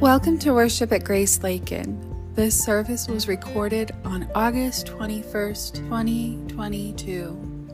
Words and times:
Welcome 0.00 0.38
to 0.40 0.52
worship 0.52 0.92
at 0.92 1.04
Grace 1.04 1.42
Lakin. 1.42 1.98
This 2.34 2.54
service 2.62 3.08
was 3.08 3.28
recorded 3.28 3.92
on 4.04 4.28
August 4.34 4.88
21st, 4.88 5.74
2022. 5.88 7.68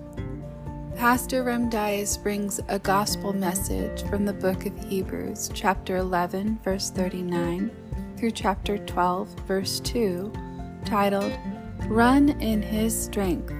Pastor 0.94 1.42
Rem 1.42 1.68
Dyas 1.68 2.16
brings 2.22 2.60
a 2.68 2.78
gospel 2.78 3.32
message 3.32 4.04
from 4.04 4.24
the 4.24 4.32
book 4.32 4.66
of 4.66 4.84
Hebrews, 4.84 5.50
chapter 5.52 5.96
11, 5.96 6.60
verse 6.62 6.90
39, 6.90 7.72
through 8.16 8.30
chapter 8.30 8.78
12, 8.78 9.28
verse 9.40 9.80
2, 9.80 10.32
titled, 10.84 11.36
Run 11.88 12.40
in 12.40 12.62
His 12.62 13.04
Strength. 13.04 13.52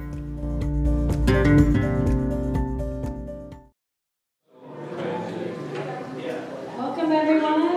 Welcome, 6.78 7.10
everyone. 7.10 7.72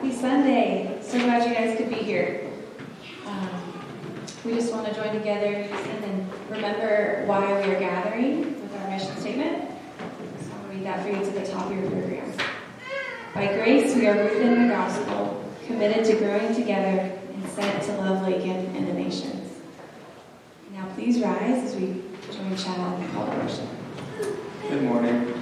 Happy 0.00 0.12
Sunday. 0.12 0.98
So 1.02 1.18
glad 1.18 1.46
you 1.46 1.54
guys 1.54 1.76
could 1.76 1.90
be 1.90 1.96
here. 1.96 2.50
Um, 3.26 3.50
we 4.46 4.54
just 4.54 4.72
want 4.72 4.86
to 4.86 4.94
join 4.94 5.12
together 5.12 5.46
and 5.46 6.02
then 6.02 6.30
remember 6.48 7.24
why 7.26 7.46
we 7.46 7.74
are 7.74 7.78
gathering 7.78 8.62
with 8.62 8.74
our 8.76 8.88
mission 8.88 9.14
statement. 9.18 9.70
So 10.40 10.52
I'll 10.54 10.68
read 10.70 10.86
that 10.86 11.02
for 11.02 11.10
you 11.10 11.22
to 11.22 11.30
the 11.32 11.46
top 11.46 11.70
of 11.70 11.76
your 11.76 11.90
program. 11.90 12.32
By 13.34 13.48
grace, 13.48 13.94
we 13.94 13.98
are 14.10 14.24
rooted 14.24 14.42
in 14.42 14.62
the 14.62 14.74
gospel, 14.74 15.44
committed 15.66 16.04
to 16.04 16.16
growing 16.16 16.52
together, 16.52 17.16
and 17.32 17.48
sent 17.48 17.82
to 17.84 17.92
love 17.98 18.26
Lakin 18.26 18.66
and 18.74 18.88
the 18.88 18.92
nations. 18.92 19.60
Now, 20.72 20.88
please 20.94 21.20
rise 21.20 21.62
as 21.64 21.76
we 21.76 22.02
join 22.32 22.56
Chad 22.56 23.00
the 23.00 23.06
call 23.12 23.26
to 23.26 23.36
worship. 23.38 23.68
Good 24.68 24.82
morning. 24.82 25.32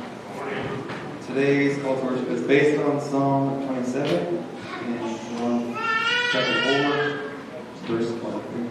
Today's 1.27 1.81
call 1.83 1.99
to 1.99 2.07
worship 2.07 2.29
is 2.29 2.43
based 2.43 2.79
on 2.83 3.01
Psalm 3.01 3.67
27 3.67 4.37
and 4.37 5.01
1, 5.41 5.79
chapter 6.31 7.33
4, 7.87 7.97
verse 7.97 8.21
23. 8.21 8.69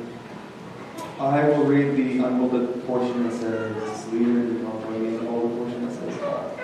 I 1.20 1.50
will 1.50 1.64
read 1.64 1.96
the 1.96 2.24
unbolded 2.24 2.86
portion 2.86 3.24
that 3.24 3.34
says, 3.34 4.14
Leader, 4.14 4.42
and 4.42 4.68
I'll 4.68 4.80
the 4.80 5.26
portion 5.26 5.88
that 5.88 5.94
says, 5.94 6.16
God. 6.18 6.58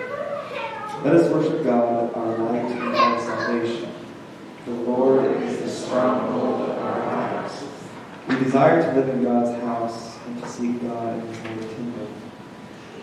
Let 1.04 1.16
us 1.16 1.30
worship 1.30 1.64
God, 1.64 2.14
our 2.14 3.20
salvation. 3.20 3.92
The 4.64 4.70
Lord 4.72 5.42
is 5.94 6.00
the 6.00 6.00
stronghold 6.00 6.70
of 6.70 6.78
our 6.78 7.06
lives. 7.06 7.64
We 8.28 8.38
desire 8.44 8.82
to 8.82 9.00
live 9.00 9.08
in 9.10 9.24
God's 9.24 9.60
house 9.62 10.18
and 10.26 10.42
to 10.42 10.48
seek 10.48 10.82
God 10.82 11.20
in 11.20 11.26
His 11.28 11.38
holy 11.38 11.74
kingdom. 11.74 12.08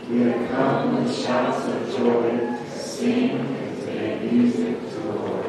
We 0.10 0.22
have 0.22 0.50
come 0.50 1.04
with 1.04 1.16
shouts 1.16 1.68
of 1.68 1.98
joy 1.98 2.30
to 2.32 2.80
sing 2.80 3.32
and 3.32 3.82
to 3.82 3.86
make 3.88 4.32
music 4.32 4.80
to 4.90 4.96
the 4.96 5.14
Lord. 5.14 5.46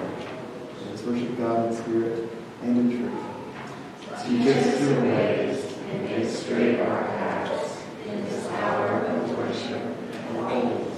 Let's 0.88 1.02
worship 1.02 1.38
God 1.38 1.68
in 1.68 1.76
spirit 1.76 2.28
and 2.62 2.92
in 2.92 2.98
truth. 2.98 3.24
Teach 4.24 4.46
us 4.46 4.80
your 4.80 5.00
ways 5.02 5.74
and 5.90 6.04
make 6.04 6.28
straight 6.28 6.80
our 6.80 7.02
paths 7.02 7.82
in 8.06 8.24
this 8.24 8.46
hour 8.50 9.04
of 9.04 9.38
worship 9.38 9.82
and 9.82 10.46
praise. 10.48 10.91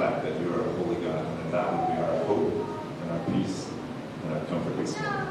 Fact 0.00 0.22
that 0.22 0.40
you 0.40 0.48
are 0.54 0.60
a 0.60 0.72
holy 0.80 0.96
God 1.04 1.26
and 1.26 1.52
that 1.52 1.70
would 1.70 1.86
be 1.88 2.00
our 2.00 2.24
hope 2.24 2.54
and 3.02 3.10
our 3.10 3.20
peace 3.32 3.68
and 4.24 4.32
our 4.32 4.40
comfort 4.46 4.74
this 4.78 4.98
morning. 4.98 5.28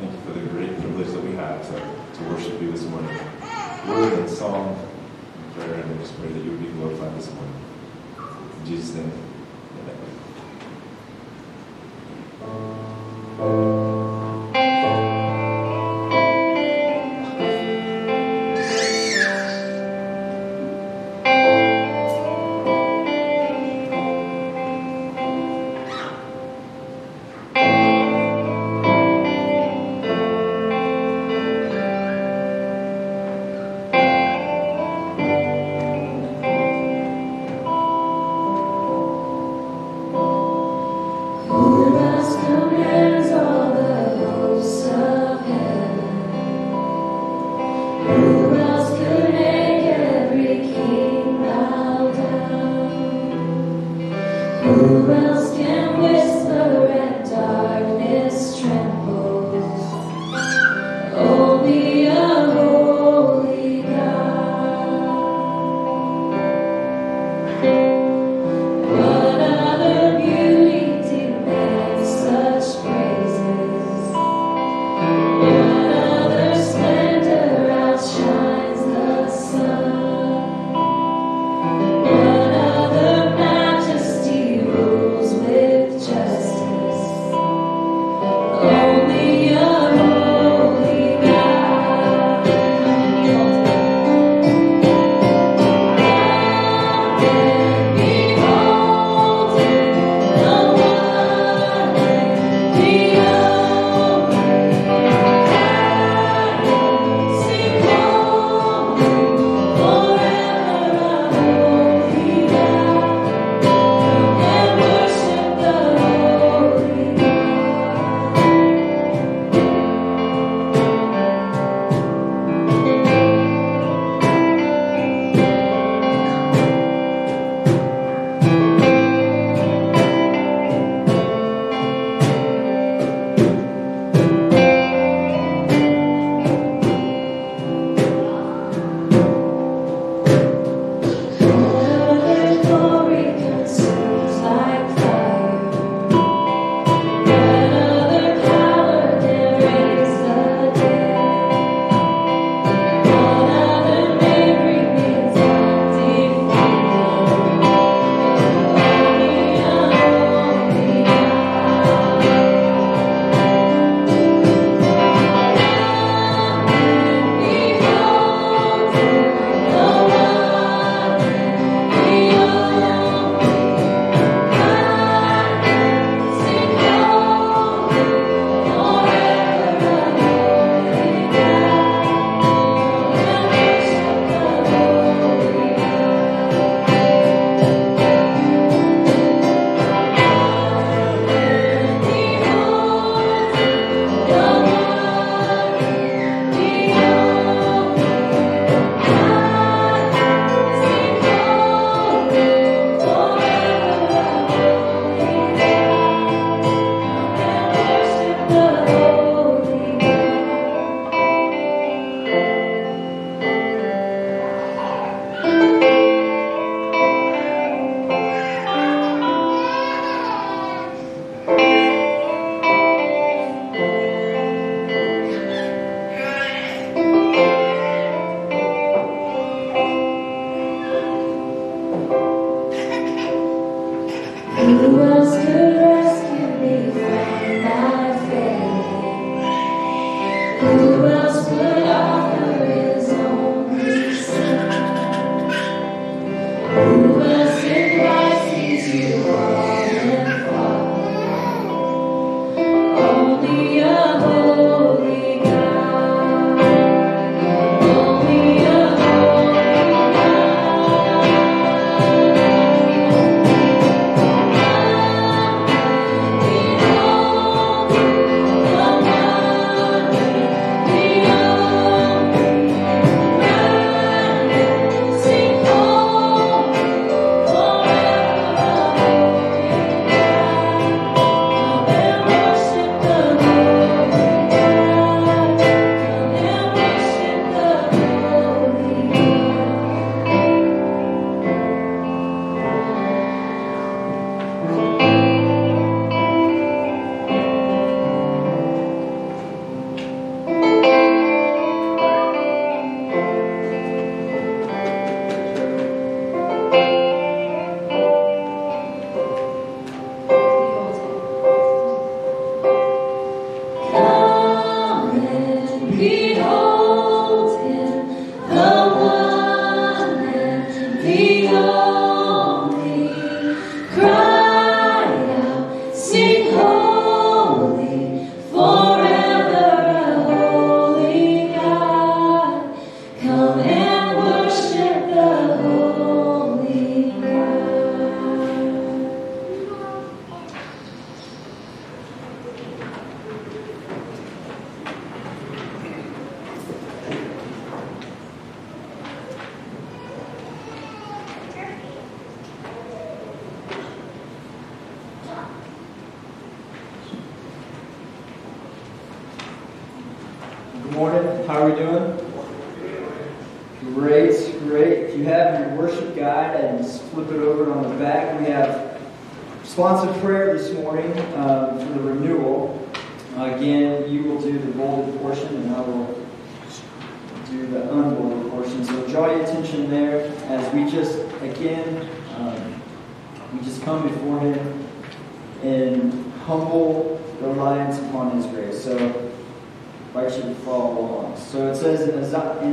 Thank 0.00 0.10
you 0.10 0.20
for 0.26 0.32
the 0.32 0.44
great 0.50 0.76
privilege 0.80 1.06
that 1.12 1.22
we 1.22 1.36
have 1.36 1.62
to, 1.68 2.18
to 2.18 2.28
worship 2.28 2.60
you 2.60 2.72
this 2.72 2.82
morning. 2.86 3.16
Word 3.86 4.18
and 4.18 4.28
song 4.28 4.74
and 4.74 5.54
prayer, 5.54 5.74
and 5.74 5.92
we 5.92 6.02
just 6.02 6.18
pray 6.18 6.32
that 6.32 6.44
you 6.44 6.50
would 6.50 6.60
be 6.60 6.66
glorified 6.66 7.16
this 7.16 7.32
morning. 7.32 7.54
In 8.58 8.66
Jesus' 8.66 8.96
name, 8.96 9.12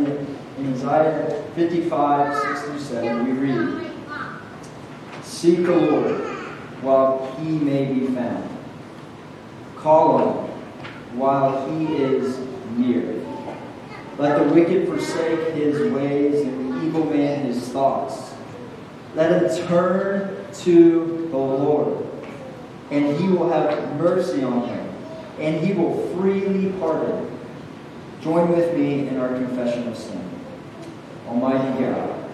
in 0.05 0.35
in 0.57 0.73
Isaiah 0.73 1.43
55, 1.55 2.41
6 2.41 2.61
through 2.61 2.79
7, 2.79 3.25
we 3.25 3.31
read, 3.47 3.91
Seek 5.21 5.65
the 5.65 5.75
Lord 5.75 6.21
while 6.81 7.35
he 7.37 7.49
may 7.49 7.93
be 7.93 8.07
found. 8.07 8.49
Call 9.75 10.15
on 10.15 10.47
him 10.47 11.19
while 11.19 11.69
he 11.69 11.95
is 11.95 12.39
near. 12.77 13.21
Let 14.17 14.39
the 14.39 14.53
wicked 14.53 14.87
forsake 14.87 15.55
his 15.55 15.91
ways 15.91 16.45
and 16.45 16.73
the 16.73 16.85
evil 16.85 17.05
man 17.05 17.45
his 17.45 17.67
thoughts. 17.67 18.33
Let 19.13 19.43
him 19.43 19.67
turn 19.67 20.45
to 20.61 21.27
the 21.31 21.37
Lord, 21.37 22.05
and 22.91 23.17
he 23.17 23.27
will 23.27 23.49
have 23.49 23.97
mercy 23.97 24.41
on 24.41 24.67
him, 24.69 24.89
and 25.39 25.65
he 25.65 25.73
will 25.73 26.07
freely 26.15 26.71
pardon. 26.79 27.34
Join 28.25 28.49
with 28.49 28.75
me 28.75 29.07
in 29.07 29.17
our 29.19 29.27
confession 29.27 29.87
of 29.87 29.95
sin. 29.95 30.19
Almighty 31.27 31.79
God, 31.79 32.27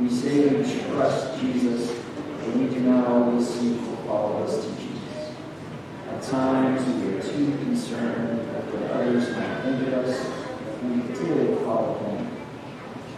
we 0.00 0.10
say 0.10 0.48
we 0.48 0.64
trust 0.90 1.40
Jesus, 1.40 1.92
but 2.40 2.56
we 2.56 2.66
do 2.66 2.80
not 2.80 3.06
always 3.06 3.46
seek 3.48 3.78
to 3.78 3.96
follow 3.98 4.44
to 4.44 4.52
Jesus. 4.52 5.30
At 6.10 6.22
times 6.22 6.84
we 6.88 7.14
are 7.14 7.22
too 7.22 7.56
concerned 7.58 8.36
with 8.36 8.74
what 8.74 8.90
others 8.90 9.30
might 9.30 9.60
think 9.62 9.86
of 9.86 9.94
us 10.06 10.26
if 10.26 10.82
we 10.82 10.96
did 11.14 11.58
follow 11.58 11.94
him. 12.00 12.18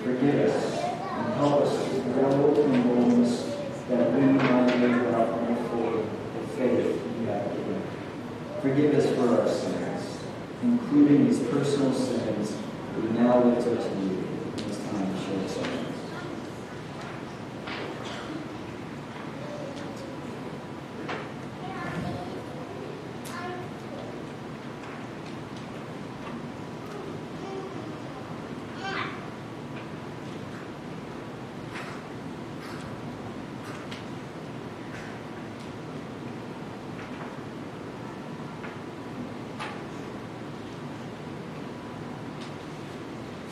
Forgive 0.04 0.50
us 0.50 0.78
and 0.82 1.34
help 1.36 1.62
us 1.62 1.72
to 1.88 2.00
grow 2.12 2.54
in 2.54 2.82
boldness 2.82 3.56
that 3.88 4.12
we 4.12 4.20
might 4.20 4.76
live 4.76 5.14
out 5.14 5.42
more 5.42 5.56
fully 5.70 6.02
the 6.38 6.42
faith 6.48 7.02
you 7.18 7.26
have 7.28 7.50
given. 7.56 7.82
Forgive 8.60 8.94
us 8.94 9.06
for 9.16 9.40
our 9.40 9.48
sins, 9.48 9.89
including 10.62 11.26
his 11.26 11.40
personal 11.40 11.92
sins 11.92 12.56
we 12.96 13.08
now 13.18 13.42
lift 13.42 13.66
up 13.68 13.78
to 13.78 13.98
you 14.00 14.24
in 14.56 14.68
this 14.68 14.78
time 14.84 15.14
of 15.14 15.24
short 15.24 15.48
silence. 15.48 15.89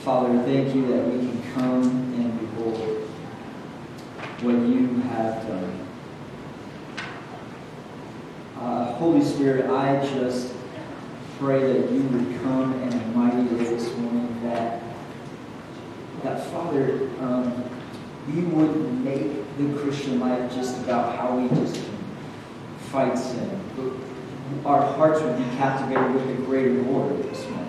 Father, 0.09 0.39
thank 0.45 0.75
you 0.75 0.87
that 0.87 1.05
we 1.05 1.19
can 1.19 1.53
come 1.53 1.83
and 1.83 2.41
behold 2.41 2.79
what 4.41 4.55
you 4.55 5.03
have 5.03 5.47
done. 5.47 5.87
Uh, 8.59 8.95
Holy 8.95 9.23
Spirit, 9.23 9.69
I 9.69 10.03
just 10.15 10.55
pray 11.39 11.61
that 11.75 11.91
you 11.93 12.01
would 12.05 12.43
come 12.43 12.83
in 12.85 12.93
a 12.95 13.07
mighty 13.09 13.55
way 13.55 13.65
this 13.65 13.95
morning, 13.99 14.41
that, 14.45 14.83
that 16.23 16.43
Father, 16.53 17.11
um, 17.21 17.63
you 18.33 18.47
would 18.47 19.05
make 19.05 19.59
the 19.59 19.79
Christian 19.79 20.21
life 20.21 20.55
just 20.55 20.79
about 20.85 21.17
how 21.17 21.37
we 21.37 21.51
just 21.51 21.85
fight 22.91 23.19
sin. 23.19 23.61
Our 24.65 24.81
hearts 24.81 25.21
would 25.21 25.37
be 25.37 25.45
captivated 25.59 26.15
with 26.15 26.27
the 26.29 26.43
greater 26.45 26.83
glory 26.83 27.21
this 27.25 27.47
morning 27.51 27.69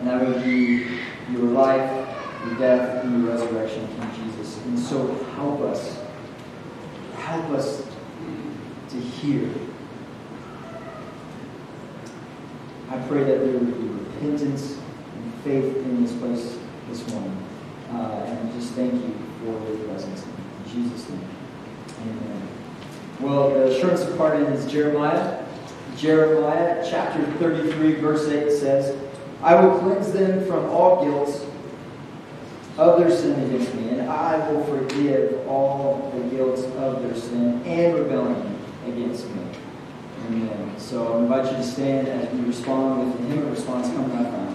and 0.00 0.08
that 0.08 0.26
would 0.26 0.42
be 0.42 0.86
your 1.30 1.42
life, 1.42 2.08
your 2.46 2.54
death, 2.56 3.04
and 3.04 3.22
your 3.22 3.34
resurrection 3.34 3.84
in 3.84 4.14
Jesus. 4.14 4.56
And 4.64 4.78
so 4.78 5.14
help 5.36 5.60
us, 5.60 5.98
help 7.16 7.50
us 7.50 7.86
to 8.88 8.96
hear. 8.96 9.50
I 12.88 12.98
pray 13.06 13.24
that 13.24 13.40
there 13.40 13.58
would 13.58 13.78
be 13.78 14.09
repentance 14.20 14.76
and 15.14 15.34
faith 15.44 15.76
in 15.76 16.02
this 16.02 16.12
place 16.16 16.58
this 16.88 17.08
morning. 17.12 17.36
Uh, 17.92 18.24
and 18.26 18.52
just 18.52 18.72
thank 18.72 18.92
you 18.92 19.14
for 19.38 19.68
your 19.68 19.88
presence. 19.88 20.24
In 20.24 20.72
Jesus' 20.72 21.08
name. 21.08 21.28
Amen. 22.02 22.48
Well, 23.20 23.50
the 23.50 23.74
assurance 23.74 24.02
of 24.02 24.16
pardon 24.16 24.44
is 24.52 24.70
Jeremiah. 24.70 25.44
Jeremiah 25.96 26.86
chapter 26.88 27.24
33, 27.38 27.94
verse 27.94 28.28
8 28.28 28.52
says, 28.52 28.96
I 29.42 29.54
will 29.54 29.78
cleanse 29.78 30.12
them 30.12 30.46
from 30.46 30.66
all 30.66 31.04
guilt 31.04 31.46
of 32.78 33.00
their 33.00 33.10
sin 33.10 33.38
against 33.42 33.74
me, 33.74 33.90
and 33.90 34.02
I 34.08 34.50
will 34.50 34.64
forgive 34.64 35.46
all 35.48 36.12
the 36.14 36.22
guilt 36.34 36.58
of 36.76 37.02
their 37.02 37.14
sin 37.14 37.62
and 37.64 37.94
rebellion 37.94 38.58
against 38.86 39.26
me. 39.30 39.42
Amen. 40.26 40.74
So 40.78 41.14
I 41.14 41.18
invite 41.20 41.50
you 41.50 41.58
to 41.58 41.62
stand 41.62 42.08
as 42.08 42.32
we 42.32 42.40
respond 42.46 43.12
with 43.12 43.18
the 43.18 43.34
hymn 43.34 43.50
response 43.50 43.88
coming 43.88 44.16
up 44.16 44.49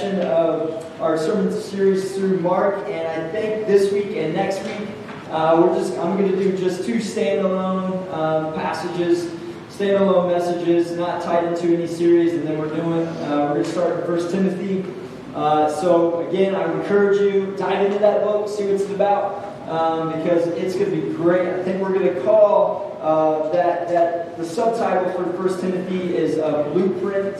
section 0.00 0.20
of 0.22 1.00
our 1.00 1.18
sermon 1.18 1.52
series 1.52 2.14
through 2.14 2.40
Mark, 2.40 2.88
and 2.88 3.06
I 3.06 3.30
think 3.32 3.66
this 3.66 3.92
week 3.92 4.16
and 4.16 4.32
next 4.32 4.64
week 4.64 4.88
uh, 5.30 5.60
we're 5.60 5.74
just 5.78 5.92
I'm 5.98 6.16
going 6.16 6.30
to 6.30 6.36
do 6.36 6.56
just 6.56 6.86
two 6.86 6.96
standalone 6.96 8.10
um, 8.10 8.54
passages, 8.54 9.26
standalone 9.68 10.28
messages, 10.30 10.92
not 10.92 11.22
tied 11.22 11.44
into 11.44 11.74
any 11.74 11.86
series, 11.86 12.32
and 12.32 12.46
then 12.46 12.58
we're 12.58 12.74
doing 12.74 13.06
uh, 13.06 13.48
we're 13.48 13.54
going 13.54 13.64
to 13.64 13.70
start 13.70 14.00
in 14.00 14.06
First 14.06 14.30
Timothy. 14.30 14.86
Uh, 15.34 15.70
so 15.70 16.26
again, 16.28 16.54
I 16.54 16.72
encourage 16.72 17.20
you 17.20 17.54
dive 17.58 17.84
into 17.84 17.98
that 17.98 18.24
book, 18.24 18.48
see 18.48 18.64
what 18.64 18.80
it's 18.80 18.90
about, 18.90 19.44
um, 19.68 20.18
because 20.18 20.46
it's 20.48 20.76
going 20.76 20.90
to 20.90 20.96
be 20.96 21.12
great. 21.14 21.46
I 21.46 21.62
think 21.62 21.82
we're 21.82 21.92
going 21.92 22.14
to 22.14 22.22
call 22.22 22.98
uh, 23.02 23.50
that 23.50 23.88
that 23.88 24.38
the 24.38 24.46
subtitle 24.46 25.12
for 25.12 25.30
First 25.36 25.60
Timothy 25.60 26.16
is 26.16 26.38
a 26.38 26.70
blueprint 26.72 27.36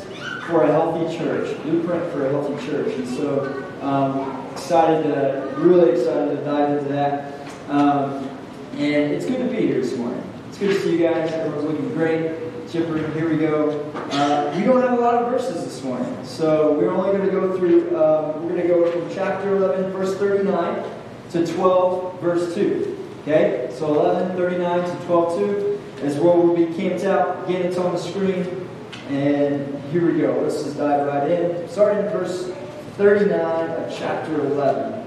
for 0.46 0.64
a 0.64 0.66
healthy 0.66 1.16
church. 1.16 1.60
Blueprint 1.62 2.12
for 2.12 2.26
a 2.26 2.30
healthy 2.30 2.66
church, 2.66 2.94
and 2.94 3.08
so 3.08 3.64
um, 3.82 4.46
excited 4.52 5.02
to 5.04 5.54
really 5.58 5.92
excited 5.92 6.36
to 6.36 6.44
dive 6.44 6.78
into 6.78 6.92
that. 6.92 7.48
Um, 7.68 8.28
and 8.72 9.12
it's 9.12 9.26
good 9.26 9.38
to 9.38 9.54
be 9.54 9.66
here 9.66 9.80
this 9.80 9.96
morning. 9.96 10.22
It's 10.48 10.58
good 10.58 10.68
to 10.68 10.80
see 10.80 10.92
you 10.92 11.08
guys. 11.08 11.32
Everyone's 11.32 11.64
looking 11.64 11.94
great. 11.94 12.50
Chipper, 12.70 13.10
here 13.12 13.28
we 13.28 13.36
go. 13.36 13.90
Uh, 14.12 14.54
we 14.56 14.62
don't 14.62 14.80
have 14.80 14.96
a 14.96 15.00
lot 15.00 15.16
of 15.16 15.30
verses 15.30 15.64
this 15.64 15.82
morning, 15.82 16.16
so 16.24 16.72
we're 16.74 16.90
only 16.90 17.10
going 17.10 17.24
to 17.26 17.32
go 17.32 17.56
through, 17.58 17.88
um, 17.96 18.44
we're 18.44 18.50
going 18.50 18.62
to 18.62 18.68
go 18.68 18.88
from 18.92 19.12
chapter 19.12 19.56
11, 19.56 19.90
verse 19.90 20.16
39 20.16 20.84
to 21.30 21.46
12, 21.46 22.20
verse 22.20 22.54
2. 22.54 23.08
Okay? 23.22 23.68
So 23.72 23.92
11, 23.98 24.36
39 24.36 24.88
to 24.88 25.04
12, 25.06 25.38
2 25.38 25.80
is 26.04 26.16
where 26.18 26.36
we'll 26.36 26.54
be 26.54 26.72
camped 26.74 27.04
out. 27.04 27.44
Again, 27.48 27.62
it's 27.62 27.76
on 27.76 27.92
the 27.92 27.98
screen. 27.98 28.68
And 29.10 29.82
here 29.90 30.06
we 30.06 30.20
go. 30.20 30.40
Let's 30.40 30.62
just 30.62 30.76
dive 30.76 31.04
right 31.04 31.28
in. 31.28 31.68
Starting 31.68 32.06
in 32.06 32.12
verse 32.12 32.48
39 32.96 33.70
of 33.70 33.92
chapter 33.98 34.40
11. 34.40 35.04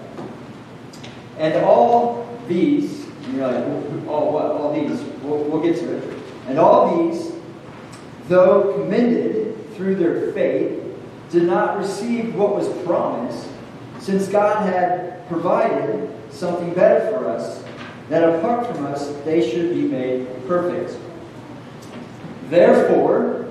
And 1.37 1.63
all 1.63 2.37
these, 2.49 3.05
and 3.05 3.37
you're 3.37 3.47
like, 3.47 4.07
all 4.09 4.33
what? 4.33 4.45
All 4.47 4.73
these. 4.73 5.01
We'll, 5.21 5.37
we'll 5.45 5.63
get 5.63 5.77
to 5.77 5.97
it. 5.97 6.19
And 6.47 6.59
all 6.59 7.09
these, 7.09 7.31
though 8.27 8.73
commended 8.73 9.73
through 9.75 9.95
their 9.95 10.33
faith, 10.33 10.83
did 11.29 11.43
not 11.43 11.77
receive 11.77 12.35
what 12.35 12.55
was 12.55 12.67
promised, 12.83 13.47
since 13.99 14.27
God 14.27 14.65
had 14.67 15.25
provided 15.29 16.13
something 16.29 16.73
better 16.73 17.09
for 17.09 17.29
us, 17.29 17.63
that 18.09 18.23
apart 18.35 18.67
from 18.67 18.85
us 18.85 19.13
they 19.23 19.49
should 19.49 19.69
be 19.69 19.83
made 19.83 20.27
perfect. 20.45 20.99
Therefore, 22.49 23.42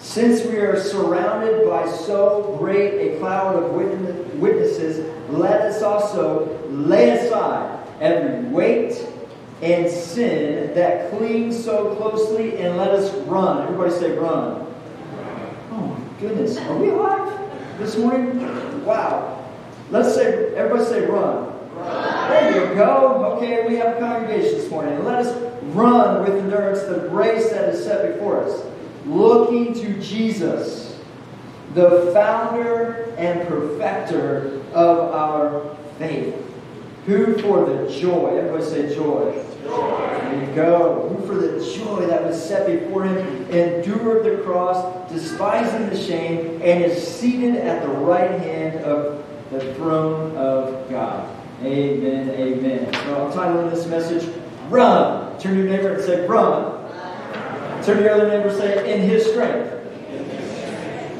since 0.00 0.44
we 0.44 0.56
are 0.56 0.80
surrounded 0.80 1.68
by 1.68 1.88
so 1.88 2.56
great 2.58 3.14
a 3.14 3.18
cloud 3.18 3.62
of 3.62 3.72
witnesses, 3.72 5.06
let 5.30 5.60
us 5.62 5.82
also 5.82 6.58
lay 6.70 7.10
aside 7.10 7.86
every 8.00 8.48
weight 8.48 9.06
and 9.62 9.90
sin 9.90 10.74
that 10.74 11.10
clings 11.10 11.62
so 11.62 11.94
closely 11.96 12.56
and 12.58 12.76
let 12.78 12.90
us 12.90 13.14
run. 13.26 13.62
Everybody 13.62 13.90
say 13.90 14.12
run. 14.12 14.66
Oh 15.70 15.76
my 15.76 16.20
goodness. 16.20 16.56
Are 16.56 16.76
we 16.76 16.88
alive 16.88 17.78
this 17.78 17.96
morning? 17.98 18.84
Wow. 18.84 19.36
Let's 19.90 20.14
say, 20.14 20.54
everybody 20.54 20.84
say 20.84 21.04
run. 21.04 21.46
run. 21.74 22.30
There 22.30 22.70
you 22.70 22.74
go. 22.74 23.36
Okay, 23.36 23.66
we 23.68 23.76
have 23.76 23.96
a 23.96 24.00
congregation 24.00 24.58
this 24.58 24.70
morning. 24.70 25.04
Let 25.04 25.26
us 25.26 25.52
run 25.74 26.22
with 26.22 26.42
endurance 26.42 26.82
the 26.82 27.08
race 27.10 27.50
that 27.50 27.68
is 27.68 27.84
set 27.84 28.14
before 28.14 28.42
us, 28.44 28.62
looking 29.06 29.74
to 29.74 30.00
Jesus, 30.00 30.98
the 31.74 32.10
founder 32.12 33.14
and 33.16 33.46
perfecter 33.48 34.62
of 34.72 35.12
our 35.12 35.76
faith 35.98 36.34
who 37.06 37.38
for 37.38 37.64
the 37.64 37.90
joy, 37.90 38.36
everybody 38.36 38.64
say 38.64 38.94
joy. 38.94 39.42
joy. 39.64 39.98
There 39.98 40.48
you 40.48 40.54
go. 40.54 41.08
Who 41.08 41.26
for 41.26 41.34
the 41.34 41.58
joy 41.76 42.06
that 42.06 42.24
was 42.24 42.42
set 42.42 42.66
before 42.66 43.04
him 43.04 43.18
endured 43.50 44.24
the 44.24 44.42
cross, 44.44 45.10
despising 45.10 45.88
the 45.88 45.98
shame, 45.98 46.60
and 46.62 46.84
is 46.84 47.06
seated 47.06 47.56
at 47.56 47.82
the 47.82 47.88
right 47.88 48.40
hand 48.40 48.84
of 48.84 49.24
the 49.50 49.74
throne 49.74 50.36
of 50.36 50.88
God. 50.90 51.28
Amen, 51.62 52.30
amen. 52.30 52.92
So 52.92 53.26
I'm 53.26 53.32
titling 53.32 53.70
this 53.70 53.86
message, 53.86 54.32
Run. 54.68 55.38
Turn 55.40 55.54
to 55.54 55.62
your 55.62 55.68
neighbor 55.68 55.94
and 55.94 56.04
say, 56.04 56.26
Run. 56.26 56.79
Turn 57.90 57.98
to 57.98 58.04
your 58.04 58.12
other 58.12 58.28
neighbor 58.28 58.50
and 58.50 58.56
say, 58.56 58.94
In 58.94 59.00
his 59.00 59.26
strength. 59.26 59.74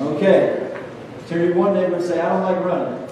Okay. 0.00 0.72
Turn 1.26 1.38
to 1.40 1.44
your 1.46 1.56
one 1.56 1.74
neighbor 1.74 1.96
and 1.96 2.04
say, 2.04 2.20
I 2.20 2.28
don't 2.28 2.42
like 2.42 2.64
running. 2.64 3.09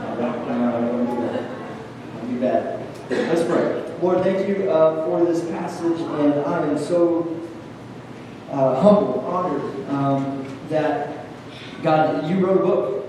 No, 0.00 0.16
don't, 0.18 0.48
don't 0.48 2.26
do 2.26 2.34
be 2.34 2.40
bad. 2.40 2.84
Let's 3.08 3.44
pray. 3.44 3.88
Lord, 4.02 4.24
thank 4.24 4.48
you 4.48 4.68
uh, 4.68 5.04
for 5.04 5.24
this 5.24 5.48
passage, 5.50 6.00
and 6.00 6.40
I 6.40 6.66
am 6.66 6.76
so 6.76 7.40
uh, 8.50 8.80
humble, 8.80 9.20
honored 9.26 9.88
um, 9.90 10.44
that, 10.68 11.26
God, 11.84 12.28
you 12.28 12.44
wrote 12.44 12.62
a 12.62 12.64
book. 12.64 13.06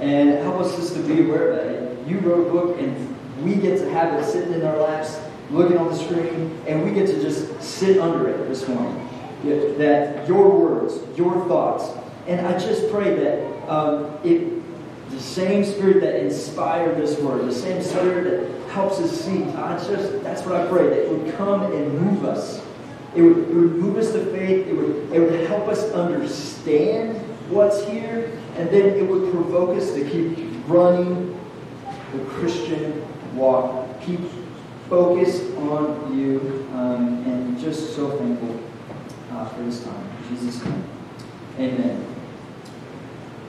And 0.00 0.30
help 0.42 0.56
us 0.60 0.74
just 0.74 0.94
to 0.94 1.00
be 1.00 1.22
aware 1.22 1.52
of 1.52 1.56
that. 1.58 2.08
You 2.08 2.18
wrote 2.18 2.48
a 2.48 2.50
book, 2.50 2.80
and 2.80 3.44
we 3.44 3.54
get 3.54 3.78
to 3.78 3.88
have 3.90 4.20
it 4.20 4.24
sitting 4.24 4.52
in 4.52 4.64
our 4.64 4.78
laps, 4.78 5.14
looking 5.50 5.76
on 5.76 5.88
the 5.88 5.96
screen, 5.96 6.58
and 6.66 6.84
we 6.84 6.92
get 6.92 7.06
to 7.06 7.20
just 7.20 7.60
sit 7.62 7.98
under 7.98 8.28
it 8.28 8.48
this 8.48 8.66
morning. 8.68 9.00
That 9.44 10.26
your 10.26 10.48
words, 10.48 10.94
your 11.18 11.46
thoughts, 11.46 11.90
and 12.26 12.46
I 12.46 12.58
just 12.58 12.90
pray 12.90 13.14
that 13.14 13.70
um, 13.70 14.18
it 14.24 14.62
the 15.10 15.20
same 15.20 15.64
spirit 15.64 16.00
that 16.00 16.16
inspired 16.16 16.96
this 16.96 17.18
word, 17.20 17.46
the 17.46 17.54
same 17.54 17.82
spirit 17.82 18.24
that 18.24 18.70
helps 18.70 18.98
us 18.98 19.12
see. 19.12 19.44
I 19.44 19.76
just 19.76 20.22
that's 20.22 20.42
what 20.44 20.60
I 20.60 20.66
pray 20.66 20.88
that 20.88 21.04
it 21.04 21.10
would 21.10 21.34
come 21.34 21.72
and 21.72 21.98
move 22.00 22.24
us. 22.24 22.62
It 23.14 23.22
would, 23.22 23.38
it 23.38 23.54
would 23.54 23.76
move 23.76 23.96
us 23.96 24.12
to 24.12 24.24
faith. 24.32 24.66
It 24.66 24.72
would, 24.74 25.12
it 25.12 25.20
would 25.20 25.46
help 25.46 25.68
us 25.68 25.84
understand 25.92 27.16
what's 27.48 27.84
here, 27.84 28.32
and 28.56 28.68
then 28.70 28.96
it 28.96 29.06
would 29.06 29.30
provoke 29.30 29.76
us 29.76 29.92
to 29.92 30.08
keep 30.08 30.36
running 30.66 31.38
the 32.12 32.24
Christian 32.24 33.04
walk. 33.36 34.00
Keep 34.02 34.20
focused 34.88 35.54
on 35.56 36.18
you, 36.18 36.66
um, 36.74 37.24
and 37.26 37.58
just 37.58 37.94
so 37.94 38.16
thankful 38.18 38.60
uh, 39.32 39.48
for 39.48 39.62
this 39.62 39.84
time. 39.84 40.08
In 40.30 40.36
Jesus' 40.36 40.64
name, 40.64 40.84
Amen. 41.58 42.06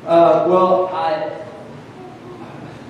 Uh, 0.05 0.45
well, 0.47 0.87
I 0.87 1.41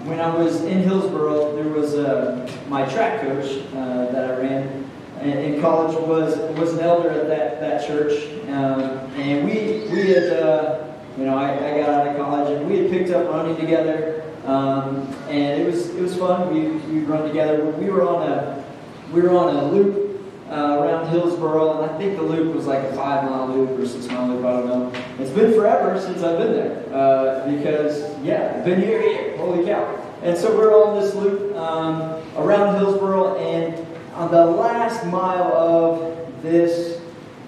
when 0.06 0.20
I 0.20 0.36
was 0.36 0.64
in 0.64 0.84
Hillsboro, 0.84 1.56
there 1.56 1.72
was 1.72 1.96
uh, 1.96 2.48
my 2.70 2.86
track 2.86 3.22
coach 3.22 3.66
uh, 3.74 4.12
that 4.12 4.32
I 4.32 4.38
ran 4.40 4.86
in 5.22 5.62
college 5.62 5.98
was 6.02 6.38
was 6.58 6.74
an 6.74 6.82
elder 6.82 7.10
at 7.10 7.28
that 7.28 7.60
that 7.60 7.88
church, 7.88 8.28
um, 8.50 8.82
and 9.18 9.46
we 9.46 9.88
we 9.92 10.10
had 10.10 10.34
uh, 10.34 10.94
you 11.18 11.26
know 11.26 11.38
I, 11.38 11.54
I, 11.54 11.80
got 11.80 11.90
out 11.90 12.08
of 12.08 12.18
college 12.18 12.58
and 12.58 12.70
we 12.70 12.80
had 12.80 12.92
picked 12.92 13.10
up 13.12 13.28
running 13.30 13.56
together, 13.56 14.15
um, 14.46 15.08
and 15.30 15.62
it 15.62 15.66
was 15.66 15.90
it 15.90 16.02
was 16.02 16.16
fun. 16.16 16.54
We 16.54 16.70
we 16.94 17.00
run 17.06 17.28
together. 17.28 17.66
We 17.66 17.90
were 17.90 18.08
on 18.08 18.30
a 18.30 18.64
we 19.12 19.22
were 19.22 19.36
on 19.38 19.56
a 19.56 19.72
loop 19.72 20.06
uh, 20.50 20.80
around 20.80 21.10
Hillsboro, 21.10 21.82
and 21.82 21.92
I 21.92 21.98
think 21.98 22.18
the 22.18 22.24
loop 22.24 22.56
was 22.56 22.68
like 22.68 22.80
a 22.80 22.94
five 22.94 23.30
mile 23.30 23.48
loop 23.48 23.80
or 23.80 23.86
six 23.86 24.08
mile 24.08 24.28
loop, 24.28 24.46
I 24.46 24.52
don't 24.52 24.68
know. 24.68 25.02
It's 25.20 25.32
been 25.32 25.54
forever 25.54 26.00
since 26.00 26.22
I've 26.22 26.38
been 26.38 26.54
there 26.54 26.96
uh, 26.96 27.50
because, 27.50 28.02
yeah, 28.24 28.62
been 28.64 28.80
here, 28.80 29.02
here, 29.02 29.38
holy 29.38 29.66
cow. 29.66 30.02
And 30.22 30.38
so 30.38 30.56
we're 30.56 30.74
on 30.74 31.00
this 31.00 31.16
loop 31.16 31.56
um, 31.56 32.22
around 32.38 32.76
Hillsboro, 32.76 33.38
and 33.38 33.86
on 34.14 34.32
the 34.32 34.46
last 34.46 35.06
mile 35.08 35.52
of 35.54 36.42
this 36.42 37.02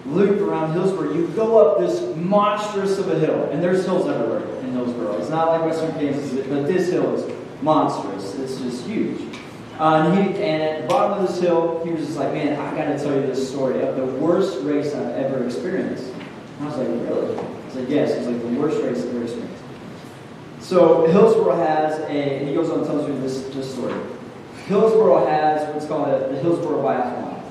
loop 0.06 0.42
around 0.42 0.74
Hillsboro, 0.74 1.14
you 1.14 1.28
go 1.30 1.60
up 1.60 1.80
this 1.80 2.16
monstrous 2.16 2.98
of 2.98 3.10
a 3.10 3.20
hill, 3.20 3.50
and 3.52 3.62
there's 3.62 3.86
hills 3.86 4.08
everywhere 4.08 4.57
in 4.68 4.74
Hillsboro. 4.74 5.18
It's 5.18 5.30
not 5.30 5.48
like 5.48 5.66
Western 5.66 5.94
Kansas, 5.94 6.46
but 6.48 6.68
this 6.68 6.90
hill 6.90 7.16
is 7.16 7.34
monstrous. 7.62 8.36
It's 8.36 8.60
just 8.60 8.86
huge. 8.86 9.22
Uh, 9.80 10.10
and, 10.10 10.36
he, 10.36 10.42
and 10.42 10.64
at 10.64 10.82
the 10.82 10.88
bottom 10.88 11.24
of 11.24 11.30
this 11.30 11.40
hill, 11.40 11.84
he 11.86 11.92
was 11.92 12.06
just 12.06 12.18
like, 12.18 12.34
man, 12.34 12.60
I 12.60 12.76
got 12.76 12.86
to 12.86 12.98
tell 12.98 13.14
you 13.14 13.28
this 13.28 13.48
story 13.50 13.82
of 13.82 13.96
the 13.96 14.06
worst 14.06 14.64
race 14.64 14.94
I've 14.94 15.16
ever 15.16 15.46
experienced. 15.46 16.12
And 16.14 16.62
I 16.62 16.66
was 16.66 16.78
like, 16.78 16.88
really? 16.88 17.38
I 17.38 17.66
was 17.66 17.76
like, 17.76 17.90
yes. 17.90 18.12
It's 18.12 18.28
like 18.28 18.42
the 18.42 18.60
worst 18.60 18.82
race 18.84 19.04
I've 19.04 19.10
ever 19.10 19.24
experienced. 19.24 19.64
So 20.60 21.06
Hillsboro 21.06 21.56
has 21.56 22.00
a, 22.00 22.08
and 22.08 22.48
he 22.48 22.56
goes 22.56 22.70
on 22.70 22.80
and 22.80 22.88
tells 22.88 23.08
me 23.08 23.18
this, 23.20 23.44
this 23.54 23.72
story. 23.72 23.94
Hillsboro 24.66 25.26
has 25.28 25.74
what's 25.74 25.86
called 25.86 26.10
a, 26.10 26.28
the 26.28 26.40
Hillsboro 26.42 26.84
Biathlon. 26.84 27.44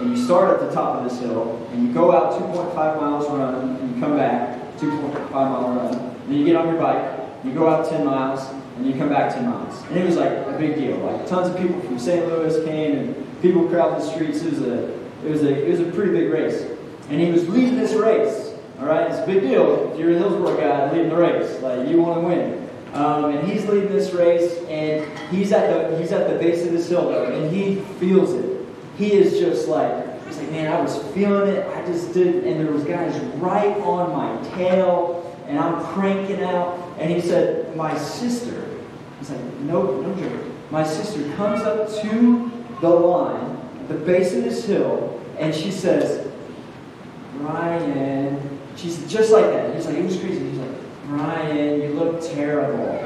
And 0.00 0.16
you 0.16 0.24
start 0.24 0.60
at 0.60 0.68
the 0.68 0.74
top 0.74 0.96
of 0.96 1.10
this 1.10 1.18
hill, 1.20 1.66
and 1.72 1.88
you 1.88 1.94
go 1.94 2.12
out 2.12 2.40
2.5 2.40 2.74
miles 2.74 3.28
run, 3.30 3.76
and 3.76 3.94
you 3.94 4.00
come 4.00 4.16
back, 4.16 4.76
2.5 4.76 5.30
mile 5.30 5.70
run. 5.74 6.17
Then 6.28 6.38
you 6.38 6.44
get 6.44 6.56
on 6.56 6.68
your 6.68 6.78
bike, 6.78 7.20
you 7.42 7.52
go 7.52 7.68
out 7.68 7.88
10 7.88 8.04
miles, 8.04 8.46
and 8.76 8.86
you 8.86 8.94
come 8.94 9.08
back 9.08 9.34
10 9.34 9.46
miles. 9.46 9.82
And 9.88 9.96
it 9.96 10.06
was 10.06 10.16
like 10.16 10.30
a 10.30 10.56
big 10.58 10.76
deal. 10.76 10.98
Like 10.98 11.26
tons 11.26 11.48
of 11.48 11.56
people 11.56 11.80
from 11.80 11.98
St. 11.98 12.26
Louis 12.26 12.64
came 12.64 12.98
and 12.98 13.42
people 13.42 13.66
crowded 13.68 14.02
the 14.02 14.12
streets. 14.12 14.42
It 14.42 14.52
was 14.52 14.62
a, 14.62 14.88
it 15.24 15.30
was 15.30 15.42
a, 15.42 15.66
it 15.66 15.70
was 15.70 15.80
a 15.80 15.90
pretty 15.92 16.12
big 16.12 16.30
race. 16.30 16.70
And 17.08 17.20
he 17.20 17.30
was 17.30 17.48
leading 17.48 17.76
this 17.76 17.94
race. 17.94 18.54
All 18.78 18.86
right, 18.86 19.10
it's 19.10 19.18
a 19.18 19.26
big 19.26 19.40
deal 19.40 19.90
if 19.92 19.98
you're 19.98 20.12
a 20.12 20.18
Hillsboro 20.18 20.56
guy 20.56 20.92
leading 20.92 21.08
the 21.08 21.16
race. 21.16 21.60
Like 21.60 21.88
you 21.88 22.00
want 22.00 22.20
to 22.20 22.26
win. 22.26 22.68
Um, 22.94 23.36
and 23.36 23.48
he's 23.48 23.66
leading 23.66 23.90
this 23.90 24.12
race, 24.12 24.56
and 24.68 25.18
he's 25.30 25.52
at 25.52 25.90
the 25.90 25.98
he's 25.98 26.12
at 26.12 26.28
the 26.28 26.38
base 26.38 26.64
of 26.64 26.72
this 26.72 26.88
hill, 26.88 27.10
and 27.10 27.54
he 27.54 27.80
feels 27.98 28.32
it. 28.32 28.66
He 28.96 29.12
is 29.12 29.38
just 29.38 29.68
like 29.68 30.24
he's 30.26 30.38
like, 30.38 30.50
man, 30.52 30.72
I 30.72 30.80
was 30.80 30.96
feeling 31.12 31.54
it. 31.54 31.66
I 31.76 31.84
just 31.86 32.14
did, 32.14 32.44
and 32.44 32.60
there 32.60 32.72
was 32.72 32.84
guys 32.84 33.18
right 33.36 33.76
on 33.78 34.12
my 34.12 34.48
tail, 34.50 35.17
and 35.48 35.58
I'm 35.58 35.84
cranking 35.94 36.42
out. 36.44 36.78
And 36.98 37.10
he 37.10 37.20
said, 37.20 37.74
my 37.76 37.96
sister. 37.98 38.64
He's 39.18 39.30
like, 39.30 39.54
no, 39.60 40.00
no 40.00 40.14
joke. 40.14 40.44
My 40.70 40.86
sister 40.86 41.34
comes 41.34 41.62
up 41.62 41.88
to 42.02 42.52
the 42.80 42.88
line, 42.88 43.58
the 43.88 43.94
base 43.94 44.34
of 44.34 44.44
this 44.44 44.64
hill, 44.64 45.20
and 45.38 45.52
she 45.52 45.72
says, 45.72 46.28
Ryan, 47.38 48.58
She's 48.78 49.04
just 49.10 49.32
like 49.32 49.46
that. 49.46 49.74
He's 49.74 49.86
like, 49.86 49.96
it 49.96 50.04
was 50.04 50.16
crazy. 50.20 50.50
He's 50.50 50.58
like, 50.58 50.70
Ryan, 51.06 51.82
you 51.82 51.88
look 51.88 52.22
terrible. 52.22 53.04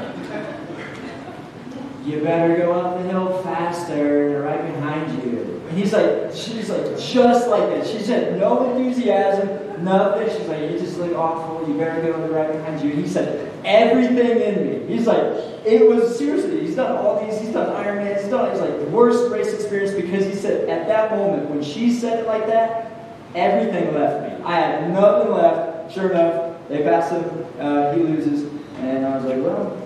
You 2.05 2.21
better 2.21 2.57
go 2.57 2.73
up 2.73 3.01
the 3.01 3.09
hill 3.09 3.41
faster. 3.41 3.95
They're 3.95 4.41
right 4.43 4.61
behind 4.61 5.23
you. 5.23 5.63
And 5.69 5.77
he's 5.77 5.91
like, 5.91 6.31
she's 6.31 6.69
like, 6.69 6.99
just 6.99 7.47
like 7.47 7.69
that. 7.69 7.87
She 7.87 7.97
had 8.03 8.37
no 8.37 8.71
enthusiasm, 8.71 9.62
nothing. 9.83 10.29
She's 10.29 10.47
like, 10.47 10.71
you 10.71 10.79
just 10.79 10.97
look 10.97 11.15
awful. 11.15 11.67
You 11.67 11.77
better 11.77 12.01
go 12.01 12.15
in 12.15 12.21
the 12.21 12.29
right 12.29 12.51
behind 12.51 12.81
you. 12.81 12.91
And 12.91 12.99
he 12.99 13.07
said, 13.07 13.51
everything 13.65 14.41
in 14.41 14.87
me. 14.87 14.93
He's 14.93 15.07
like, 15.07 15.23
it 15.65 15.87
was 15.87 16.17
seriously. 16.17 16.61
He's 16.61 16.75
done 16.75 16.97
all 16.97 17.25
these. 17.25 17.39
He's 17.39 17.53
done 17.53 17.69
Ironman. 17.83 18.19
He's 18.19 18.29
done. 18.29 18.51
He's 18.51 18.61
like 18.61 18.79
the 18.79 18.85
worst 18.85 19.31
race 19.31 19.53
experience 19.53 19.93
because 19.93 20.25
he 20.25 20.35
said 20.35 20.69
at 20.69 20.87
that 20.87 21.11
moment 21.11 21.49
when 21.49 21.63
she 21.63 21.91
said 21.91 22.19
it 22.19 22.27
like 22.27 22.47
that, 22.47 22.93
Everything 23.35 23.95
left 23.95 24.39
me. 24.39 24.45
I 24.45 24.59
had 24.59 24.91
nothing 24.91 25.33
left. 25.33 25.91
Sure 25.91 26.11
enough, 26.11 26.55
they 26.69 26.83
pass 26.83 27.09
him. 27.09 27.45
Uh, 27.59 27.93
he 27.93 28.03
loses. 28.03 28.43
And 28.77 29.05
I 29.05 29.17
was 29.17 29.25
like, 29.25 29.43
well, 29.43 29.77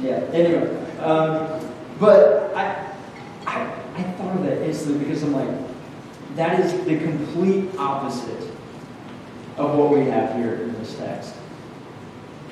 yeah. 0.00 0.24
Anyway. 0.32 0.78
Um, 1.00 1.60
but 1.98 2.54
I, 2.56 2.92
I, 3.46 3.62
I 3.96 4.02
thought 4.02 4.36
of 4.36 4.44
that 4.44 4.62
instantly 4.62 5.04
because 5.04 5.22
I'm 5.22 5.32
like, 5.32 6.36
that 6.36 6.60
is 6.60 6.72
the 6.84 6.98
complete 6.98 7.76
opposite 7.76 8.51
of 9.56 9.76
what 9.76 9.90
we 9.90 10.06
have 10.06 10.34
here 10.36 10.54
in 10.54 10.72
this 10.78 10.96
text. 10.96 11.34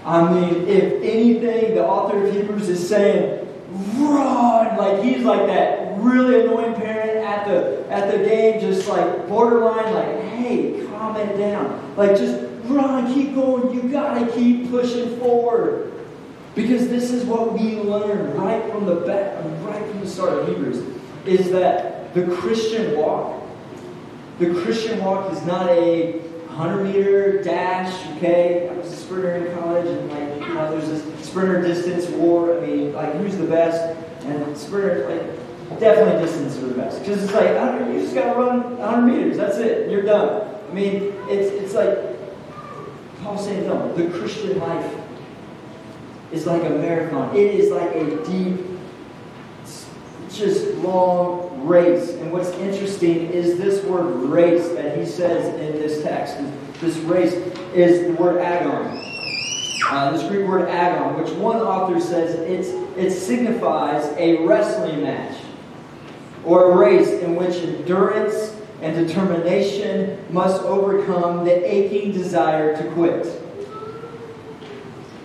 I 0.04 0.32
mean, 0.32 0.66
if 0.66 1.02
anything, 1.02 1.74
the 1.74 1.86
author 1.86 2.26
of 2.26 2.34
Hebrews 2.34 2.68
is 2.68 2.88
saying, 2.88 3.46
run! 3.98 4.76
Like 4.76 5.02
he's 5.02 5.24
like 5.24 5.46
that 5.46 5.98
really 5.98 6.44
annoying 6.44 6.74
parent 6.74 7.18
at 7.18 7.46
the 7.46 7.86
at 7.90 8.10
the 8.10 8.18
game, 8.24 8.60
just 8.60 8.88
like 8.88 9.28
borderline, 9.28 9.92
like, 9.94 10.22
hey, 10.30 10.86
calm 10.86 11.16
it 11.16 11.36
down. 11.36 11.94
Like 11.96 12.16
just 12.16 12.42
run, 12.64 13.12
keep 13.12 13.34
going, 13.34 13.74
you 13.74 13.90
gotta 13.90 14.30
keep 14.32 14.70
pushing 14.70 15.18
forward. 15.18 15.92
Because 16.54 16.88
this 16.88 17.12
is 17.12 17.24
what 17.24 17.52
we 17.52 17.76
learn 17.76 18.36
right 18.36 18.70
from 18.72 18.84
the 18.84 18.96
back, 18.96 19.36
right 19.62 19.86
from 19.88 20.00
the 20.00 20.06
start 20.06 20.30
of 20.30 20.48
Hebrews, 20.48 20.84
is 21.24 21.50
that 21.52 22.12
the 22.14 22.26
Christian 22.36 22.98
walk, 22.98 23.42
the 24.38 24.52
Christian 24.62 25.02
walk 25.04 25.32
is 25.32 25.44
not 25.44 25.68
a 25.70 26.20
100 26.60 26.84
meter 26.84 27.42
dash, 27.42 28.06
okay? 28.16 28.68
I 28.68 28.72
was 28.74 28.92
a 28.92 28.96
sprinter 28.96 29.34
in 29.36 29.58
college, 29.58 29.86
and 29.86 30.10
like, 30.10 30.46
you 30.46 30.54
know, 30.54 30.70
there's 30.70 30.88
this 30.88 31.26
sprinter 31.26 31.62
distance 31.62 32.06
war. 32.10 32.58
I 32.58 32.60
mean, 32.60 32.92
like, 32.92 33.14
who's 33.14 33.38
the 33.38 33.46
best? 33.46 33.96
And 34.26 34.54
sprinter, 34.58 35.08
like, 35.08 35.80
definitely 35.80 36.22
distance 36.22 36.58
are 36.58 36.66
the 36.66 36.74
best. 36.74 37.00
Because 37.00 37.24
it's 37.24 37.32
like, 37.32 37.46
know, 37.46 37.90
you 37.90 38.02
just 38.02 38.14
got 38.14 38.34
to 38.34 38.38
run 38.38 38.76
100 38.76 39.06
meters. 39.06 39.38
That's 39.38 39.56
it. 39.56 39.90
You're 39.90 40.02
done. 40.02 40.54
I 40.70 40.74
mean, 40.74 41.14
it's, 41.30 41.50
it's 41.50 41.72
like, 41.72 41.98
Paul's 43.22 43.42
saying, 43.46 43.66
no, 43.66 43.94
the 43.94 44.10
Christian 44.18 44.58
life 44.58 44.94
is 46.30 46.46
like 46.46 46.62
a 46.62 46.70
marathon. 46.70 47.34
It 47.34 47.54
is 47.54 47.70
like 47.70 47.94
a 47.94 48.22
deep, 48.26 48.66
just 50.30 50.74
long 50.74 51.49
race. 51.60 52.10
And 52.10 52.32
what's 52.32 52.50
interesting 52.50 53.30
is 53.30 53.58
this 53.58 53.84
word 53.84 54.14
race 54.28 54.68
that 54.70 54.96
he 54.98 55.04
says 55.04 55.48
in 55.60 55.72
this 55.80 56.02
text. 56.02 56.36
This 56.80 56.96
race 56.98 57.34
is 57.74 58.06
the 58.06 58.12
word 58.22 58.40
agon. 58.40 58.98
Uh, 59.88 60.12
this 60.12 60.28
Greek 60.28 60.46
word 60.46 60.68
agon, 60.68 61.20
which 61.20 61.32
one 61.34 61.56
author 61.56 62.00
says 62.00 62.34
it 62.96 63.10
signifies 63.10 64.04
a 64.16 64.44
wrestling 64.46 65.02
match 65.02 65.36
or 66.44 66.72
a 66.72 66.76
race 66.76 67.08
in 67.08 67.34
which 67.36 67.56
endurance 67.56 68.56
and 68.82 69.06
determination 69.06 70.18
must 70.30 70.62
overcome 70.62 71.44
the 71.44 71.74
aching 71.74 72.12
desire 72.12 72.76
to 72.76 72.90
quit. 72.92 73.26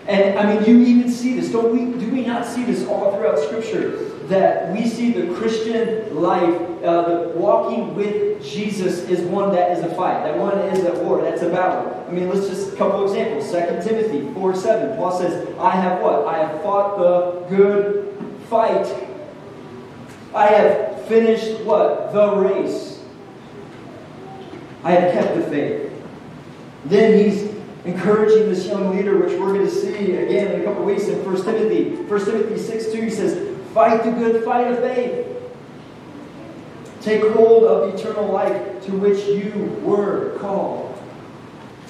And 0.07 0.37
I 0.37 0.53
mean, 0.53 0.65
you 0.65 0.85
even 0.85 1.11
see 1.11 1.39
this. 1.39 1.51
Don't 1.51 1.71
we? 1.71 1.97
Do 1.99 2.11
we 2.11 2.25
not 2.25 2.45
see 2.45 2.63
this 2.63 2.85
all 2.87 3.15
throughout 3.15 3.39
Scripture? 3.39 4.14
That 4.27 4.73
we 4.73 4.87
see 4.87 5.11
the 5.11 5.33
Christian 5.35 6.15
life, 6.15 6.59
uh, 6.83 7.01
the 7.03 7.29
walking 7.35 7.95
with 7.95 8.43
Jesus, 8.43 9.07
is 9.07 9.21
one 9.21 9.51
that 9.53 9.77
is 9.77 9.83
a 9.83 9.93
fight. 9.95 10.23
That 10.23 10.37
one 10.37 10.57
is 10.57 10.83
a 10.83 11.03
war. 11.03 11.21
That's 11.21 11.43
a 11.43 11.49
battle. 11.49 12.05
I 12.07 12.11
mean, 12.11 12.29
let's 12.29 12.47
just 12.47 12.73
a 12.73 12.75
couple 12.75 13.03
examples. 13.05 13.49
Second 13.49 13.83
Timothy 13.83 14.33
four 14.33 14.55
seven. 14.55 14.97
Paul 14.97 15.11
says, 15.11 15.47
"I 15.59 15.71
have 15.71 16.01
what? 16.01 16.25
I 16.25 16.39
have 16.39 16.61
fought 16.63 16.97
the 16.97 17.55
good 17.55 18.17
fight. 18.49 18.87
I 20.33 20.47
have 20.47 21.05
finished 21.05 21.61
what? 21.61 22.11
The 22.11 22.35
race. 22.35 23.03
I 24.83 24.91
have 24.91 25.13
kept 25.13 25.35
the 25.35 25.43
faith." 25.43 25.91
Then 26.85 27.17
he's 27.19 27.51
encouraging 27.85 28.49
this 28.49 28.65
young 28.65 28.95
leader, 28.95 29.17
which 29.17 29.39
we're 29.39 29.53
going 29.53 29.65
to 29.65 29.71
see 29.71 30.15
again 30.15 30.51
in 30.51 30.61
a 30.61 30.63
couple 30.63 30.83
weeks 30.83 31.07
in 31.07 31.23
1 31.23 31.43
Timothy. 31.43 31.95
1 31.95 32.25
Timothy 32.25 32.57
6 32.57 32.91
2, 32.91 33.01
he 33.01 33.09
says, 33.09 33.54
Fight 33.75 34.05
the 34.05 34.11
good 34.11 34.45
fight 34.45 34.71
of 34.71 34.79
faith. 34.79 35.27
Take 37.01 37.29
hold 37.33 37.65
of 37.65 37.93
eternal 37.93 38.31
life 38.31 38.81
to 38.85 38.93
which 38.93 39.25
you 39.25 39.51
were 39.83 40.37
called. 40.39 40.97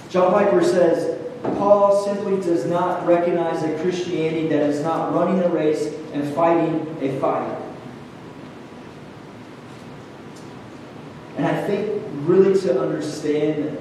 John 0.10 0.32
Piper 0.32 0.64
says, 0.64 1.22
Paul 1.44 2.04
simply 2.04 2.38
does 2.38 2.66
not 2.66 3.06
recognize 3.06 3.62
a 3.62 3.78
Christianity 3.84 4.48
that 4.48 4.64
is 4.64 4.82
not 4.82 5.14
running 5.14 5.44
a 5.44 5.50
race 5.50 5.94
and 6.12 6.34
fighting 6.34 6.98
a 7.02 7.20
fight. 7.20 7.56
And 11.38 11.46
I 11.46 11.68
think 11.68 12.02
really 12.24 12.60
to 12.62 12.82
understand 12.82 13.78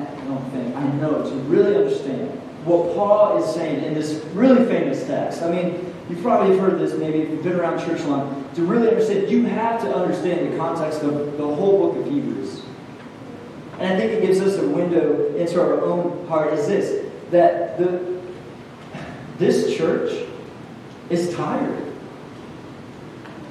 I 0.00 0.24
don't 0.24 0.50
think, 0.50 0.74
I 0.74 0.90
know, 0.94 1.22
to 1.22 1.36
really 1.44 1.76
understand 1.76 2.30
what 2.64 2.96
Paul 2.96 3.36
is 3.40 3.54
saying 3.54 3.84
in 3.84 3.94
this 3.94 4.24
really 4.32 4.66
famous 4.66 5.06
text. 5.06 5.42
I 5.42 5.50
mean, 5.52 5.93
you've 6.08 6.22
probably 6.22 6.56
heard 6.58 6.78
this 6.78 6.94
maybe 6.94 7.20
if 7.20 7.30
you've 7.30 7.42
been 7.42 7.58
around 7.58 7.84
church 7.84 8.02
long. 8.04 8.48
To 8.54 8.64
really 8.64 8.88
understand, 8.88 9.30
you 9.30 9.44
have 9.46 9.80
to 9.82 9.94
understand 9.94 10.52
the 10.52 10.56
context 10.56 11.02
of 11.02 11.36
the 11.36 11.46
whole 11.46 11.92
book 11.92 12.04
of 12.04 12.12
Hebrews. 12.12 12.62
And 13.78 13.92
I 13.92 13.96
think 13.96 14.12
it 14.12 14.22
gives 14.22 14.40
us 14.40 14.56
a 14.58 14.68
window 14.68 15.34
into 15.34 15.60
our 15.60 15.80
own 15.82 16.26
heart 16.28 16.52
is 16.52 16.66
this 16.66 17.10
that 17.30 17.78
the 17.78 18.20
this 19.38 19.76
church 19.76 20.26
is 21.10 21.34
tired. 21.34 21.92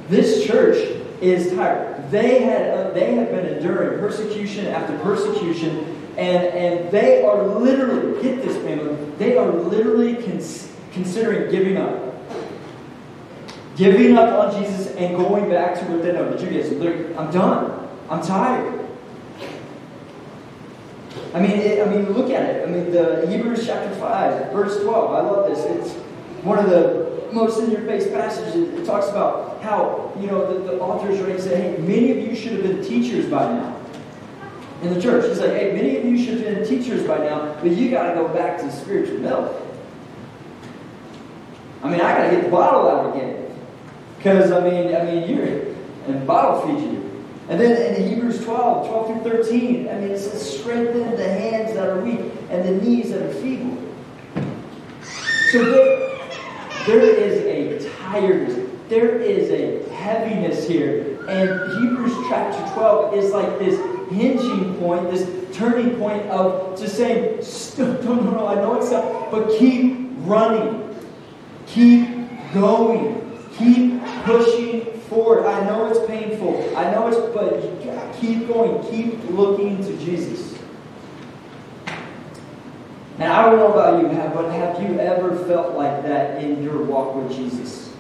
This 0.08 0.46
church 0.46 0.78
is 1.22 1.54
tired. 1.54 2.10
They 2.10 2.44
had 2.44 2.70
uh, 2.70 2.92
they 2.92 3.16
have 3.16 3.32
been 3.32 3.46
enduring 3.46 4.00
persecution 4.00 4.68
after 4.68 4.98
persecution 5.00 5.94
and, 6.18 6.46
and 6.46 6.92
they 6.92 7.24
are 7.24 7.44
literally, 7.44 8.22
get 8.22 8.44
this 8.44 8.56
family, 8.58 8.96
they 9.18 9.36
are 9.36 9.50
literally 9.52 10.16
cons- 10.16 10.72
considering 10.92 11.50
giving 11.50 11.78
up. 11.78 12.03
Giving 13.76 14.18
up 14.18 14.54
on 14.54 14.62
Jesus 14.62 14.96
and 14.96 15.18
going 15.18 15.50
back 15.50 15.80
to 15.80 15.86
what 15.86 16.04
they 16.04 16.12
know. 16.12 16.32
The 16.32 16.38
Judaism. 16.38 17.18
I'm 17.18 17.32
done. 17.32 17.90
I'm 18.10 18.22
tired. 18.22 18.88
I 21.34 21.40
mean, 21.40 21.52
it, 21.52 21.86
I 21.86 21.90
mean, 21.90 22.12
look 22.14 22.30
at 22.30 22.44
it. 22.44 22.68
I 22.68 22.72
mean, 22.72 22.92
the 22.92 23.26
Hebrews 23.28 23.66
chapter 23.66 23.94
5, 23.96 24.52
verse 24.52 24.82
12. 24.84 25.14
I 25.14 25.20
love 25.22 25.50
this. 25.50 25.66
It's 25.66 25.96
one 26.44 26.60
of 26.60 26.70
the 26.70 27.28
most 27.32 27.60
in 27.60 27.72
your 27.72 27.82
face 27.82 28.08
passages. 28.08 28.56
It 28.56 28.86
talks 28.86 29.10
about 29.10 29.62
how, 29.64 30.14
you 30.20 30.28
know, 30.28 30.54
the, 30.54 30.72
the 30.72 30.80
authors 30.80 31.18
to 31.18 31.42
say, 31.42 31.74
hey, 31.74 31.78
many 31.82 32.12
of 32.12 32.18
you 32.18 32.36
should 32.36 32.52
have 32.52 32.64
been 32.64 32.84
teachers 32.84 33.26
by 33.26 33.52
now 33.52 33.80
in 34.84 34.94
the 34.94 35.02
church. 35.02 35.28
He's 35.28 35.40
like, 35.40 35.52
hey, 35.52 35.74
many 35.74 35.98
of 35.98 36.06
you 36.06 36.24
should 36.24 36.42
have 36.42 36.56
been 36.56 36.68
teachers 36.68 37.08
by 37.08 37.18
now, 37.18 37.56
but 37.62 37.72
you 37.72 37.90
got 37.90 38.10
to 38.10 38.16
go 38.16 38.28
back 38.28 38.60
to 38.60 38.72
spiritual 38.72 39.18
milk. 39.18 39.60
I 41.82 41.90
mean, 41.90 42.02
I 42.02 42.18
got 42.18 42.30
to 42.30 42.36
get 42.36 42.44
the 42.44 42.52
bottle 42.52 42.88
out 42.88 43.16
again. 43.16 43.44
Because, 44.24 44.54
I 44.54 44.62
mean, 44.62 44.96
I 44.96 45.04
mean, 45.04 45.30
you're, 45.30 45.76
and 46.08 46.26
bottle 46.26 46.62
feed 46.62 46.82
you. 46.82 47.26
And 47.50 47.60
then 47.60 47.94
in 47.94 48.08
Hebrews 48.08 48.42
12, 48.46 48.88
12 48.88 49.22
through 49.22 49.32
13, 49.32 49.90
I 49.90 49.96
mean, 49.96 50.12
it 50.12 50.20
says, 50.20 50.60
strengthen 50.60 51.12
the 51.18 51.28
hands 51.28 51.74
that 51.74 51.90
are 51.90 52.00
weak 52.00 52.32
and 52.50 52.64
the 52.64 52.72
knees 52.72 53.12
that 53.12 53.22
are 53.22 53.34
feeble. 53.34 53.78
So 55.52 55.66
there, 55.66 56.20
there 56.88 57.02
is 57.02 57.84
a 57.84 57.90
tiredness. 57.98 58.70
There 58.88 59.20
is 59.20 59.50
a 59.52 59.94
heaviness 59.94 60.70
here. 60.70 61.20
And 61.28 61.50
Hebrews 61.82 62.14
chapter 62.30 62.74
12 62.76 63.16
is 63.16 63.32
like 63.34 63.60
this 63.60 63.78
hinging 64.10 64.76
point, 64.78 65.12
this 65.12 65.30
turning 65.54 65.98
point 65.98 66.26
of 66.30 66.80
just 66.80 66.96
saying, 66.96 67.44
no, 67.78 68.14
no, 68.16 68.32
no, 68.32 68.48
I 68.48 68.56
know 68.56 68.80
it's 68.80 68.94
up, 68.94 69.32
but 69.32 69.50
keep 69.60 70.12
running. 70.20 70.96
Keep 71.68 72.08
going. 72.54 73.20
Keep 73.58 74.03
pushing 74.24 74.86
forward. 75.02 75.46
I 75.46 75.66
know 75.66 75.88
it's 75.88 76.06
painful. 76.08 76.76
I 76.76 76.92
know 76.92 77.08
it's, 77.08 77.18
but 77.34 77.62
you 77.64 77.86
gotta 77.86 78.18
keep 78.20 78.48
going. 78.48 78.82
Keep 78.90 79.30
looking 79.32 79.78
to 79.84 79.98
Jesus. 79.98 80.58
And 83.20 83.32
I 83.32 83.46
don't 83.46 83.60
know 83.60 83.72
about 83.72 84.02
you, 84.02 84.08
but 84.08 84.52
have 84.52 84.82
you 84.82 85.00
ever 85.00 85.36
felt 85.46 85.76
like 85.76 86.02
that 86.04 86.44
in 86.44 86.64
your 86.64 86.84
walk 86.84 87.16
with 87.16 87.32
Jesus? 87.32 87.94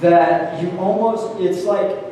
That 0.00 0.62
you 0.62 0.70
almost, 0.78 1.38
it's 1.38 1.64
like, 1.64 2.11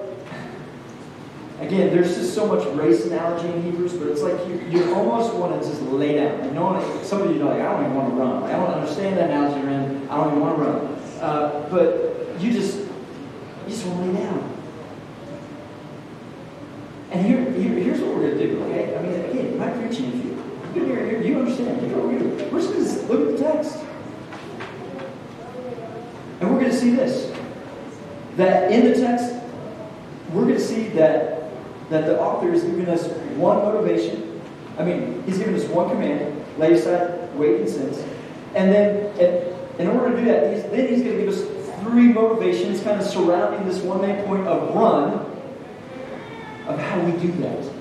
again, 1.61 1.94
there's 1.94 2.16
just 2.16 2.35
so 2.35 2.46
much 2.46 2.66
race 2.77 3.05
analogy 3.05 3.49
in 3.49 3.62
Hebrews, 3.62 3.92
but 3.94 4.09
it's 4.09 4.23
like 4.23 4.38
you, 4.49 4.57
you 4.68 4.94
almost 4.94 5.35
want 5.35 5.61
to 5.61 5.68
just 5.68 5.83
lay 5.83 6.16
down. 6.16 6.44
You 6.44 6.51
know, 6.53 7.03
some 7.03 7.23
of 7.23 7.35
you 7.35 7.42
are 7.42 7.53
like, 7.53 7.61
I 7.61 7.73
don't 7.73 7.85
even 7.85 7.94
want 7.94 8.11
to 8.11 8.16
run. 8.16 8.42
I 8.44 8.53
don't 8.53 8.70
understand 8.70 9.16
that 9.18 9.31
analogy, 9.31 9.64
man. 9.66 10.09
I 10.09 10.16
don't 10.16 10.29
even 10.29 10.40
want 10.40 10.57
to 10.57 10.62
run. 10.62 10.87
Uh, 11.20 11.68
but 11.70 12.40
you 12.40 12.53
just, 12.53 12.79
you 12.79 12.88
just 13.68 13.87
want 13.87 14.05
to 14.05 14.12
lay 14.12 14.25
down. 14.25 14.57
And 17.11 17.27
here, 17.27 17.51
here, 17.53 17.75
here's 17.75 18.01
what 18.01 18.14
we're 18.14 18.23
going 18.23 18.38
to 18.38 18.46
do, 18.46 18.62
okay? 18.64 18.96
I 18.96 19.03
mean, 19.03 19.12
again, 19.12 19.59
not 19.59 19.75
preaching 19.75 20.07
if 20.07 20.25
you. 20.25 20.31
You 20.73 20.85
here, 20.85 21.20
you 21.20 21.37
understand. 21.40 21.83
You 21.83 21.88
know 21.88 21.99
what 21.99 22.12
we're 22.12 22.18
do. 22.20 22.49
We're 22.53 22.61
just 22.61 22.73
going 22.73 22.85
to 22.85 23.12
look 23.12 23.29
at 23.29 23.38
the 23.38 23.42
text. 23.42 23.79
And 26.40 26.49
we're 26.49 26.61
going 26.61 26.70
to 26.70 26.77
see 26.77 26.94
this. 26.94 27.37
That 28.37 28.70
in 28.70 28.85
the 28.85 28.94
text, 28.94 29.35
we're 30.33 30.44
going 30.44 30.55
to 30.55 30.61
see 30.61 30.88
that, 30.90 31.39
that 31.90 32.07
the 32.07 32.18
author 32.20 32.53
is 32.53 32.62
giving 32.62 32.88
us 32.88 33.09
one 33.37 33.59
motivation. 33.59 34.40
I 34.79 34.85
mean, 34.85 35.22
he's 35.24 35.38
giving 35.38 35.55
us 35.55 35.64
one 35.64 35.90
command, 35.90 36.44
lay 36.59 36.72
aside 36.72 37.35
weight 37.37 37.61
and 37.61 37.68
sins. 37.68 38.03
And 38.55 38.72
then, 38.72 39.59
in 39.79 39.87
order 39.88 40.12
to 40.12 40.16
do 40.16 40.24
that, 40.26 40.55
he's, 40.55 40.62
then 40.64 40.88
he's 40.88 41.03
going 41.03 41.18
to 41.18 41.24
give 41.24 41.29
us 41.29 41.42
three 41.83 42.12
motivations 42.12 42.83
kind 42.83 43.00
of 43.00 43.07
surrounding 43.07 43.68
this 43.68 43.83
one 43.83 44.00
main 44.00 44.24
point 44.24 44.46
of 44.46 44.74
run, 44.74 45.26
of 46.66 46.79
how 46.79 47.00
we 47.00 47.12
do 47.20 47.33
that. 47.42 47.72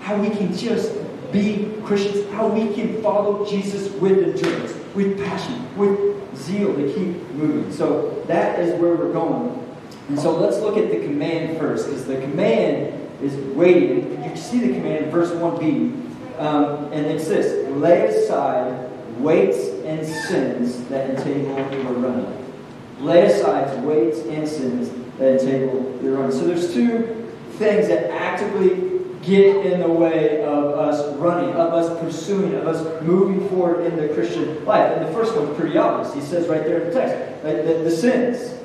How 0.00 0.16
we 0.16 0.30
can 0.30 0.56
just 0.56 0.96
be 1.30 1.72
Christians, 1.84 2.28
how 2.32 2.48
we 2.48 2.74
can 2.74 3.00
follow 3.02 3.48
Jesus 3.48 3.92
with 3.94 4.18
endurance, 4.18 4.74
with 4.94 5.18
passion, 5.24 5.76
with 5.76 6.36
zeal 6.36 6.74
to 6.74 6.92
keep 6.92 7.30
moving. 7.32 7.72
So 7.72 8.22
that 8.26 8.58
is 8.60 8.78
where 8.80 8.96
we're 8.96 9.12
going. 9.12 9.61
And 10.08 10.18
so 10.18 10.36
let's 10.36 10.58
look 10.58 10.76
at 10.76 10.90
the 10.90 11.00
command 11.00 11.58
first, 11.58 11.86
because 11.86 12.06
the 12.06 12.20
command 12.20 12.98
is 13.22 13.34
waiting. 13.54 14.22
You 14.24 14.36
see 14.36 14.58
the 14.60 14.74
command 14.74 15.04
in 15.06 15.10
verse 15.10 15.30
1b. 15.30 16.38
Um, 16.38 16.92
and 16.92 17.06
it's 17.06 17.28
this 17.28 17.68
lay 17.76 18.06
aside 18.06 18.90
weights 19.18 19.58
and 19.84 20.06
sins 20.06 20.84
that 20.88 21.10
entangle 21.10 21.78
your 21.78 21.92
running. 21.92 22.54
Lay 23.00 23.26
aside 23.26 23.82
weights 23.84 24.18
and 24.20 24.48
sins 24.48 24.90
that 25.18 25.40
entangle 25.40 26.00
your 26.02 26.16
running. 26.16 26.32
So 26.32 26.46
there's 26.46 26.72
two 26.72 27.30
things 27.52 27.88
that 27.88 28.10
actively 28.10 28.92
get 29.22 29.64
in 29.66 29.80
the 29.80 29.88
way 29.88 30.42
of 30.42 30.64
us 30.64 31.16
running, 31.16 31.50
of 31.50 31.72
us 31.72 32.00
pursuing, 32.00 32.54
of 32.54 32.66
us 32.66 33.02
moving 33.02 33.48
forward 33.48 33.86
in 33.86 33.96
the 33.96 34.12
Christian 34.14 34.64
life. 34.64 34.96
And 34.96 35.06
the 35.06 35.12
first 35.12 35.36
one's 35.36 35.56
pretty 35.56 35.78
obvious. 35.78 36.12
He 36.14 36.20
says 36.20 36.48
right 36.48 36.64
there 36.64 36.80
in 36.80 36.88
the 36.88 36.94
text, 36.94 37.42
the, 37.42 37.52
the, 37.62 37.84
the 37.84 37.90
sins. 37.90 38.58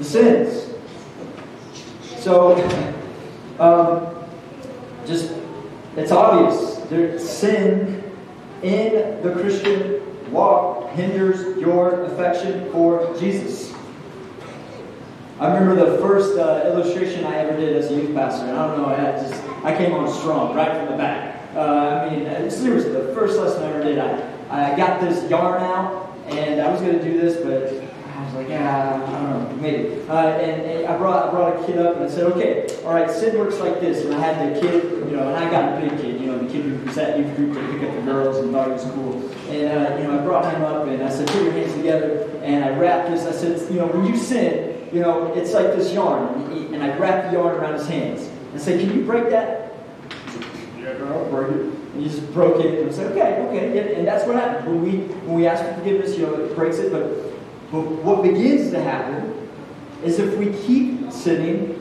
The 0.00 0.06
sins. 0.06 0.66
So, 2.16 2.56
um, 3.58 4.16
just, 5.06 5.30
it's 5.94 6.10
obvious. 6.10 6.76
There, 6.88 7.18
sin 7.18 8.02
in 8.62 9.22
the 9.22 9.32
Christian 9.32 10.32
walk 10.32 10.90
hinders 10.92 11.58
your 11.58 12.04
affection 12.04 12.72
for 12.72 13.14
Jesus. 13.20 13.74
I 15.38 15.52
remember 15.52 15.92
the 15.92 15.98
first 15.98 16.38
uh, 16.38 16.62
illustration 16.64 17.26
I 17.26 17.36
ever 17.36 17.54
did 17.60 17.76
as 17.76 17.90
a 17.90 17.94
youth 17.94 18.14
pastor, 18.14 18.46
and 18.46 18.58
I 18.58 18.68
don't 18.68 18.78
know, 18.78 18.86
I 18.86 19.12
just 19.20 19.44
I 19.64 19.76
came 19.76 19.92
on 19.92 20.10
strong 20.10 20.56
right 20.56 20.78
from 20.78 20.92
the 20.92 20.96
back. 20.96 21.42
Uh, 21.54 22.06
I 22.08 22.16
mean, 22.16 22.26
uh, 22.26 22.48
seriously, 22.48 22.92
the 22.92 23.12
first 23.14 23.38
lesson 23.38 23.64
I 23.64 23.72
ever 23.72 23.84
did, 23.84 23.98
I, 23.98 24.72
I 24.72 24.76
got 24.78 25.02
this 25.02 25.28
yarn 25.30 25.62
out, 25.62 26.16
and 26.28 26.62
I 26.62 26.72
was 26.72 26.80
going 26.80 26.98
to 26.98 27.04
do 27.04 27.20
this, 27.20 27.36
but 27.44 27.89
was 28.30 28.42
like, 28.42 28.48
yeah, 28.48 28.94
I 28.94 29.12
don't 29.12 29.50
know, 29.50 29.56
maybe. 29.56 30.00
Uh, 30.08 30.28
and, 30.28 30.62
and, 30.62 30.86
I 30.86 30.96
brought 30.96 31.28
I 31.28 31.30
brought 31.30 31.62
a 31.62 31.66
kid 31.66 31.78
up 31.78 31.96
and 31.96 32.04
I 32.04 32.08
said, 32.08 32.24
okay, 32.32 32.66
all 32.84 32.94
right, 32.94 33.10
Sid 33.10 33.34
works 33.34 33.58
like 33.58 33.80
this. 33.80 34.04
And 34.04 34.14
I 34.14 34.20
had 34.20 34.54
the 34.54 34.60
kid, 34.60 34.84
you 35.08 35.16
know, 35.16 35.28
and 35.28 35.36
I 35.36 35.50
got 35.50 35.76
a 35.76 35.80
big 35.80 36.00
kid, 36.00 36.20
you 36.20 36.26
know, 36.26 36.38
the 36.38 36.50
kid 36.50 36.64
who 36.64 36.84
was 36.84 36.98
at 36.98 37.18
youth 37.18 37.36
group 37.36 37.54
to 37.54 37.72
pick 37.72 37.88
up 37.88 37.94
the 37.94 38.02
girls 38.02 38.38
and 38.38 38.52
thought 38.52 38.68
it 38.68 38.72
was 38.72 38.84
cool. 38.84 39.16
And, 39.48 39.68
uh, 39.68 39.96
you 39.96 40.04
know, 40.04 40.20
I 40.20 40.24
brought 40.24 40.52
him 40.52 40.62
up 40.62 40.86
and 40.86 41.02
I 41.02 41.10
said, 41.10 41.28
put 41.28 41.42
your 41.42 41.52
hands 41.52 41.74
together. 41.74 42.28
And 42.42 42.64
I 42.64 42.70
wrapped 42.70 43.10
this. 43.10 43.26
I 43.26 43.32
said, 43.32 43.70
you 43.70 43.78
know, 43.78 43.86
when 43.86 44.06
you 44.06 44.16
sin, 44.16 44.88
you 44.92 45.00
know, 45.00 45.32
it's 45.34 45.52
like 45.52 45.66
this 45.76 45.92
yarn. 45.92 46.50
And 46.72 46.82
I 46.82 46.96
wrapped 46.96 47.30
the 47.30 47.38
yarn 47.38 47.56
around 47.56 47.74
his 47.74 47.86
hands. 47.86 48.30
And 48.52 48.60
said, 48.60 48.80
can 48.80 48.96
you 48.96 49.04
break 49.04 49.30
that? 49.30 49.72
Yeah, 50.78 50.94
girl, 50.94 51.24
break 51.30 51.52
it. 51.52 51.60
And 51.60 52.02
he 52.02 52.08
just 52.08 52.32
broke 52.32 52.64
it 52.64 52.80
and 52.80 52.90
I 52.90 52.92
said, 52.92 53.12
okay, 53.12 53.46
okay. 53.48 53.94
And 53.96 54.06
that's 54.06 54.24
what 54.24 54.36
happens. 54.36 54.66
When 54.66 54.82
we, 54.82 54.98
when 55.26 55.34
we 55.34 55.46
ask 55.46 55.64
for 55.64 55.74
forgiveness, 55.74 56.16
you 56.16 56.26
know, 56.26 56.34
it 56.34 56.56
breaks 56.56 56.78
it. 56.78 56.92
But, 56.92 57.29
but 57.70 57.80
what 57.80 58.22
begins 58.22 58.70
to 58.72 58.82
happen 58.82 59.48
is 60.02 60.18
if 60.18 60.36
we 60.36 60.52
keep 60.64 61.12
sinning 61.12 61.76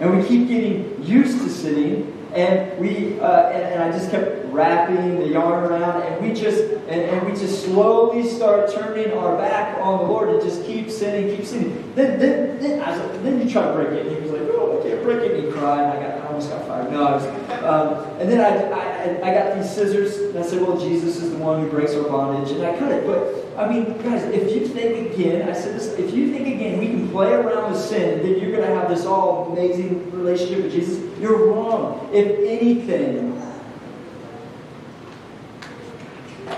and 0.00 0.16
we 0.16 0.26
keep 0.26 0.48
getting 0.48 1.02
used 1.04 1.38
to 1.40 1.50
sinning, 1.50 2.16
and 2.32 2.78
we 2.78 3.18
uh, 3.20 3.48
and, 3.48 3.62
and, 3.74 3.82
I 3.82 3.90
just 3.90 4.10
kept 4.10 4.46
wrapping 4.46 5.18
the 5.18 5.28
yarn 5.28 5.64
around, 5.64 6.02
and 6.02 6.24
we 6.24 6.32
just 6.32 6.62
and, 6.62 7.02
and, 7.02 7.26
we 7.26 7.32
just 7.32 7.64
slowly 7.64 8.28
start 8.28 8.72
turning 8.72 9.12
our 9.12 9.36
back 9.36 9.76
on 9.78 9.98
the 9.98 10.04
Lord 10.04 10.30
and 10.30 10.40
just 10.40 10.64
keep 10.64 10.90
sinning, 10.90 11.36
keep 11.36 11.44
sinning. 11.44 11.92
Then 11.94 12.18
then 12.18 12.58
then, 12.60 12.80
I 12.80 12.96
was, 12.96 13.22
then 13.22 13.42
you 13.44 13.50
try 13.50 13.66
to 13.66 13.72
break 13.72 13.88
it, 13.88 14.06
and 14.06 14.16
he 14.16 14.22
was 14.22 14.30
like, 14.30 14.42
"Oh, 14.52 14.78
I 14.78 14.88
can't 14.88 15.02
break 15.02 15.18
it." 15.18 15.32
And 15.32 15.46
he 15.46 15.52
cried. 15.52 15.82
And 15.82 15.92
I 15.92 16.08
got 16.08 16.24
I 16.24 16.26
almost 16.28 16.50
got 16.50 16.66
fired. 16.66 16.92
No, 16.92 17.04
I 17.04 17.16
was, 17.16 17.24
um, 17.64 18.04
and 18.18 18.30
then 18.30 18.40
I, 18.40 18.70
I 18.70 19.30
I 19.30 19.34
got 19.34 19.56
these 19.56 19.70
scissors, 19.70 20.16
and 20.18 20.38
I 20.38 20.42
said, 20.42 20.62
"Well, 20.62 20.78
Jesus 20.78 21.16
is 21.16 21.30
the 21.30 21.38
one 21.38 21.62
who 21.62 21.70
breaks 21.70 21.94
our 21.94 22.04
bondage," 22.04 22.52
and 22.52 22.64
I 22.64 22.76
cut 22.78 22.92
it. 22.92 23.06
But 23.06 23.40
I 23.60 23.68
mean, 23.68 23.96
guys, 24.02 24.22
if 24.24 24.54
you 24.54 24.66
think 24.66 25.12
again, 25.12 25.48
I 25.48 25.52
said 25.52 25.74
this, 25.74 25.88
if 25.98 26.14
you 26.14 26.32
think 26.32 26.46
again, 26.48 26.78
we 26.78 26.86
can 26.86 27.10
play 27.10 27.32
around 27.32 27.72
with 27.72 27.80
sin, 27.80 28.22
then 28.22 28.38
you're 28.38 28.52
going 28.52 28.66
to 28.66 28.74
have 28.74 28.88
this 28.88 29.04
all 29.04 29.52
amazing 29.52 30.10
relationship 30.12 30.64
with 30.64 30.72
Jesus. 30.72 31.18
You're 31.20 31.48
wrong. 31.48 32.08
If 32.12 32.38
anything, 32.38 33.40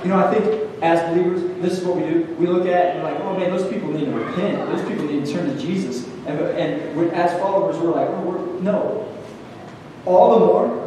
you 0.05 0.09
know, 0.09 0.19
I 0.19 0.33
think 0.33 0.71
as 0.83 1.01
believers, 1.11 1.43
this 1.63 1.79
is 1.79 1.85
what 1.85 1.97
we 1.97 2.03
do. 2.03 2.37
We 2.39 2.47
look 2.47 2.67
at 2.67 2.97
and 2.97 3.03
we're 3.03 3.13
like, 3.13 3.21
oh 3.23 3.39
man, 3.39 3.51
those 3.51 3.71
people 3.73 3.91
need 3.93 4.07
to 4.07 4.13
repent. 4.13 4.59
Those 4.67 4.87
people 4.89 5.05
need 5.05 5.25
to 5.25 5.33
turn 5.33 5.47
to 5.49 5.59
Jesus. 5.59 6.07
And, 6.27 6.39
and 6.41 7.13
as 7.13 7.33
followers, 7.41 7.79
we're 7.79 7.93
like, 7.93 8.09
oh, 8.09 8.21
we're, 8.23 8.61
no. 8.61 9.09
All 10.05 10.39
the 10.39 10.47
more, 10.47 10.82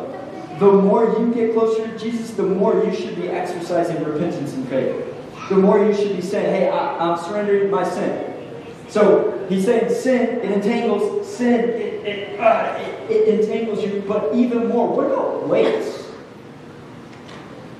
the 0.59 0.71
more 0.71 1.05
you 1.19 1.33
get 1.33 1.53
closer 1.53 1.85
to 1.87 1.99
Jesus, 1.99 2.31
the 2.31 2.43
more 2.43 2.83
you 2.83 2.95
should 2.95 3.15
be 3.15 3.29
exercising 3.29 4.03
repentance 4.03 4.53
and 4.53 4.67
faith. 4.69 5.13
The 5.49 5.55
more 5.57 5.85
you 5.85 5.93
should 5.93 6.15
be 6.15 6.21
saying, 6.21 6.55
hey, 6.55 6.69
I, 6.69 6.97
I'm 6.97 7.17
surrendering 7.23 7.69
my 7.69 7.87
sin. 7.87 8.33
So 8.87 9.45
he's 9.49 9.65
saying 9.65 9.93
sin, 9.93 10.39
it 10.39 10.51
entangles, 10.51 11.27
sin, 11.27 11.69
it, 11.69 12.05
it, 12.05 12.39
uh, 12.39 12.77
it, 12.79 13.11
it 13.11 13.39
entangles 13.39 13.83
you, 13.83 14.03
but 14.07 14.33
even 14.33 14.67
more. 14.67 14.87
What 14.95 15.07
about 15.07 15.47
weights? 15.47 16.05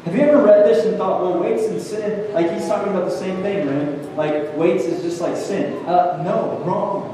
Have 0.03 0.15
you 0.15 0.21
ever 0.21 0.43
read 0.43 0.65
this 0.65 0.85
and 0.85 0.97
thought, 0.97 1.21
well, 1.21 1.39
weights 1.39 1.63
and 1.63 1.81
sin, 1.81 2.31
like 2.33 2.51
he's 2.51 2.67
talking 2.67 2.93
about 2.93 3.05
the 3.05 3.17
same 3.17 3.41
thing, 3.41 3.67
right? 3.67 4.15
Like 4.15 4.55
weights 4.55 4.83
is 4.83 5.01
just 5.01 5.21
like 5.21 5.35
sin. 5.35 5.83
Uh, 5.85 6.21
no, 6.23 6.61
wrong. 6.65 7.11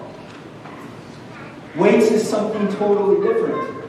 Weights 1.77 2.11
is 2.11 2.27
something 2.27 2.67
totally 2.73 3.25
different. 3.25 3.80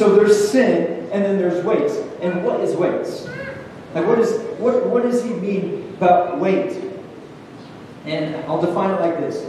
So 0.00 0.16
there's 0.16 0.48
sin, 0.50 1.10
and 1.12 1.22
then 1.22 1.36
there's 1.36 1.62
weights. 1.62 1.94
And 2.22 2.42
what 2.42 2.60
is 2.60 2.74
weights? 2.74 3.28
Like 3.94 4.06
what 4.06 4.18
is 4.18 4.32
what 4.58 4.86
what 4.86 5.02
does 5.02 5.22
he 5.22 5.28
mean 5.28 5.92
about 5.98 6.40
weight? 6.40 6.82
And 8.06 8.34
I'll 8.46 8.62
define 8.62 8.92
it 8.92 9.00
like 9.02 9.18
this. 9.18 9.44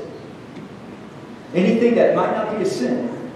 Anything 1.55 1.95
that 1.95 2.17
might 2.17 2.33
not 2.33 2.53
be 2.57 2.63
a 2.63 2.65
sin, 2.65 3.31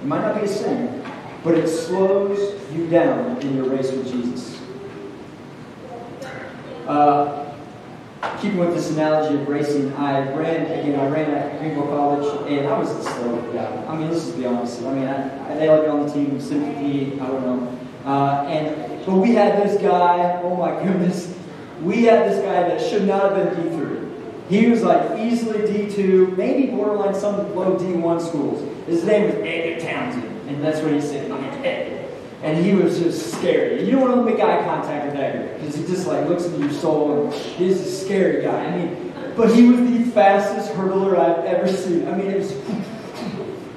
it 0.00 0.06
might 0.06 0.20
not 0.20 0.36
be 0.36 0.46
a 0.46 0.48
sin, 0.48 1.04
but 1.42 1.54
it 1.54 1.66
slows 1.66 2.38
you 2.72 2.88
down 2.90 3.38
in 3.38 3.56
your 3.56 3.68
race 3.68 3.90
with 3.90 4.08
Jesus. 4.08 4.62
Uh, 6.86 7.45
keeping 8.40 8.58
with 8.58 8.74
this 8.74 8.90
analogy 8.90 9.40
of 9.40 9.48
racing, 9.48 9.92
I 9.94 10.32
ran 10.34 10.66
again. 10.66 10.98
I 10.98 11.08
ran 11.08 11.30
at 11.30 11.60
Greenville 11.60 11.86
College, 11.86 12.50
and 12.50 12.66
I 12.66 12.78
was 12.78 12.88
the 12.94 13.02
slow 13.02 13.52
guy. 13.52 13.84
I 13.86 13.96
mean, 13.96 14.10
let's 14.10 14.24
just 14.24 14.36
be 14.36 14.46
honest. 14.46 14.82
I 14.82 14.92
mean, 14.94 15.06
I, 15.06 15.52
I, 15.52 15.56
they 15.56 15.68
let 15.68 15.82
me 15.82 15.88
on 15.88 16.06
the 16.06 16.12
team, 16.12 16.40
sympathy. 16.40 17.20
I 17.20 17.26
don't 17.26 17.42
know. 17.42 17.78
Uh, 18.10 18.46
and 18.48 19.04
But 19.04 19.16
we 19.16 19.34
had 19.34 19.62
this 19.62 19.80
guy, 19.80 20.40
oh 20.42 20.56
my 20.56 20.82
goodness, 20.82 21.36
we 21.82 22.04
had 22.04 22.30
this 22.30 22.38
guy 22.44 22.68
that 22.68 22.80
should 22.80 23.06
not 23.06 23.32
have 23.32 23.54
been 23.54 23.70
D3. 23.70 24.48
He 24.48 24.66
was 24.68 24.82
like 24.82 25.18
easily 25.18 25.58
D2, 25.60 26.36
maybe 26.36 26.70
borderline 26.70 27.14
some 27.14 27.54
low 27.54 27.76
D1 27.76 28.20
schools. 28.26 28.62
His 28.86 29.04
name 29.04 29.26
was 29.26 29.34
Edgar 29.36 29.80
Townsend, 29.80 30.48
and 30.48 30.62
that's 30.62 30.80
what 30.80 30.92
he 30.92 31.00
said. 31.00 31.26
And 32.46 32.64
he 32.64 32.74
was 32.74 33.00
just 33.00 33.34
scary. 33.34 33.82
You 33.84 33.90
don't 33.90 34.02
want 34.02 34.14
to 34.14 34.22
make 34.22 34.40
eye 34.40 34.62
contact 34.64 35.06
with 35.06 35.14
that 35.14 35.34
guy 35.34 35.58
because 35.58 35.74
he 35.74 35.84
just 35.84 36.06
like 36.06 36.28
looks 36.28 36.44
into 36.44 36.60
your 36.60 36.70
soul, 36.70 37.24
and 37.24 37.34
he's 37.34 37.80
a 37.80 37.90
scary 37.90 38.44
guy. 38.44 38.66
I 38.66 38.76
mean, 38.78 39.12
but 39.36 39.52
he 39.52 39.68
was 39.68 39.80
the 39.80 40.04
fastest 40.12 40.72
hurdler 40.74 41.18
I've 41.18 41.44
ever 41.44 41.66
seen. 41.66 42.06
I 42.06 42.16
mean, 42.16 42.28
it 42.28 42.38
was. 42.38 42.54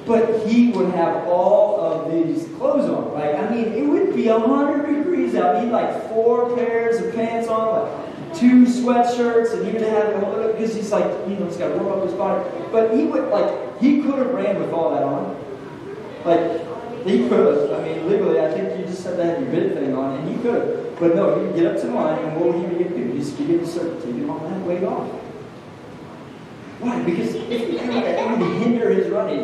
But 0.05 0.47
he 0.47 0.69
would 0.69 0.93
have 0.93 1.27
all 1.27 1.79
of 1.79 2.11
these 2.11 2.47
clothes 2.57 2.89
on. 2.89 3.13
Like, 3.13 3.35
I 3.35 3.49
mean, 3.49 3.73
it 3.73 3.87
would 3.87 4.15
be 4.15 4.27
100 4.27 4.97
degrees 4.97 5.33
out. 5.33 5.63
He'd 5.63 5.71
like 5.71 6.09
four 6.09 6.55
pairs 6.55 7.01
of 7.01 7.13
pants 7.15 7.47
on, 7.47 7.73
like 7.73 8.37
two 8.37 8.65
sweatshirts, 8.65 9.53
and 9.53 9.65
he 9.65 9.71
would 9.71 9.81
have, 9.81 10.13
because 10.51 10.75
he's 10.75 10.91
like, 10.91 11.05
you 11.27 11.35
know, 11.35 11.45
he's 11.45 11.57
got 11.57 11.69
to 11.69 11.77
warm 11.77 11.99
up 11.99 12.05
his 12.05 12.13
body. 12.13 12.47
But 12.71 12.95
he 12.95 13.05
would, 13.05 13.29
like, 13.29 13.79
he 13.79 14.01
could 14.01 14.19
have 14.19 14.31
ran 14.31 14.59
with 14.59 14.71
all 14.71 14.91
that 14.91 15.03
on. 15.03 15.35
Like, 16.23 16.68
he 17.05 17.27
could 17.29 17.69
have. 17.69 17.79
I 17.79 17.83
mean, 17.83 18.09
legally, 18.09 18.39
I 18.39 18.51
think 18.51 18.79
you 18.79 18.85
just 18.85 19.03
had 19.03 19.17
to 19.17 19.25
have 19.25 19.41
your 19.41 19.51
bid 19.51 19.73
thing 19.73 19.95
on, 19.95 20.19
and 20.19 20.29
he 20.29 20.41
could 20.41 20.55
have. 20.55 20.99
But 20.99 21.15
no, 21.15 21.37
would 21.37 21.55
get 21.55 21.65
up 21.65 21.81
to 21.81 21.87
line, 21.87 22.19
and 22.25 22.35
what 22.35 22.53
would 22.53 22.61
he 22.61 22.77
begin 22.77 22.97
you? 22.97 23.13
He's 23.13 23.31
to 23.33 23.67
start 23.67 23.99
taking 24.01 24.29
all 24.29 24.39
that 24.39 24.61
weight 24.61 24.83
off. 24.83 25.09
Why? 26.79 27.03
Because 27.03 27.35
if 27.35 27.47
he 27.49 27.77
did 27.77 27.89
that, 27.89 28.05
it 28.05 28.39
would 28.39 28.61
hinder 28.61 28.89
his 28.89 29.09
running. 29.09 29.39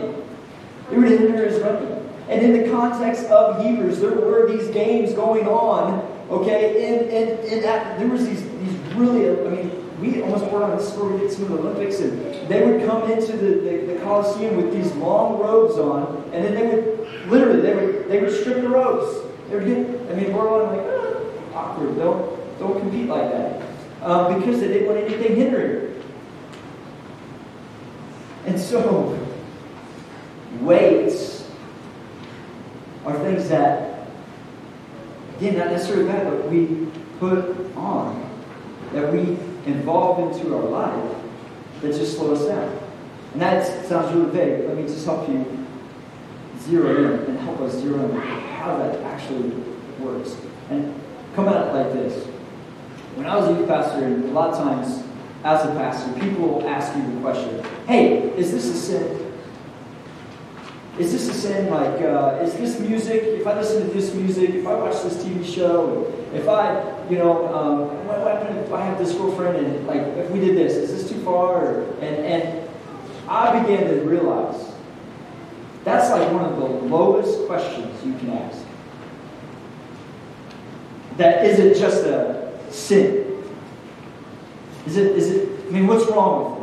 It 0.91 0.97
would 0.97 1.09
hinder 1.09 1.47
his 1.47 1.61
running. 1.61 1.95
And 2.29 2.41
in 2.41 2.63
the 2.63 2.71
context 2.71 3.25
of 3.25 3.63
Hebrews, 3.63 3.99
there 3.99 4.11
were 4.11 4.51
these 4.51 4.69
games 4.69 5.13
going 5.13 5.47
on, 5.47 6.01
okay? 6.29 6.87
And, 6.87 7.09
and, 7.09 7.39
and 7.39 8.01
there 8.01 8.07
was 8.07 8.25
these, 8.25 8.41
these 8.41 8.93
really, 8.95 9.29
I 9.29 9.49
mean, 9.49 9.74
we 9.99 10.21
almost 10.21 10.49
brought 10.49 10.63
on 10.63 10.77
this 10.77 10.91
is 10.91 10.97
where 10.97 11.11
we 11.11 11.19
get 11.21 11.31
some 11.31 11.43
of 11.43 11.51
the 11.51 11.57
Olympics, 11.59 11.99
and 11.99 12.49
they 12.49 12.65
would 12.65 12.85
come 12.85 13.09
into 13.09 13.31
the, 13.37 13.59
the, 13.61 13.93
the 13.93 13.99
Coliseum 14.01 14.57
with 14.57 14.73
these 14.73 14.91
long 14.95 15.39
robes 15.39 15.77
on, 15.77 16.29
and 16.33 16.43
then 16.43 16.53
they 16.53 16.75
would, 16.75 17.27
literally, 17.29 17.61
they 17.61 17.73
would, 17.73 18.09
they 18.09 18.21
would 18.21 18.33
strip 18.33 18.61
the 18.61 18.69
robes. 18.69 19.25
They 19.49 19.55
would 19.55 19.65
get, 19.65 20.11
I 20.11 20.15
mean, 20.15 20.33
we're 20.33 20.51
on 20.51 20.75
like, 20.75 20.85
ah, 21.53 21.71
awkward. 21.71 21.95
Don't, 21.97 22.59
don't 22.59 22.79
compete 22.79 23.07
like 23.07 23.31
that. 23.31 23.61
Um, 24.01 24.39
because 24.39 24.59
they 24.59 24.67
didn't 24.67 24.87
want 24.87 24.99
anything 24.99 25.35
hindering. 25.35 26.03
And 28.45 28.59
so, 28.59 29.17
weights 30.59 31.49
are 33.05 33.17
things 33.19 33.49
that, 33.49 34.07
again, 35.37 35.57
not 35.57 35.67
necessarily 35.71 36.05
bad, 36.05 36.29
but 36.29 36.49
we 36.49 36.87
put 37.19 37.75
on, 37.75 38.29
that 38.93 39.11
we 39.11 39.37
involve 39.65 40.31
into 40.31 40.55
our 40.55 40.63
life 40.63 41.15
that 41.81 41.93
just 41.93 42.17
slow 42.17 42.33
us 42.33 42.45
down. 42.45 42.79
And 43.33 43.41
that 43.41 43.85
sounds 43.87 44.13
really 44.15 44.31
vague. 44.31 44.67
Let 44.67 44.77
me 44.77 44.83
just 44.83 45.05
help 45.05 45.27
you 45.27 45.65
zero 46.59 47.13
in 47.13 47.19
and 47.29 47.39
help 47.39 47.59
us 47.61 47.73
zero 47.73 48.09
in 48.09 48.15
how 48.17 48.77
that 48.77 49.01
actually 49.01 49.49
works. 49.99 50.35
And 50.69 50.99
come 51.35 51.47
at 51.47 51.67
it 51.67 51.73
like 51.73 51.93
this. 51.93 52.25
When 53.15 53.25
I 53.25 53.35
was 53.37 53.49
a 53.49 53.59
youth 53.59 53.67
pastor, 53.67 54.05
a 54.05 54.17
lot 54.31 54.49
of 54.49 54.57
times 54.57 55.03
as 55.43 55.65
a 55.65 55.71
pastor, 55.75 56.13
people 56.19 56.47
will 56.47 56.67
ask 56.67 56.95
you 56.95 57.03
the 57.13 57.21
question, 57.21 57.63
hey, 57.87 58.29
is 58.37 58.51
this 58.51 58.65
a 58.65 58.73
sin? 58.73 59.24
Is 60.97 61.11
this 61.11 61.27
the 61.27 61.33
same? 61.33 61.69
Like, 61.69 62.01
uh, 62.01 62.39
is 62.41 62.53
this 62.53 62.79
music? 62.79 63.21
If 63.21 63.45
I 63.45 63.55
listen 63.55 63.85
to 63.85 63.93
this 63.93 64.13
music, 64.13 64.51
if 64.51 64.65
I 64.65 64.75
watch 64.75 65.03
this 65.03 65.21
TV 65.23 65.45
show, 65.45 66.11
if 66.33 66.47
I, 66.47 66.81
you 67.09 67.17
know, 67.17 67.53
um, 67.53 68.07
what, 68.07 68.19
what 68.21 68.41
if 68.65 68.71
I 68.71 68.85
have 68.85 68.97
this 68.97 69.13
girlfriend 69.13 69.57
and 69.57 69.87
like, 69.87 70.01
if 70.01 70.29
we 70.31 70.39
did 70.39 70.55
this, 70.55 70.73
is 70.73 70.91
this 70.91 71.11
too 71.11 71.21
far? 71.23 71.81
And 71.99 72.25
and 72.25 72.69
I 73.27 73.59
began 73.59 73.87
to 73.87 74.01
realize 74.01 74.73
that's 75.83 76.09
like 76.11 76.31
one 76.31 76.45
of 76.45 76.57
the 76.57 76.65
lowest 76.65 77.45
questions 77.45 78.03
you 78.05 78.17
can 78.17 78.29
ask. 78.31 78.59
That 81.17 81.45
isn't 81.45 81.77
just 81.77 82.05
a 82.05 82.57
sin. 82.71 83.43
Is 84.85 84.95
it? 84.95 85.17
Is 85.17 85.29
it? 85.31 85.49
I 85.67 85.71
mean, 85.71 85.87
what's 85.87 86.09
wrong 86.09 86.51
with 86.51 86.54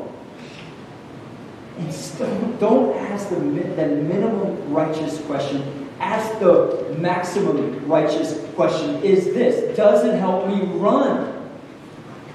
don't 2.58 2.96
ask 2.96 3.28
the, 3.30 3.36
the 3.36 3.86
minimum 3.86 4.72
righteous 4.72 5.20
question. 5.22 5.88
Ask 6.00 6.38
the 6.38 6.94
maximum 6.98 7.86
righteous 7.86 8.44
question. 8.54 9.02
Is 9.02 9.26
this? 9.26 9.76
Does 9.76 10.04
it 10.04 10.18
help 10.18 10.48
me 10.48 10.62
run? 10.78 11.50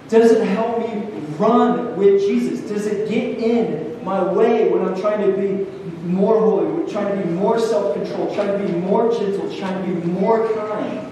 Does 0.09 0.31
it 0.31 0.47
help 0.47 0.79
me 0.79 1.19
run 1.37 1.97
with 1.97 2.21
Jesus? 2.21 2.69
Does 2.69 2.87
it 2.87 3.09
get 3.09 3.37
in 3.37 4.03
my 4.03 4.23
way 4.23 4.69
when 4.69 4.87
I'm 4.87 4.99
trying 4.99 5.29
to 5.29 5.37
be 5.37 5.69
more 6.07 6.39
holy, 6.39 6.89
trying 6.91 7.17
to 7.17 7.27
be 7.27 7.29
more 7.33 7.59
self-controlled, 7.59 8.33
trying 8.33 8.57
to 8.57 8.65
be 8.65 8.79
more 8.79 9.11
gentle, 9.11 9.53
trying 9.57 9.85
to 9.85 10.01
be 10.01 10.07
more 10.07 10.47
kind? 10.55 11.11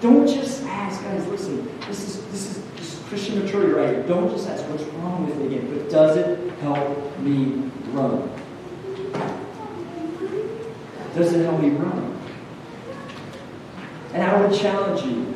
Don't 0.00 0.26
just 0.26 0.62
ask, 0.64 1.02
guys, 1.02 1.26
listen, 1.26 1.70
this 1.86 2.08
is 2.08 2.09
Christian 3.10 3.44
maturity 3.44 3.72
right. 3.72 4.06
Don't 4.06 4.30
just 4.30 4.48
ask 4.48 4.64
what's 4.68 4.84
wrong 4.84 5.26
with 5.26 5.40
it 5.40 5.46
again, 5.46 5.68
but 5.74 5.90
does 5.90 6.16
it 6.16 6.52
help 6.60 7.18
me 7.18 7.68
run? 7.90 8.30
Does 11.16 11.32
it 11.32 11.44
help 11.44 11.60
me 11.60 11.70
run? 11.70 12.16
And 14.14 14.22
I 14.22 14.40
would 14.40 14.56
challenge 14.56 15.02
you, 15.02 15.34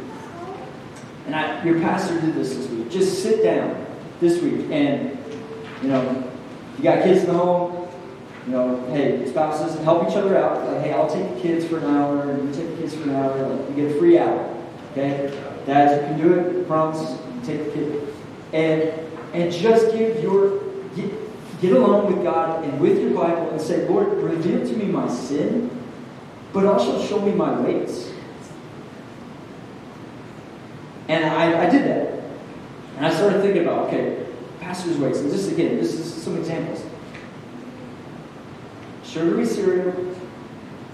and 1.27 1.35
I, 1.35 1.65
your 1.65 1.81
pastor 1.81 2.21
did 2.21 2.37
this 2.37 2.55
this 2.55 2.69
week, 2.69 2.91
just 2.93 3.25
sit 3.25 3.43
down 3.43 3.85
this 4.21 4.41
week 4.41 4.71
and, 4.71 5.19
you 5.83 5.89
know, 5.89 6.33
you 6.79 6.85
got 6.85 7.03
kids 7.03 7.23
in 7.23 7.27
the 7.27 7.33
home, 7.35 7.89
you 8.47 8.53
know, 8.53 8.87
hey, 8.93 9.29
spouses, 9.29 9.83
help 9.83 10.09
each 10.09 10.15
other 10.17 10.39
out. 10.39 10.65
Like, 10.65 10.83
hey, 10.83 10.93
I'll 10.93 11.11
take 11.11 11.35
the 11.35 11.41
kids 11.41 11.65
for 11.65 11.79
an 11.79 11.87
hour, 11.87 12.31
and 12.31 12.49
you 12.49 12.55
take 12.55 12.77
the 12.77 12.83
kids 12.83 12.95
for 12.95 13.03
an 13.03 13.17
hour. 13.17 13.49
Like, 13.49 13.69
you 13.71 13.75
get 13.75 13.97
a 13.97 13.99
free 13.99 14.17
hour. 14.17 14.65
Okay? 14.93 15.37
Dads, 15.67 16.01
you 16.01 16.09
can 16.09 16.21
do 16.21 16.35
it. 16.35 16.69
Promise. 16.69 17.19
Take 17.45 17.73
kid. 17.73 18.15
And 18.53 18.93
and 19.33 19.53
just 19.53 19.93
give 19.93 20.23
your 20.23 20.61
get, 20.95 21.11
get 21.61 21.73
alone 21.73 22.15
with 22.15 22.23
God 22.23 22.65
and 22.65 22.81
with 22.81 23.01
your 23.01 23.11
Bible 23.11 23.51
and 23.51 23.61
say, 23.61 23.89
Lord, 23.89 24.09
reveal 24.23 24.67
to 24.67 24.77
me 24.77 24.87
my 24.87 25.09
sin, 25.09 25.71
but 26.53 26.65
also 26.67 27.05
show 27.05 27.21
me 27.21 27.33
my 27.33 27.59
weights. 27.61 28.13
And 31.09 31.25
I, 31.25 31.67
I 31.67 31.71
did 31.71 31.85
that. 31.85 32.25
And 32.97 33.07
I 33.07 33.13
started 33.13 33.43
thinking 33.43 33.63
about, 33.63 33.89
okay, 33.89 34.25
pastor's 34.61 34.97
weights. 34.99 35.19
And 35.19 35.31
just 35.31 35.51
again, 35.51 35.77
this 35.77 35.95
is 35.95 36.23
some 36.23 36.37
examples. 36.39 36.85
Sugary 39.03 39.45
cereal 39.45 40.17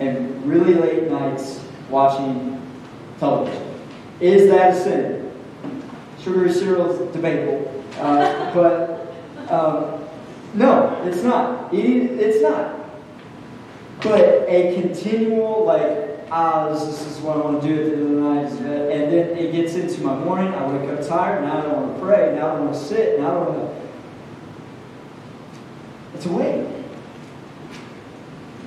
and 0.01 0.44
really 0.46 0.74
late 0.74 1.11
nights 1.11 1.61
watching 1.90 2.61
television. 3.18 3.62
Is 4.20 4.51
that 4.51 4.74
a 4.74 4.82
sin? 4.82 5.20
Sugary 6.23 6.53
cereal 6.53 6.91
is 6.91 7.12
debatable. 7.14 7.85
Uh, 7.99 8.55
but 8.55 9.12
um, 9.51 10.05
no, 10.55 11.03
it's 11.05 11.23
not. 11.23 11.73
Eating, 11.73 12.18
it's 12.18 12.43
not. 12.43 12.79
But 14.03 14.49
a 14.49 14.81
continual, 14.81 15.64
like, 15.64 16.27
ah, 16.31 16.68
this, 16.71 16.85
this 16.85 17.07
is 17.07 17.18
what 17.21 17.37
I 17.37 17.41
want 17.41 17.62
to 17.62 17.68
do 17.68 17.81
at 17.81 17.87
the 17.87 17.93
end 17.93 18.03
of 18.03 18.11
the 18.11 18.16
night. 18.16 18.53
And 18.93 19.12
then 19.12 19.39
it 19.39 19.53
gets 19.53 19.75
into 19.75 20.03
my 20.03 20.14
morning. 20.14 20.53
I 20.55 20.66
wake 20.71 20.89
up 20.91 21.07
tired. 21.07 21.43
Now 21.45 21.59
I 21.59 21.62
don't 21.62 21.77
want 21.77 21.95
to 21.97 22.03
pray. 22.05 22.35
Now 22.35 22.49
I 22.49 22.57
don't 22.57 22.66
want 22.66 22.77
to 22.77 22.81
sit. 22.81 23.18
Now 23.21 23.31
I 23.31 23.45
don't 23.45 23.59
want 23.59 23.71
to. 23.71 23.81
It's 26.14 26.27
a 26.27 26.33
weight. 26.33 26.66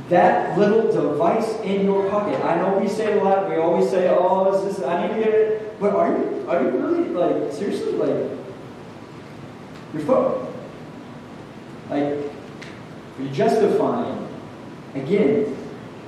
That 0.09 0.57
little 0.57 0.91
device 0.91 1.59
in 1.61 1.85
your 1.85 2.09
pocket. 2.09 2.43
I 2.43 2.57
know 2.57 2.77
we 2.77 2.89
say 2.89 3.17
a 3.17 3.23
lot. 3.23 3.49
We 3.49 3.55
always 3.55 3.89
say, 3.89 4.09
"Oh, 4.09 4.51
this 4.51 4.77
is 4.77 4.83
I 4.83 5.07
need 5.07 5.13
to 5.15 5.19
get 5.19 5.33
it." 5.33 5.79
But 5.79 5.95
are 5.95 6.09
you 6.09 6.45
are 6.49 6.61
you 6.61 6.69
really 6.69 7.09
like 7.09 7.51
seriously 7.53 7.93
like 7.93 8.29
your 9.93 10.03
phone? 10.03 10.53
Like, 11.89 12.03
are 12.03 13.23
you 13.23 13.29
justifying 13.29 14.27
again 14.95 15.45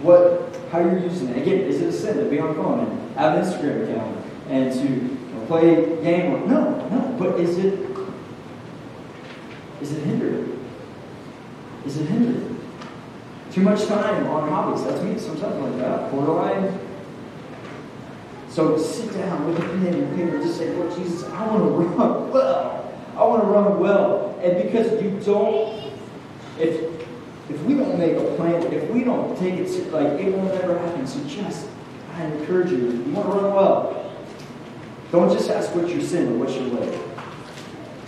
what 0.02 0.56
how 0.72 0.80
you're 0.80 1.00
using 1.00 1.30
it? 1.30 1.38
Again, 1.38 1.62
is 1.62 1.82
it 1.82 1.88
a 1.88 1.92
sin 1.94 2.18
to 2.18 2.26
be 2.26 2.40
on 2.40 2.54
phone 2.56 2.80
and 2.80 3.16
have 3.16 3.38
an 3.38 3.46
Instagram 3.46 3.90
account 3.90 4.26
and 4.50 4.74
to 4.74 5.46
play 5.48 5.84
a 5.84 6.02
game? 6.04 6.34
Or, 6.34 6.48
no, 6.48 6.88
no. 6.90 7.16
But 7.18 7.40
is 7.40 7.58
it 7.58 7.80
is 9.82 9.92
it 9.94 10.04
hindering? 10.04 10.60
Is 11.86 11.98
it 11.98 12.08
hindering? 12.08 12.55
Too 13.56 13.62
much 13.62 13.86
time 13.86 14.28
on 14.28 14.50
hobbies. 14.50 14.84
That's 14.84 15.02
me 15.02 15.18
sometimes 15.18 15.56
like 15.56 15.78
that. 15.78 16.12
Borderline. 16.12 16.78
So 18.50 18.78
sit 18.78 19.14
down 19.14 19.48
with 19.48 19.58
a 19.58 19.62
pen 19.62 19.94
and 19.94 20.18
paper 20.18 20.36
and 20.36 20.44
just 20.44 20.58
say, 20.58 20.72
Lord 20.76 20.94
Jesus, 20.94 21.24
I 21.24 21.48
want 21.48 21.64
to 21.64 21.70
run 21.70 22.32
well. 22.34 22.94
I 23.16 23.24
want 23.24 23.44
to 23.44 23.48
run 23.48 23.80
well. 23.80 24.38
And 24.44 24.62
because 24.62 25.02
you 25.02 25.22
don't, 25.24 25.94
if 26.60 27.02
if 27.50 27.62
we 27.62 27.76
don't 27.76 27.98
make 27.98 28.18
a 28.18 28.36
plan, 28.36 28.62
if 28.74 28.92
we 28.92 29.06
don't 29.06 29.40
take 29.40 29.54
it 29.54 29.94
like 29.94 30.20
it 30.20 30.34
will 30.34 30.44
never 30.44 30.78
happen. 30.78 31.08
So 31.08 31.24
just 31.24 31.70
I 32.16 32.26
encourage 32.26 32.72
you, 32.72 32.92
you 32.92 33.14
want 33.14 33.32
to 33.32 33.38
run 33.38 33.54
well. 33.54 34.12
Don't 35.14 35.32
just 35.32 35.50
ask 35.50 35.74
what's 35.74 35.94
your 35.94 36.02
sin, 36.02 36.26
but 36.26 36.40
what's 36.40 36.56
your 36.56 36.68
weight. 36.76 37.05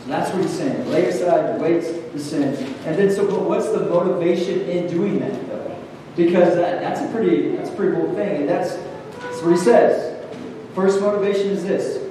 So 0.07 0.13
that's 0.13 0.31
what 0.31 0.41
he's 0.41 0.53
saying. 0.53 0.89
Lay 0.89 1.07
aside 1.07 1.53
the 1.53 1.61
weights, 1.61 1.89
the 2.13 2.19
sin. 2.19 2.55
And 2.85 2.97
then, 2.97 3.11
so 3.11 3.27
but 3.29 3.41
what's 3.41 3.69
the 3.71 3.81
motivation 3.81 4.61
in 4.61 4.87
doing 4.89 5.19
that, 5.19 5.47
though? 5.49 5.77
Because 6.15 6.55
that, 6.55 6.79
that's 6.79 7.01
a 7.01 7.11
pretty 7.11 7.57
that's 7.57 7.69
a 7.69 7.73
pretty 7.73 7.97
cool 7.97 8.15
thing. 8.15 8.37
And 8.37 8.49
that's, 8.49 8.75
that's 9.19 9.41
what 9.41 9.51
he 9.51 9.57
says. 9.57 10.25
First 10.73 11.01
motivation 11.01 11.47
is 11.49 11.65
this 11.65 12.01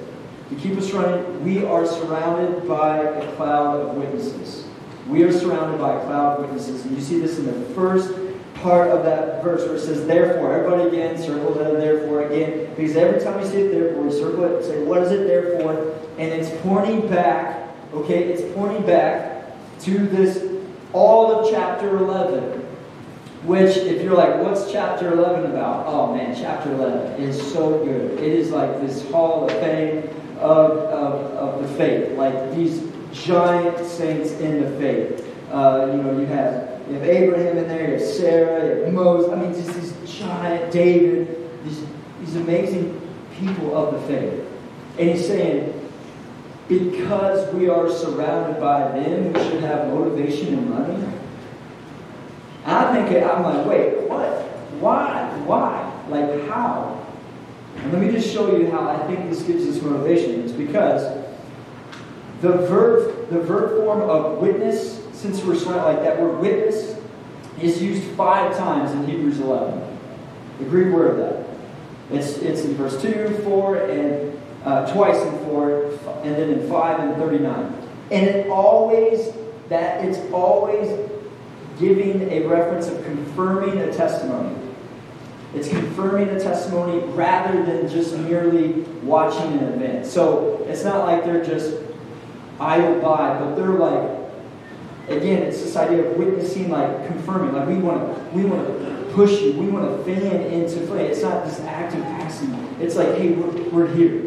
to 0.49 0.55
keep 0.57 0.77
us 0.77 0.91
running. 0.91 1.43
We 1.43 1.65
are 1.65 1.87
surrounded 1.87 2.67
by 2.67 2.99
a 2.99 3.35
cloud 3.35 3.81
of 3.81 3.95
witnesses. 3.95 4.67
We 5.07 5.23
are 5.23 5.31
surrounded 5.31 5.79
by 5.79 5.95
a 5.95 6.05
cloud 6.05 6.37
of 6.37 6.45
witnesses. 6.45 6.85
And 6.85 6.95
you 6.95 7.01
see 7.01 7.19
this 7.19 7.39
in 7.39 7.45
the 7.47 7.73
first 7.73 8.13
part 8.53 8.91
of 8.91 9.05
that 9.05 9.43
verse 9.43 9.65
where 9.65 9.75
it 9.75 9.79
says, 9.79 10.05
therefore. 10.05 10.53
Everybody 10.53 10.89
again, 10.89 11.17
circle 11.17 11.51
that 11.55 11.79
therefore 11.79 12.27
again. 12.27 12.75
Because 12.75 12.95
every 12.95 13.19
time 13.21 13.39
you 13.39 13.47
see 13.47 13.61
it 13.61 13.71
therefore, 13.71 14.05
you 14.05 14.11
circle 14.11 14.43
it 14.43 14.55
and 14.57 14.65
say, 14.65 14.83
what 14.83 15.01
is 15.01 15.11
it 15.11 15.25
therefore? 15.25 15.95
And 16.19 16.31
it's 16.31 16.51
pointing 16.61 17.07
back, 17.07 17.66
okay, 17.93 18.23
it's 18.25 18.53
pointing 18.55 18.85
back 18.85 19.51
to 19.81 19.97
this, 20.07 20.43
all 20.93 21.31
of 21.31 21.51
chapter 21.51 21.97
11. 21.97 22.65
Which, 23.43 23.77
if 23.77 24.01
you're 24.01 24.15
like, 24.15 24.41
what's 24.41 24.71
chapter 24.71 25.13
11 25.13 25.51
about? 25.51 25.85
Oh 25.87 26.13
man, 26.13 26.35
chapter 26.35 26.71
11 26.73 27.21
is 27.21 27.39
so 27.53 27.83
good. 27.85 28.19
It 28.19 28.33
is 28.33 28.51
like 28.51 28.81
this 28.81 29.09
hall 29.09 29.45
of 29.45 29.51
fame 29.59 30.09
of, 30.39 30.71
of, 30.71 31.21
of 31.35 31.61
the 31.61 31.77
faith. 31.77 32.17
Like 32.17 32.55
these 32.55 32.83
giant 33.13 33.85
saints 33.85 34.31
in 34.39 34.63
the 34.63 34.69
faith. 34.79 35.23
Uh, 35.51 35.91
you 35.91 36.03
know, 36.03 36.19
you 36.19 36.25
have 36.25 36.81
you 36.89 36.95
have 36.95 37.03
Abraham 37.03 37.57
in 37.57 37.67
there, 37.67 37.87
you 37.87 37.93
have 37.93 38.01
Sarah, 38.01 38.77
you 38.77 38.83
have 38.85 38.93
Moses. 38.93 39.31
I 39.31 39.35
mean, 39.35 39.53
just 39.53 39.73
these 39.73 40.19
giant 40.19 40.71
David, 40.71 41.49
these, 41.63 41.83
these 42.19 42.35
amazing 42.37 43.01
people 43.37 43.75
of 43.75 43.93
the 43.93 44.07
faith. 44.07 44.45
And 44.97 45.09
he's 45.09 45.27
saying, 45.27 45.76
because 46.67 47.53
we 47.53 47.69
are 47.69 47.89
surrounded 47.89 48.59
by 48.59 48.91
them, 48.91 49.33
we 49.33 49.39
should 49.39 49.61
have 49.61 49.87
motivation. 49.87 50.57
And 52.65 52.75
I 52.75 52.93
think, 52.93 53.23
I'm 53.25 53.43
like, 53.43 53.65
wait, 53.65 54.01
what? 54.09 54.43
Why? 54.81 55.41
Why? 55.45 56.05
Like, 56.09 56.47
how? 56.49 57.05
And 57.77 57.93
let 57.93 58.01
me 58.01 58.11
just 58.11 58.31
show 58.33 58.57
you 58.57 58.69
how 58.69 58.87
I 58.87 58.97
think 59.07 59.29
this 59.29 59.43
gives 59.43 59.65
us 59.65 59.81
motivation. 59.81 60.41
It's 60.41 60.51
because 60.51 61.25
the 62.41 62.51
verb, 62.51 63.29
the 63.29 63.39
verb 63.39 63.83
form 63.83 64.01
of 64.01 64.39
witness, 64.39 65.01
since 65.13 65.43
we're 65.43 65.55
surrounded 65.55 65.83
like 65.83 66.01
that 66.03 66.21
word 66.21 66.39
witness, 66.39 66.95
is 67.61 67.81
used 67.81 68.03
five 68.15 68.55
times 68.57 68.91
in 68.91 69.07
Hebrews 69.07 69.39
11. 69.39 69.97
The 70.59 70.65
Greek 70.65 70.93
word 70.93 71.11
of 71.11 71.17
that. 71.17 71.47
It's, 72.11 72.37
it's 72.37 72.61
in 72.61 72.75
verse 72.75 73.01
2, 73.01 73.41
4, 73.43 73.77
and 73.89 74.36
uh, 74.63 74.91
twice 74.93 75.17
in 75.21 75.37
4, 75.45 75.83
and 76.23 76.35
then 76.35 76.49
in 76.49 76.69
5 76.69 76.99
and 76.99 77.15
39. 77.15 77.73
And 78.11 78.27
it 78.27 78.49
always, 78.49 79.33
that 79.69 80.03
it's 80.05 80.19
always 80.31 81.09
giving 81.79 82.29
a 82.31 82.47
reference 82.47 82.87
of 82.87 83.03
confirming 83.03 83.77
a 83.79 83.93
testimony. 83.93 84.55
It's 85.53 85.69
confirming 85.69 86.29
a 86.29 86.39
testimony 86.39 86.99
rather 87.13 87.63
than 87.63 87.89
just 87.89 88.15
merely 88.17 88.81
watching 89.03 89.57
an 89.59 89.73
event. 89.73 90.05
So 90.05 90.65
it's 90.67 90.83
not 90.83 91.05
like 91.05 91.23
they're 91.23 91.43
just 91.43 91.75
idle 92.59 92.99
by, 93.01 93.39
but 93.39 93.55
they're 93.55 93.67
like, 93.67 94.17
again, 95.07 95.43
it's 95.43 95.61
this 95.61 95.75
idea 95.75 96.09
of 96.09 96.17
witnessing, 96.17 96.69
like 96.69 97.07
confirming, 97.07 97.53
like 97.53 97.67
we 97.67 97.75
want 97.75 98.01
to, 98.01 98.37
we 98.37 98.45
want 98.45 98.67
to 98.67 99.11
push 99.13 99.41
you, 99.41 99.53
we 99.53 99.67
want 99.67 99.85
to 99.85 100.03
fan 100.03 100.41
into 100.51 100.85
flame. 100.85 101.05
It's 101.05 101.21
not 101.21 101.45
this 101.45 101.59
active 101.61 102.03
passive. 102.03 102.81
It's 102.81 102.95
like, 102.95 103.15
hey, 103.15 103.31
we're, 103.31 103.69
we're 103.69 103.95
here. 103.95 104.26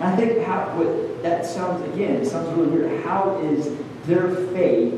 And 0.00 0.08
I 0.08 0.16
think 0.16 0.46
how 0.46 0.76
what 0.78 1.22
that 1.22 1.44
sounds 1.44 1.86
again, 1.92 2.16
it 2.16 2.26
sounds 2.26 2.48
really 2.56 2.70
weird. 2.70 3.04
How 3.04 3.38
is 3.40 3.76
their 4.06 4.34
faith 4.46 4.94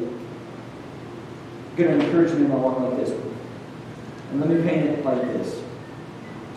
going 1.77 1.99
to 1.99 2.07
encourage 2.07 2.31
them 2.31 2.53
along 2.53 2.89
like 2.89 3.05
this? 3.05 3.11
And 4.31 4.41
let 4.41 4.49
me 4.49 4.63
paint 4.63 4.87
it 4.87 5.05
like 5.05 5.21
this. 5.23 5.61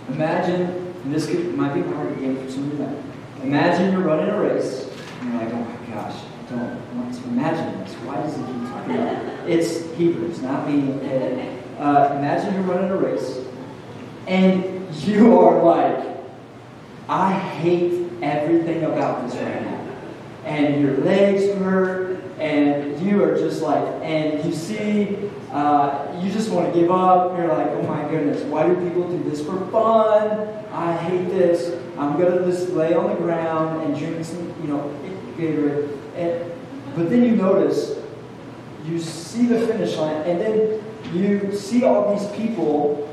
Imagine, 0.09 0.61
and 1.03 1.13
this 1.13 1.25
could, 1.25 1.55
might 1.55 1.73
be 1.73 1.81
hard 1.81 2.11
again 2.11 2.45
for 2.45 2.51
some 2.51 2.71
of 2.71 2.79
you. 2.79 3.03
Imagine 3.41 3.91
you're 3.91 4.01
running 4.01 4.29
a 4.29 4.39
race, 4.39 4.91
and 5.21 5.33
you're 5.33 5.43
like, 5.43 5.51
oh 5.51 5.57
my 5.57 5.95
gosh, 5.95 6.15
I 6.47 6.51
don't 6.51 6.97
want 6.97 7.15
to 7.15 7.23
imagine 7.23 7.79
this. 7.79 7.93
Why 7.95 8.17
does 8.17 8.35
he 8.35 8.43
keep 8.43 8.69
talking 8.69 8.91
about 8.95 9.25
it? 9.25 9.31
It's 9.49 9.91
Hebrews, 9.95 10.41
not 10.41 10.69
me. 10.69 10.91
Uh, 11.79 12.15
imagine 12.17 12.53
you're 12.53 12.63
running 12.63 12.91
a 12.91 12.97
race, 12.97 13.39
and 14.27 14.95
you 15.03 15.39
are 15.39 15.63
like, 15.63 16.17
I 17.09 17.33
hate 17.33 18.04
everything 18.21 18.83
about 18.83 19.25
this 19.25 19.35
right 19.35 19.61
now. 19.61 19.81
And 20.45 20.81
your 20.81 20.97
legs 20.97 21.43
hurt, 21.59 22.21
and 22.39 23.01
you 23.01 23.23
are 23.23 23.35
just 23.35 23.61
like, 23.61 23.83
and 24.03 24.43
you 24.45 24.53
see, 24.53 25.29
uh, 25.51 26.19
you 26.21 26.31
just 26.31 26.51
want 26.51 26.73
to 26.73 26.79
give 26.79 26.91
up. 26.91 27.37
You're 27.37 27.47
like, 27.47 27.67
oh 27.67 27.83
my 27.83 28.07
goodness, 28.09 28.43
why 28.43 28.67
do 28.67 28.75
people 28.75 29.09
do 29.09 29.29
this 29.29 29.43
for 29.43 29.65
fun? 29.71 30.65
I 30.71 30.95
hate 30.97 31.29
this. 31.29 31.81
I'm 31.97 32.19
to 32.19 32.45
just 32.45 32.69
lay 32.71 32.93
on 32.93 33.09
the 33.09 33.15
ground 33.15 33.81
and 33.83 33.97
drink 33.97 34.25
some, 34.25 34.53
you 34.61 34.67
know, 34.67 34.93
Gatorade. 35.37 35.97
And, 36.15 36.51
but 36.95 37.09
then 37.09 37.23
you 37.23 37.35
notice, 37.35 37.97
you 38.85 38.99
see 38.99 39.45
the 39.45 39.65
finish 39.67 39.95
line, 39.97 40.21
and 40.23 40.39
then 40.39 40.83
you 41.13 41.55
see 41.55 41.83
all 41.83 42.15
these 42.15 42.27
people 42.31 43.09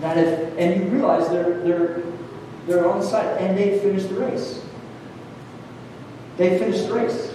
that 0.00 0.16
have, 0.16 0.58
and 0.58 0.82
you 0.82 0.88
realize 0.88 1.28
they're, 1.28 1.60
they're, 1.60 2.02
they're 2.66 2.88
on 2.88 3.00
the 3.00 3.06
side, 3.06 3.38
and 3.38 3.56
they 3.56 3.78
finished 3.78 4.08
the 4.08 4.14
race. 4.14 4.62
They 6.36 6.58
finished 6.58 6.86
the 6.86 6.94
race. 6.94 7.32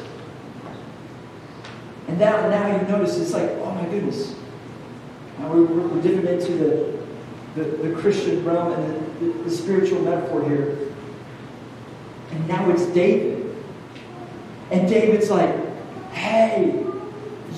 And 2.07 2.17
now, 2.19 2.49
now 2.49 2.75
you 2.75 2.87
notice 2.87 3.17
it's 3.17 3.33
like, 3.33 3.49
oh 3.61 3.71
my 3.71 3.85
goodness. 3.85 4.33
Now 5.39 5.51
we're, 5.51 5.63
we're 5.63 6.01
dipping 6.01 6.27
into 6.27 6.51
the, 6.53 6.97
the, 7.55 7.89
the 7.89 7.95
Christian 7.95 8.43
realm 8.45 8.73
and 8.73 9.19
the, 9.19 9.25
the, 9.25 9.43
the 9.43 9.51
spiritual 9.51 10.01
metaphor 10.01 10.47
here. 10.47 10.77
And 12.31 12.47
now 12.47 12.69
it's 12.71 12.85
David. 12.87 13.55
And 14.71 14.89
David's 14.89 15.29
like, 15.29 15.53
hey, 16.11 16.83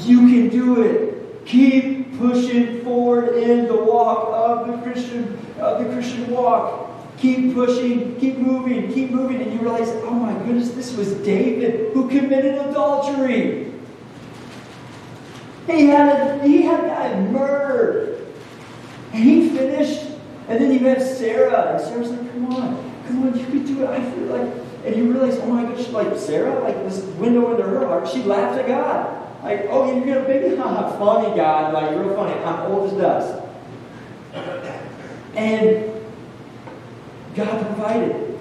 you 0.03 0.19
can 0.19 0.49
do 0.49 0.81
it. 0.81 1.45
Keep 1.45 2.17
pushing 2.17 2.83
forward 2.83 3.37
in 3.37 3.65
the 3.67 3.75
walk 3.75 4.29
of 4.31 4.67
the 4.67 4.77
Christian, 4.83 5.39
of 5.59 5.83
the 5.83 5.91
Christian 5.91 6.29
walk. 6.29 6.88
Keep 7.19 7.53
pushing, 7.53 8.19
keep 8.19 8.37
moving, 8.37 8.91
keep 8.93 9.11
moving. 9.11 9.41
And 9.41 9.53
you 9.53 9.59
realize, 9.59 9.89
oh 10.03 10.11
my 10.11 10.33
goodness, 10.45 10.71
this 10.71 10.95
was 10.95 11.13
David 11.15 11.93
who 11.93 12.09
committed 12.09 12.55
adultery. 12.67 13.73
He 15.67 15.87
had 15.87 16.09
a, 16.09 16.47
he 16.47 16.61
had 16.63 16.83
a 16.83 16.87
guy 16.87 17.19
murdered. 17.29 18.25
And 19.13 19.23
he 19.23 19.49
finished. 19.49 20.05
And 20.47 20.61
then 20.61 20.71
he 20.71 20.79
met 20.79 21.01
Sarah. 21.01 21.73
And 21.73 21.81
Sarah's 21.81 22.09
like, 22.09 22.31
come 22.31 22.53
on, 22.53 23.03
come 23.07 23.27
on, 23.27 23.37
you 23.37 23.45
can 23.45 23.65
do 23.65 23.83
it. 23.83 23.89
I 23.89 24.11
feel 24.11 24.25
like 24.25 24.69
and 24.85 24.95
you 24.95 25.11
realize, 25.11 25.37
oh 25.39 25.47
my 25.47 25.63
gosh, 25.63 25.89
like 25.89 26.17
Sarah, 26.17 26.59
like 26.61 26.75
this 26.83 27.03
window 27.17 27.51
into 27.51 27.63
her 27.63 27.85
heart, 27.85 28.07
she 28.07 28.23
laughed 28.23 28.59
at 28.59 28.67
God. 28.67 29.43
Like, 29.43 29.65
oh, 29.69 29.93
you're 29.93 30.05
gonna 30.05 30.27
baby, 30.27 30.55
haha, 30.55 30.97
funny 30.97 31.35
God, 31.35 31.73
like 31.73 31.91
real 31.91 32.15
funny. 32.15 32.33
I'm 32.43 32.71
old 32.71 32.91
as 32.91 32.97
dust. 32.97 33.43
And 35.35 35.98
God 37.45 37.65
provided. 37.65 38.39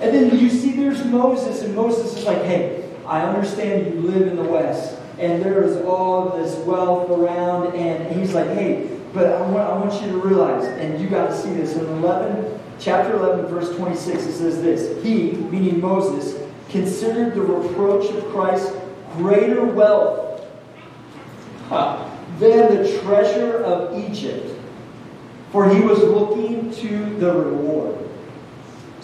And 0.00 0.14
then 0.14 0.38
you 0.38 0.50
see 0.50 0.72
there's 0.72 1.04
Moses, 1.04 1.62
and 1.62 1.74
Moses 1.74 2.16
is 2.16 2.24
like, 2.24 2.42
hey, 2.42 2.90
I 3.06 3.22
understand 3.22 3.94
you 3.94 4.00
live 4.00 4.28
in 4.28 4.36
the 4.36 4.44
West, 4.44 4.98
and 5.18 5.42
there's 5.42 5.76
all 5.84 6.30
this 6.30 6.56
wealth 6.66 7.10
around, 7.10 7.74
and 7.74 8.18
he's 8.18 8.34
like, 8.34 8.48
hey, 8.48 8.90
but 9.12 9.26
I 9.26 9.40
want, 9.42 9.56
I 9.56 9.78
want 9.78 10.02
you 10.02 10.08
to 10.10 10.18
realize, 10.18 10.64
and 10.64 11.00
you 11.00 11.08
got 11.08 11.28
to 11.28 11.36
see 11.36 11.52
this 11.54 11.76
in 11.76 11.84
11, 11.84 12.60
chapter 12.80 13.14
11, 13.14 13.46
verse 13.46 13.74
26, 13.76 14.24
it 14.24 14.32
says 14.32 14.60
this 14.60 15.02
He, 15.04 15.32
meaning 15.32 15.80
Moses, 15.80 16.42
considered 16.68 17.34
the 17.34 17.42
reproach 17.42 18.10
of 18.10 18.24
Christ 18.30 18.72
greater 19.16 19.64
wealth 19.64 20.44
than 22.38 22.82
the 22.82 23.00
treasure 23.02 23.58
of 23.58 23.96
Egypt, 24.10 24.50
for 25.52 25.72
he 25.72 25.80
was 25.80 26.00
looking 26.00 26.72
to 26.72 27.16
the 27.20 27.32
reward. 27.32 28.03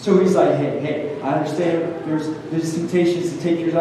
So 0.01 0.19
he's 0.19 0.33
like, 0.33 0.55
hey, 0.55 0.79
hey, 0.79 1.21
I 1.21 1.33
understand 1.33 2.09
there's, 2.09 2.27
there's 2.49 2.73
temptations 2.73 3.33
to 3.33 3.39
take 3.39 3.59
your 3.59 3.71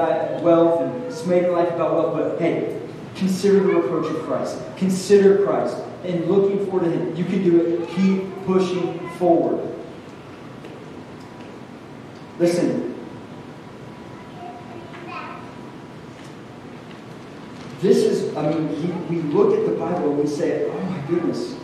wealth 0.43 0.83
and 0.83 1.27
make 1.27 1.49
life 1.49 1.71
about 1.73 1.95
wealth, 1.95 2.12
but 2.14 2.39
hey, 2.39 2.79
consider 3.14 3.61
the 3.61 3.77
reproach 3.77 4.14
of 4.14 4.23
Christ. 4.25 4.59
Consider 4.77 5.47
Christ 5.47 5.79
and 6.05 6.27
looking 6.27 6.66
forward 6.66 6.85
to 6.85 6.91
Him. 6.91 7.16
You 7.16 7.25
can 7.25 7.43
do 7.43 7.59
it. 7.59 7.89
Keep 7.97 8.45
pushing 8.45 9.09
forward. 9.16 9.66
Listen. 12.39 12.95
This 17.81 17.97
is, 17.97 18.37
I 18.37 18.53
mean, 18.53 18.68
he, 18.77 18.93
we 19.14 19.23
look 19.23 19.59
at 19.59 19.64
the 19.64 19.73
Bible 19.73 20.11
and 20.11 20.18
we 20.18 20.27
say, 20.27 20.66
oh 20.71 20.81
my 20.83 21.01
goodness, 21.07 21.57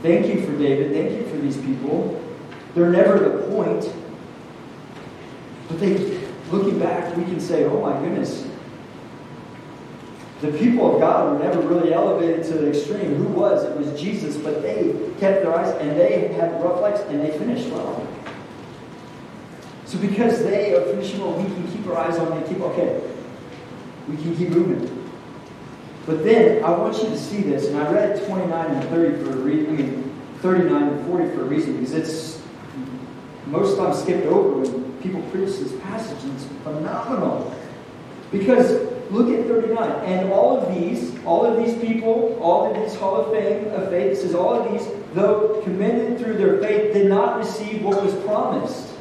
thank 0.00 0.26
you 0.26 0.46
for 0.46 0.56
David, 0.56 0.92
thank 0.92 1.10
you 1.20 1.28
for 1.28 1.36
these 1.36 1.58
people. 1.58 2.23
They're 2.74 2.90
never 2.90 3.18
the 3.18 3.46
point. 3.48 3.92
But 5.68 5.80
they, 5.80 6.20
looking 6.50 6.78
back, 6.78 7.16
we 7.16 7.24
can 7.24 7.40
say, 7.40 7.64
oh 7.64 7.80
my 7.80 7.98
goodness, 8.00 8.46
the 10.40 10.52
people 10.58 10.94
of 10.94 11.00
God 11.00 11.32
were 11.32 11.44
never 11.44 11.60
really 11.60 11.94
elevated 11.94 12.44
to 12.46 12.54
the 12.54 12.68
extreme. 12.68 13.14
Who 13.14 13.28
was? 13.28 13.64
It 13.64 13.76
was 13.76 13.98
Jesus, 13.98 14.36
but 14.36 14.60
they 14.60 14.92
kept 15.18 15.42
their 15.42 15.54
eyes 15.54 15.74
and 15.80 15.98
they 15.98 16.28
had 16.34 16.62
rough 16.62 16.80
lives 16.80 17.00
and 17.02 17.20
they 17.20 17.36
finished 17.38 17.68
well. 17.70 18.06
So 19.86 19.98
because 19.98 20.42
they 20.42 20.74
are 20.74 20.82
finishing 20.82 21.20
well, 21.20 21.32
we 21.32 21.44
can 21.44 21.66
keep 21.68 21.86
our 21.86 21.96
eyes 21.96 22.18
on 22.18 22.30
them 22.30 22.46
keep 22.48 22.60
okay. 22.60 23.00
We 24.08 24.16
can 24.16 24.36
keep 24.36 24.50
moving. 24.50 25.10
But 26.04 26.24
then 26.24 26.62
I 26.62 26.70
want 26.70 27.02
you 27.02 27.08
to 27.08 27.18
see 27.18 27.42
this, 27.42 27.68
and 27.68 27.78
I 27.78 27.90
read 27.90 28.26
29 28.26 28.70
and 28.70 28.88
30 28.90 29.24
for 29.24 29.30
a 29.30 29.36
reason. 29.36 29.68
I 29.68 29.80
mean, 29.80 30.20
39 30.42 30.82
and 30.82 31.06
40 31.06 31.28
for 31.30 31.42
a 31.42 31.44
reason, 31.44 31.78
because 31.78 31.94
it's 31.94 32.33
most 33.54 33.76
times 33.78 34.02
skipped 34.02 34.26
over 34.26 34.58
when 34.58 34.92
people 35.00 35.22
preach 35.30 35.58
this 35.58 35.72
passage, 35.80 36.22
and 36.24 36.34
it's 36.34 36.46
phenomenal. 36.62 37.54
Because 38.32 38.72
look 39.10 39.28
at 39.30 39.46
39, 39.46 39.90
and 40.04 40.32
all 40.32 40.58
of 40.58 40.74
these, 40.74 41.16
all 41.24 41.46
of 41.46 41.56
these 41.64 41.78
people, 41.78 42.36
all 42.40 42.70
of 42.70 42.82
these 42.82 42.94
Hall 42.98 43.16
of 43.16 43.32
Fame 43.32 43.68
of 43.68 43.90
faith, 43.90 44.12
it 44.12 44.16
says 44.16 44.34
all 44.34 44.54
of 44.54 44.72
these, 44.72 44.88
though 45.14 45.60
commended 45.62 46.18
through 46.18 46.36
their 46.36 46.58
faith, 46.58 46.92
did 46.92 47.08
not 47.08 47.38
receive 47.38 47.82
what 47.82 48.02
was 48.02 48.14
promised. 48.24 48.92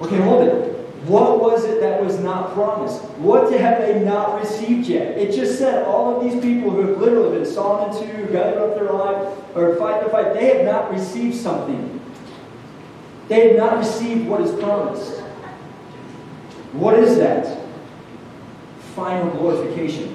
Okay, 0.00 0.20
hold 0.20 0.46
it. 0.46 0.74
What 1.06 1.40
was 1.40 1.64
it 1.64 1.80
that 1.80 2.04
was 2.04 2.18
not 2.18 2.52
promised? 2.54 3.02
What 3.18 3.52
have 3.52 3.80
they 3.80 4.04
not 4.04 4.40
received 4.40 4.86
yet? 4.88 5.16
It 5.16 5.34
just 5.34 5.58
said 5.58 5.84
all 5.84 6.16
of 6.16 6.22
these 6.22 6.40
people 6.42 6.70
who 6.70 6.86
have 6.86 6.98
literally 6.98 7.38
been 7.38 7.46
sawn 7.46 7.88
into, 7.88 8.30
gathered 8.30 8.58
up 8.58 8.74
their 8.74 8.92
life, 8.92 9.56
or 9.56 9.74
fight 9.76 10.04
the 10.04 10.10
fight, 10.10 10.34
they 10.34 10.56
have 10.56 10.66
not 10.66 10.92
received 10.92 11.36
something. 11.36 11.97
They 13.28 13.48
have 13.48 13.56
not 13.56 13.78
received 13.78 14.26
what 14.26 14.40
is 14.40 14.58
promised. 14.58 15.20
What 16.72 16.98
is 16.98 17.16
that? 17.18 17.58
Final 18.94 19.30
glorification. 19.30 20.14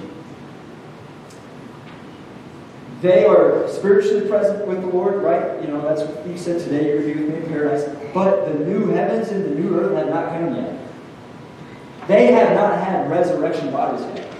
They 3.01 3.25
are 3.25 3.67
spiritually 3.67 4.27
present 4.27 4.65
with 4.65 4.81
the 4.81 4.87
Lord, 4.87 5.21
right? 5.21 5.61
You 5.61 5.67
know, 5.67 5.81
that's 5.81 6.01
what 6.01 6.25
he 6.25 6.37
said 6.37 6.61
today, 6.61 6.87
you're 6.87 7.01
going 7.01 7.15
to 7.15 7.19
be 7.19 7.25
with 7.25 7.33
me 7.33 7.45
in 7.45 7.47
paradise. 7.47 7.83
But 8.13 8.45
the 8.45 8.63
new 8.63 8.87
heavens 8.87 9.29
and 9.29 9.43
the 9.43 9.59
new 9.59 9.77
earth 9.77 9.95
have 9.97 10.07
not 10.07 10.29
come 10.29 10.55
yet. 10.55 10.79
They 12.07 12.31
have 12.31 12.55
not 12.55 12.79
had 12.79 13.09
resurrection 13.09 13.71
bodies 13.71 14.05
yet. 14.15 14.33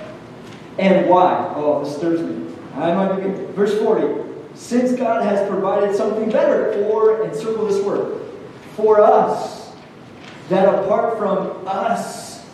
And 0.79 1.09
why? 1.09 1.53
Oh, 1.55 1.83
this 1.83 1.95
stirs 1.95 2.21
me. 2.21 2.53
I 2.75 2.93
might 2.93 3.21
be 3.21 3.29
Verse 3.53 3.77
40. 3.79 4.31
Since 4.55 4.93
God 4.93 5.23
has 5.23 5.47
provided 5.49 5.95
something 5.95 6.29
better 6.29 6.73
for, 6.83 7.23
and 7.23 7.35
circle 7.35 7.67
this 7.67 7.83
word, 7.83 8.21
for 8.75 9.01
us, 9.01 9.71
that 10.49 10.67
apart 10.67 11.17
from 11.17 11.65
us, 11.67 12.45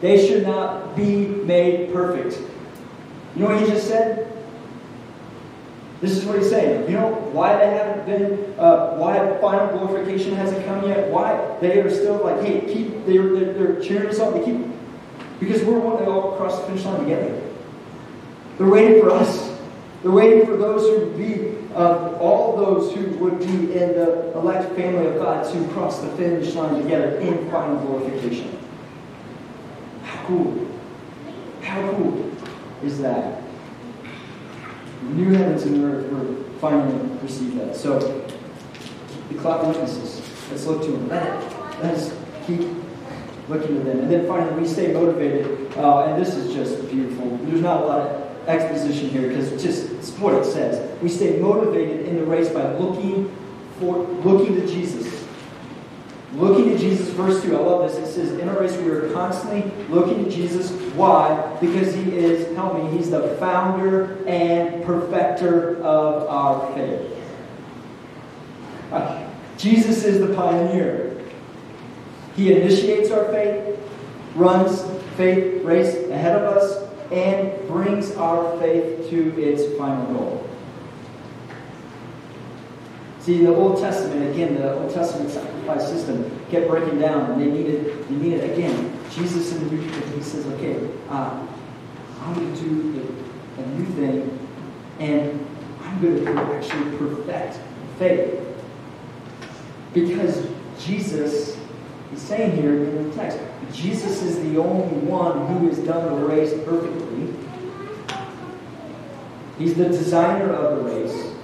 they 0.00 0.26
should 0.26 0.44
not 0.44 0.94
be 0.96 1.26
made 1.26 1.92
perfect. 1.92 2.38
You 3.34 3.42
know 3.42 3.50
what 3.50 3.60
he 3.60 3.66
just 3.66 3.86
said? 3.88 4.32
This 6.00 6.16
is 6.16 6.24
what 6.24 6.38
he's 6.38 6.48
saying. 6.48 6.88
You 6.88 6.96
know 6.96 7.10
why 7.32 7.56
they 7.56 7.70
haven't 7.70 8.06
been, 8.06 8.54
uh, 8.58 8.94
why 8.94 9.36
final 9.40 9.76
glorification 9.76 10.34
hasn't 10.34 10.64
come 10.64 10.86
yet? 10.86 11.08
Why 11.08 11.56
they 11.60 11.80
are 11.80 11.90
still 11.90 12.22
like, 12.24 12.40
hey, 12.44 12.60
keep, 12.72 13.04
they're, 13.04 13.34
they're, 13.34 13.52
they're 13.52 13.80
cheering 13.80 14.08
us 14.08 14.20
on. 14.20 14.34
They 14.34 14.44
keep, 14.44 14.64
because 15.40 15.62
we're 15.64 15.78
wanting 15.78 16.06
to 16.06 16.12
all 16.12 16.36
cross 16.36 16.60
the 16.60 16.66
finish 16.66 16.84
line 16.84 17.00
together. 17.00 17.42
They're 18.58 18.68
waiting 18.68 19.00
for 19.00 19.10
us. 19.10 19.47
They're 20.02 20.12
waiting 20.12 20.46
for 20.46 20.56
those 20.56 20.82
who 20.82 21.06
would 21.06 21.18
be, 21.18 21.56
uh, 21.74 22.16
all 22.18 22.56
those 22.56 22.94
who 22.94 23.06
would 23.18 23.38
be 23.40 23.72
in 23.76 23.94
the 23.94 24.32
elect 24.36 24.74
family 24.76 25.06
of 25.06 25.16
God 25.16 25.52
to 25.52 25.68
cross 25.68 26.00
the 26.00 26.08
finish 26.16 26.54
line 26.54 26.82
together 26.82 27.16
in 27.18 27.50
final 27.50 27.76
glorification. 27.84 28.56
How 30.02 30.26
cool. 30.26 30.68
How 31.62 31.90
cool 31.92 32.32
is 32.82 33.00
that? 33.00 33.42
new 35.02 35.30
heavens 35.30 35.62
and 35.62 35.84
earth 35.84 36.10
were 36.10 36.44
finally 36.60 36.96
received 37.22 37.58
that. 37.58 37.76
So, 37.76 37.98
the 39.30 39.38
cloud 39.38 39.66
witnesses, 39.66 40.22
let's 40.50 40.66
look 40.66 40.82
to 40.82 40.92
them. 40.92 41.08
Let, 41.08 41.42
let 41.82 41.94
us 41.94 42.14
keep 42.46 42.60
looking 43.48 43.76
to 43.76 43.82
them. 43.84 44.00
And 44.00 44.10
then 44.10 44.26
finally, 44.26 44.62
we 44.62 44.68
stay 44.68 44.92
motivated. 44.92 45.76
Uh, 45.76 46.06
and 46.06 46.20
this 46.20 46.34
is 46.34 46.54
just 46.54 46.88
beautiful. 46.90 47.36
There's 47.42 47.60
not 47.60 47.82
a 47.82 47.86
lot 47.86 48.00
of 48.00 48.27
exposition 48.48 49.10
here 49.10 49.28
because 49.28 49.62
just 49.62 49.90
it's 49.92 50.10
what 50.12 50.34
it 50.34 50.44
says. 50.44 51.00
We 51.02 51.08
stay 51.08 51.38
motivated 51.38 52.06
in 52.06 52.16
the 52.16 52.24
race 52.24 52.48
by 52.48 52.72
looking 52.74 53.34
for 53.78 53.98
looking 53.98 54.54
to 54.56 54.66
Jesus. 54.66 55.26
Looking 56.34 56.70
to 56.70 56.78
Jesus, 56.78 57.08
verse 57.10 57.42
2, 57.42 57.56
I 57.56 57.60
love 57.60 57.90
this. 57.90 57.96
It 57.98 58.12
says, 58.12 58.32
In 58.38 58.48
our 58.50 58.60
race, 58.60 58.76
we 58.76 58.90
are 58.90 59.10
constantly 59.12 59.72
looking 59.88 60.24
to 60.24 60.30
Jesus. 60.30 60.70
Why? 60.92 61.56
Because 61.58 61.94
he 61.94 62.16
is, 62.16 62.54
help 62.54 62.82
me, 62.82 62.96
he's 62.96 63.10
the 63.10 63.34
founder 63.36 64.22
and 64.26 64.84
perfecter 64.84 65.82
of 65.82 66.28
our 66.28 66.74
faith. 66.74 67.14
Jesus 69.56 70.04
is 70.04 70.20
the 70.26 70.34
pioneer. 70.34 71.18
He 72.36 72.52
initiates 72.52 73.10
our 73.10 73.24
faith, 73.32 73.78
runs 74.34 74.82
faith 75.16 75.64
race 75.64 75.94
ahead 76.10 76.36
of 76.40 76.56
us, 76.56 76.87
and 77.10 77.66
brings 77.68 78.14
our 78.16 78.58
faith 78.58 79.08
to 79.10 79.40
its 79.40 79.76
final 79.78 80.12
goal. 80.12 80.50
See, 83.20 83.44
the 83.44 83.54
Old 83.54 83.78
Testament, 83.78 84.30
again, 84.30 84.54
the 84.54 84.74
Old 84.74 84.92
Testament 84.92 85.30
sacrifice 85.30 85.86
system 85.86 86.30
kept 86.50 86.68
breaking 86.68 86.98
down, 86.98 87.32
and 87.32 87.40
they 87.40 87.46
needed, 87.46 88.08
they 88.08 88.14
needed 88.14 88.50
again, 88.50 88.98
Jesus 89.10 89.52
in 89.52 89.68
the 89.68 89.74
New 89.74 89.84
Testament, 89.86 90.16
he 90.16 90.22
says, 90.22 90.46
okay, 90.46 90.88
uh, 91.10 91.46
I'm 92.20 92.34
going 92.34 92.54
to 92.54 92.60
do 92.62 93.16
a 93.58 93.66
new 93.66 93.86
thing, 93.92 94.48
and 94.98 95.46
I'm 95.82 96.00
going 96.00 96.24
to 96.24 96.32
actually 96.54 96.96
perfect 96.96 97.60
faith. 97.98 98.40
Because 99.92 100.46
Jesus 100.78 101.58
is 102.12 102.22
saying 102.22 102.56
here 102.56 102.74
in 102.74 103.08
the 103.08 103.14
text, 103.14 103.38
Jesus 103.72 104.22
is 104.22 104.36
the 104.36 104.58
only 104.58 104.96
one 105.06 105.46
who 105.46 105.68
has 105.68 105.78
done 105.78 106.20
the 106.20 106.26
race 106.26 106.52
perfectly. 106.64 107.34
He's 109.58 109.74
the 109.74 109.88
designer 109.88 110.52
of 110.52 110.78
the 110.78 110.90
race. 110.90 111.34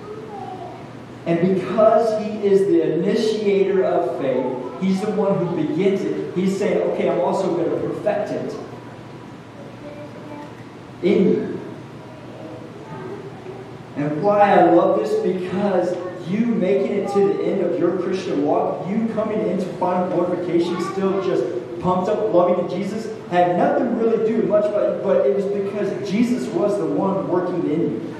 And 1.26 1.54
because 1.54 2.22
he 2.22 2.46
is 2.46 2.66
the 2.66 2.94
initiator 2.94 3.84
of 3.84 4.20
faith, 4.20 4.82
he's 4.82 5.00
the 5.00 5.10
one 5.12 5.38
who 5.38 5.66
begins 5.66 6.02
it. 6.02 6.34
He's 6.34 6.56
saying, 6.56 6.82
okay, 6.90 7.08
I'm 7.08 7.20
also 7.20 7.54
going 7.56 7.70
to 7.70 7.88
perfect 7.88 8.30
it 8.30 8.54
in 11.02 11.28
you. 11.28 11.60
And 13.96 14.22
why 14.22 14.52
I 14.52 14.70
love 14.70 14.98
this 14.98 15.14
because 15.20 15.96
you 16.28 16.46
making 16.46 16.92
it 16.92 17.12
to 17.12 17.18
the 17.18 17.44
end 17.44 17.60
of 17.62 17.78
your 17.78 17.98
Christian 17.98 18.44
walk, 18.44 18.88
you 18.88 19.08
coming 19.14 19.40
into 19.48 19.66
final 19.74 20.08
glorification, 20.08 20.80
still 20.92 21.22
just 21.24 21.44
pumped 21.80 22.08
up, 22.08 22.32
loving 22.32 22.68
Jesus, 22.68 23.06
had 23.30 23.56
nothing 23.56 23.98
really 23.98 24.18
to 24.18 24.26
do 24.26 24.42
much, 24.46 24.64
but, 24.64 25.02
but 25.02 25.26
it 25.26 25.36
was 25.36 25.44
because 25.46 26.10
Jesus 26.10 26.48
was 26.48 26.78
the 26.78 26.86
one 26.86 27.28
working 27.28 27.70
in 27.70 27.80
you. 27.80 28.14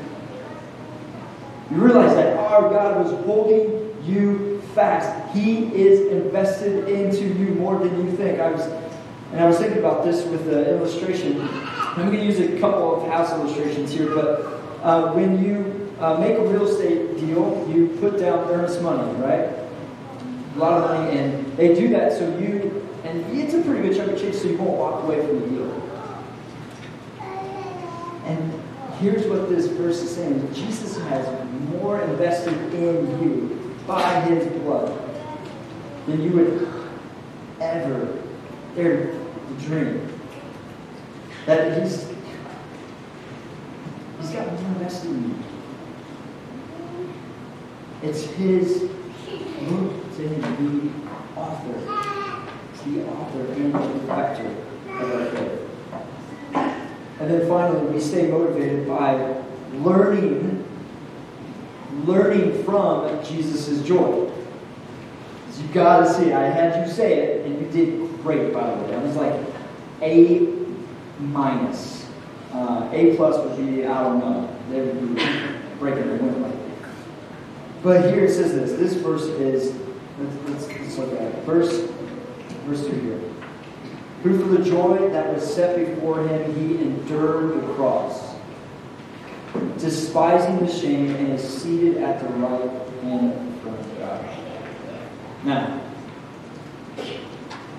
You 1.70 1.76
realize 1.78 2.14
that 2.14 2.36
our 2.36 2.68
God 2.68 3.04
was 3.04 3.12
holding 3.24 3.96
you 4.04 4.60
fast. 4.74 5.34
He 5.34 5.74
is 5.74 6.12
invested 6.12 6.88
into 6.88 7.24
you 7.24 7.54
more 7.54 7.78
than 7.78 8.04
you 8.04 8.16
think. 8.16 8.38
I 8.38 8.50
was, 8.50 8.62
and 9.32 9.40
I 9.40 9.46
was 9.46 9.58
thinking 9.58 9.78
about 9.78 10.04
this 10.04 10.24
with 10.26 10.44
the 10.44 10.76
illustration. 10.76 11.40
I'm 11.40 12.06
going 12.06 12.18
to 12.18 12.24
use 12.24 12.40
a 12.40 12.60
couple 12.60 12.96
of 12.96 13.08
house 13.08 13.32
illustrations 13.32 13.92
here, 13.92 14.14
but 14.14 14.60
uh, 14.82 15.12
when 15.12 15.42
you 15.42 15.83
uh, 16.00 16.18
make 16.18 16.36
a 16.36 16.46
real 16.46 16.66
estate 16.66 17.18
deal, 17.18 17.66
you 17.72 17.96
put 18.00 18.18
down 18.18 18.48
earnest 18.50 18.82
money, 18.82 19.12
right? 19.20 19.50
A 20.54 20.58
lot 20.58 20.82
of 20.82 20.90
money, 20.90 21.18
and 21.18 21.56
they 21.56 21.74
do 21.74 21.88
that 21.90 22.12
so 22.12 22.26
you, 22.38 22.88
and 23.04 23.24
it's 23.38 23.54
a 23.54 23.62
pretty 23.62 23.88
good 23.88 23.96
chunk 23.96 24.12
of 24.12 24.20
change, 24.20 24.36
so 24.36 24.48
you 24.48 24.56
won't 24.56 24.78
walk 24.78 25.02
away 25.04 25.24
from 25.24 25.40
the 25.40 25.48
deal. 25.48 25.84
And 28.26 28.62
here's 29.00 29.26
what 29.26 29.48
this 29.48 29.66
verse 29.66 30.00
is 30.00 30.14
saying 30.14 30.52
Jesus 30.54 30.96
has 31.08 31.26
more 31.70 32.00
invested 32.00 32.54
in 32.74 33.22
you 33.22 33.76
by 33.86 34.20
his 34.22 34.46
blood 34.62 34.98
than 36.06 36.22
you 36.22 36.30
would 36.30 36.68
ever 37.60 38.22
dare 38.74 39.14
dream. 39.60 40.10
That 41.46 41.82
he's 41.82 42.08
he's 44.20 44.30
got 44.30 44.50
more 44.52 44.72
invested 44.72 45.10
in 45.10 45.28
you. 45.30 45.43
It's 48.04 48.24
his 48.24 48.82
look 48.82 50.16
to 50.16 50.28
him, 50.28 50.92
the 51.34 51.40
author. 51.40 51.72
It's 52.74 52.82
the 52.82 53.08
author 53.08 53.52
and 53.52 53.72
the 53.72 53.78
perfecter 53.78 54.54
of 54.90 55.12
our 55.14 55.26
faith. 55.30 55.60
And 57.20 57.30
then 57.30 57.48
finally, 57.48 57.86
we 57.86 57.98
stay 58.00 58.30
motivated 58.30 58.86
by 58.86 59.42
learning, 59.72 60.66
learning 62.04 62.62
from 62.64 63.24
Jesus' 63.24 63.82
joy. 63.82 64.30
You 65.56 65.68
gotta 65.72 66.12
see. 66.12 66.30
I 66.30 66.42
had 66.42 66.86
you 66.86 66.92
say 66.92 67.14
it, 67.20 67.46
and 67.46 67.58
you 67.58 67.66
did 67.70 68.22
great, 68.22 68.52
by 68.52 68.68
the 68.68 68.82
way. 68.82 68.94
I 68.96 69.02
was 69.02 69.16
like 69.16 69.40
A 70.02 70.46
minus. 71.20 72.06
Uh, 72.52 72.86
a 72.92 73.16
plus 73.16 73.42
would 73.42 73.56
be 73.56 73.86
I 73.86 74.02
don't 74.02 74.18
know. 74.18 74.54
They 74.68 74.82
would 74.82 75.16
be 75.16 75.24
breaking 75.78 76.06
the 76.06 76.22
wind 76.22 76.42
like 76.42 76.63
But 77.84 78.12
here 78.12 78.24
it 78.24 78.32
says 78.32 78.54
this. 78.54 78.72
This 78.72 78.94
verse 78.94 79.24
is 79.24 79.74
let's, 80.18 80.48
let's, 80.48 80.80
let's 80.80 80.98
look 80.98 81.12
at 81.12 81.20
it. 81.20 81.44
Verse 81.44 81.82
verse 82.64 82.86
two 82.86 82.92
here. 82.92 83.20
Who 84.22 84.38
for 84.38 84.56
the 84.56 84.64
joy 84.64 85.10
that 85.10 85.34
was 85.34 85.54
set 85.54 85.76
before 85.76 86.26
him 86.26 86.54
he 86.54 86.80
endured 86.80 87.62
the 87.62 87.74
cross, 87.74 88.34
despising 89.78 90.64
the 90.64 90.72
shame, 90.72 91.14
and 91.14 91.34
is 91.34 91.46
seated 91.46 91.98
at 91.98 92.22
the 92.22 92.28
right 92.36 92.70
hand 93.02 93.34
of 93.66 93.98
God. 93.98 94.24
Now, 95.44 95.80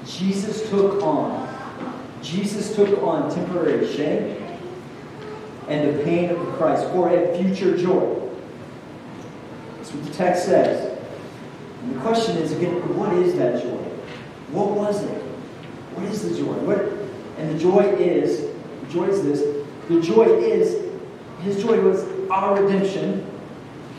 Jesus 0.06 0.70
took 0.70 1.02
on, 1.02 1.50
Jesus 2.22 2.76
took 2.76 3.02
on 3.02 3.34
temporary 3.34 3.92
shame 3.92 4.38
and 5.68 5.98
the 5.98 6.04
pain 6.04 6.30
of 6.30 6.46
the 6.46 6.52
Christ 6.52 6.88
for 6.92 7.10
a 7.10 7.36
future 7.42 7.76
joy. 7.76 8.22
What 9.96 10.06
the 10.06 10.14
text 10.14 10.46
says. 10.46 10.98
And 11.82 11.96
the 11.96 12.00
question 12.02 12.38
is 12.38 12.52
again, 12.52 12.74
what 12.98 13.14
is 13.14 13.36
that 13.36 13.62
joy? 13.62 13.84
What 14.52 14.72
was 14.72 15.04
it? 15.04 15.22
What 15.94 16.06
is 16.06 16.30
the 16.30 16.38
joy? 16.38 16.54
What 16.54 17.06
and 17.38 17.54
the 17.54 17.60
joy 17.60 17.82
is, 17.82 18.50
the 18.82 18.94
joy 18.94 19.06
is 19.08 19.24
this. 19.24 19.66
The 19.90 20.02
joy 20.02 20.26
is, 20.40 20.92
his 21.42 21.62
joy 21.62 21.80
was 21.82 22.04
our 22.30 22.62
redemption, 22.62 23.26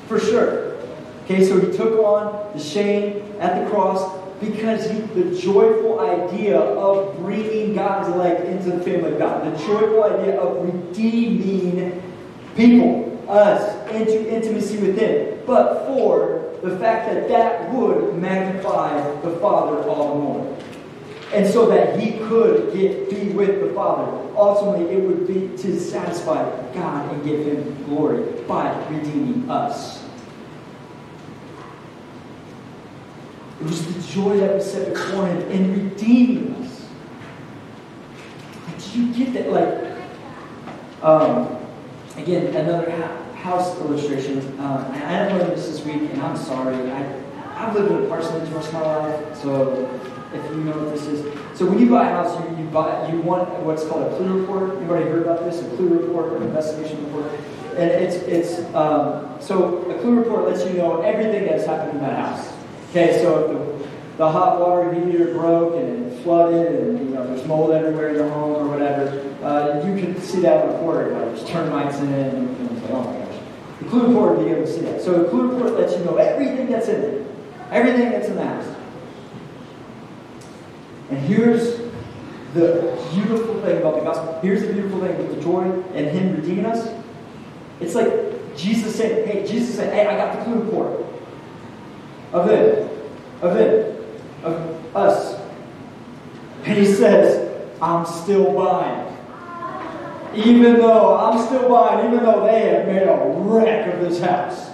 for 0.06 0.18
sure. 0.18 0.76
Okay, 1.24 1.44
so 1.44 1.60
he 1.60 1.76
took 1.76 1.98
on 2.04 2.56
the 2.56 2.62
shame 2.62 3.22
at 3.40 3.62
the 3.62 3.70
cross 3.70 4.16
because 4.40 4.88
he, 4.90 5.00
the 5.20 5.38
joyful 5.38 6.00
idea 6.00 6.58
of 6.58 7.16
bringing 7.18 7.74
God's 7.74 8.08
elect 8.08 8.46
into 8.46 8.70
the 8.70 8.82
family 8.82 9.12
of 9.12 9.18
God, 9.18 9.52
the 9.52 9.58
joyful 9.66 10.04
idea 10.04 10.40
of 10.40 10.64
redeeming 10.64 12.02
people, 12.56 13.05
us, 13.28 13.90
into 13.90 14.32
intimacy 14.32 14.78
with 14.78 14.98
Him, 14.98 15.40
but 15.46 15.86
for 15.86 16.46
the 16.62 16.78
fact 16.78 17.12
that 17.12 17.28
that 17.28 17.72
would 17.72 18.14
magnify 18.16 18.98
the 19.20 19.30
Father 19.38 19.88
all 19.88 20.14
the 20.14 20.20
more. 20.20 20.58
And 21.32 21.46
so 21.52 21.66
that 21.66 21.98
he 21.98 22.18
could 22.18 22.72
get 22.72 23.10
be 23.10 23.30
with 23.30 23.60
the 23.60 23.74
Father. 23.74 24.10
Ultimately, 24.36 24.94
it 24.94 25.02
would 25.02 25.26
be 25.26 25.56
to 25.60 25.80
satisfy 25.80 26.44
God 26.72 27.12
and 27.12 27.24
give 27.24 27.44
him 27.44 27.84
glory 27.84 28.22
by 28.42 28.72
redeeming 28.88 29.50
us. 29.50 30.04
It 33.60 33.64
was 33.64 33.86
the 33.86 34.12
joy 34.12 34.36
that 34.38 34.54
was 34.54 34.70
set 34.70 34.92
before 34.92 35.26
him 35.26 35.50
in 35.50 35.90
redeeming 35.90 36.54
us. 36.62 36.86
Did 38.78 38.94
you 38.94 39.12
get 39.12 39.32
that? 39.34 39.50
Like, 39.50 41.02
um, 41.02 41.65
again, 42.16 42.54
another 42.54 42.90
house 43.34 43.78
illustration. 43.80 44.38
Um, 44.58 44.84
I 44.92 45.32
learned 45.32 45.52
this 45.52 45.68
this 45.68 45.84
week, 45.84 46.10
and 46.12 46.20
I'm 46.22 46.36
sorry. 46.36 46.74
I, 46.90 47.22
I've 47.54 47.74
lived 47.74 47.90
in 47.90 48.04
a 48.04 48.08
parsonage 48.08 48.50
most 48.50 48.68
of 48.68 48.74
my 48.74 48.80
life, 48.80 49.36
so 49.36 50.00
if 50.32 50.50
you 50.50 50.64
know 50.64 50.72
what 50.78 50.94
this 50.94 51.06
is. 51.06 51.58
So 51.58 51.66
when 51.66 51.78
you 51.78 51.88
buy 51.88 52.08
a 52.08 52.10
house, 52.10 52.38
you, 52.50 52.64
you 52.64 52.70
buy 52.70 53.08
you 53.10 53.20
want 53.20 53.48
what's 53.60 53.86
called 53.86 54.12
a 54.12 54.16
clue 54.16 54.40
report. 54.40 54.80
You've 54.80 54.90
already 54.90 55.10
heard 55.10 55.22
about 55.22 55.44
this, 55.44 55.62
a 55.62 55.76
clue 55.76 55.88
report 55.88 56.32
or 56.32 56.36
an 56.38 56.42
investigation 56.44 57.04
report. 57.06 57.32
And 57.76 57.90
it's 57.90 58.16
it's 58.16 58.74
um, 58.74 59.36
so 59.40 59.90
a 59.90 59.98
clue 60.00 60.18
report 60.18 60.48
lets 60.48 60.64
you 60.66 60.78
know 60.78 61.02
everything 61.02 61.46
that's 61.46 61.66
happened 61.66 61.98
in 61.98 62.04
that 62.04 62.18
house. 62.18 62.52
Okay, 62.90 63.20
so 63.22 63.78
the, 64.16 64.30
hot 64.30 64.60
water 64.60 64.92
heater 64.92 65.32
broke 65.34 65.74
and 65.76 66.06
it 66.06 66.22
flooded 66.22 66.80
and 66.80 66.98
you 66.98 67.14
know 67.14 67.26
there's 67.26 67.46
mold 67.46 67.72
everywhere 67.72 68.10
in 68.10 68.16
the 68.16 68.28
home 68.28 68.54
or 68.54 68.68
whatever, 68.68 69.08
uh, 69.44 69.86
you 69.86 70.00
can 70.00 70.20
see 70.20 70.40
that 70.40 70.66
report. 70.66 71.12
Like 71.12 71.24
there's 71.26 71.44
termites 71.44 71.98
in 71.98 72.12
it, 72.12 72.34
and, 72.34 72.70
it's 72.70 72.82
like, 72.82 72.90
oh 72.92 73.04
my 73.04 73.18
gosh. 73.18 73.40
The 73.80 73.88
clue 73.88 74.06
report 74.08 74.38
will 74.38 74.44
be 74.44 74.50
able 74.50 74.66
to 74.66 74.72
see 74.72 74.80
that. 74.80 75.02
So 75.02 75.22
the 75.22 75.28
clue 75.28 75.52
report 75.52 75.78
lets 75.78 75.96
you 75.96 76.04
know 76.04 76.16
everything 76.16 76.70
that's 76.70 76.88
in 76.88 77.00
it, 77.00 77.26
everything 77.70 78.10
that's 78.10 78.28
in 78.28 78.36
the 78.36 78.44
house. 78.44 78.66
And 81.10 81.18
here's 81.20 81.78
the 82.54 82.98
beautiful 83.12 83.60
thing 83.60 83.78
about 83.78 83.96
the 83.96 84.02
gospel. 84.02 84.40
Here's 84.40 84.62
the 84.62 84.72
beautiful 84.72 85.00
thing 85.00 85.16
with 85.18 85.36
the 85.36 85.42
joy 85.42 85.62
and 85.94 86.06
Him 86.06 86.34
redeeming 86.34 86.66
us. 86.66 86.88
It's 87.80 87.94
like 87.94 88.56
Jesus 88.56 88.96
said, 88.96 89.28
"Hey, 89.28 89.46
Jesus 89.46 89.76
said, 89.76 89.92
hey, 89.92 90.06
I 90.06 90.16
got 90.16 90.38
the 90.38 90.44
clue 90.44 90.62
report 90.62 91.04
of 92.32 92.48
it, 92.50 92.90
of 93.42 93.56
it, 93.56 93.95
of 94.46 94.96
us. 94.96 95.40
And 96.64 96.78
he 96.78 96.86
says, 96.86 97.70
I'm 97.80 98.06
still 98.06 98.52
buying. 98.54 99.04
Even 100.34 100.74
though 100.78 101.16
I'm 101.16 101.44
still 101.46 101.68
buying, 101.68 102.06
even 102.06 102.24
though 102.24 102.44
they 102.44 102.68
have 102.70 102.86
made 102.86 103.02
a 103.02 103.32
wreck 103.38 103.94
of 103.94 104.00
this 104.00 104.20
house. 104.20 104.70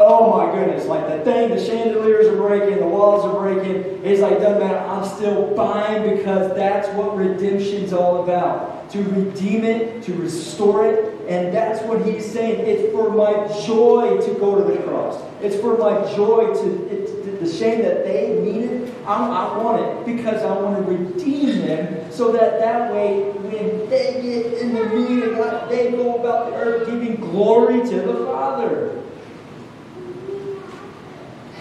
Oh 0.00 0.36
my 0.36 0.54
goodness, 0.54 0.86
like 0.86 1.08
the 1.08 1.24
thing, 1.24 1.50
the 1.50 1.64
chandeliers 1.64 2.28
are 2.28 2.36
breaking, 2.36 2.78
the 2.78 2.86
walls 2.86 3.24
are 3.24 3.40
breaking. 3.40 4.04
It's 4.04 4.20
like, 4.20 4.38
doesn't 4.38 4.60
matter, 4.60 4.78
I'm 4.78 5.04
still 5.04 5.54
buying 5.56 6.16
because 6.16 6.54
that's 6.54 6.88
what 6.90 7.16
redemption's 7.16 7.92
all 7.92 8.22
about. 8.22 8.88
To 8.90 9.02
redeem 9.02 9.64
it, 9.64 10.02
to 10.04 10.14
restore 10.14 10.86
it, 10.86 11.17
and 11.28 11.52
that's 11.52 11.82
what 11.84 12.06
he's 12.06 12.24
saying. 12.24 12.66
It's 12.66 12.90
for 12.92 13.10
my 13.10 13.46
joy 13.66 14.16
to 14.16 14.34
go 14.40 14.56
to 14.56 14.72
the 14.72 14.82
cross. 14.82 15.22
It's 15.42 15.56
for 15.56 15.76
my 15.76 16.10
joy 16.14 16.54
to, 16.54 16.88
it, 16.88 17.40
the 17.40 17.46
shame 17.46 17.82
that 17.82 18.04
they 18.04 18.40
needed. 18.40 18.94
I'm, 19.06 19.30
I 19.30 19.58
want 19.58 19.82
it 19.82 20.16
because 20.16 20.42
I 20.42 20.58
want 20.58 20.84
to 20.84 20.90
redeem 20.90 21.66
them 21.66 22.10
so 22.10 22.32
that 22.32 22.58
that 22.60 22.92
way 22.92 23.30
when 23.30 23.90
they 23.90 24.22
get 24.22 24.54
in 24.60 24.74
the 24.74 24.84
meeting 24.86 25.34
of 25.34 25.68
they 25.68 25.90
go 25.90 26.18
about 26.18 26.50
the 26.50 26.56
earth 26.56 26.86
giving 26.86 27.16
glory 27.16 27.80
to 27.80 28.00
the 28.00 28.24
Father. 28.24 29.02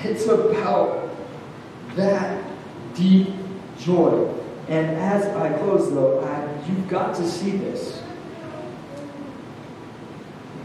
It's 0.04 0.28
about 0.28 1.10
that 1.96 2.42
deep 2.96 3.34
joy. 3.78 4.34
And 4.70 4.96
as 4.98 5.26
I 5.36 5.58
close, 5.60 5.94
though, 5.94 6.22
I, 6.22 6.70
you've 6.70 6.88
got 6.88 7.16
to 7.16 7.30
see 7.30 7.52
this. 7.52 7.97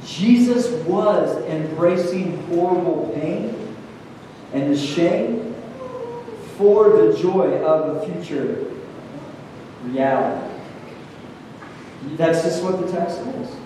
Jesus 0.06 0.70
was 0.84 1.36
embracing 1.44 2.42
horrible 2.48 3.12
pain 3.14 3.76
and 4.52 4.72
the 4.72 4.76
shame 4.76 5.54
for 6.56 6.90
the 6.90 7.16
joy 7.18 7.62
of 7.62 7.96
a 7.96 8.06
future 8.06 8.64
reality. 9.84 10.48
That's 12.16 12.42
just 12.42 12.62
what 12.62 12.80
the 12.80 12.90
text 12.90 13.16
says. 13.16 13.56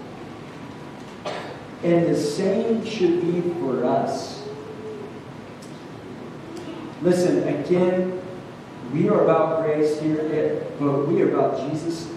And 1.82 2.06
the 2.06 2.16
same 2.16 2.84
should 2.84 3.20
be 3.20 3.40
for 3.60 3.84
us. 3.84 4.46
Listen, 7.02 7.46
again, 7.48 8.20
we 8.92 9.08
are 9.08 9.24
about 9.24 9.64
grace 9.64 10.00
here, 10.00 10.66
but 10.78 11.06
we 11.06 11.22
are 11.22 11.34
about 11.34 11.70
Jesus 11.70 12.08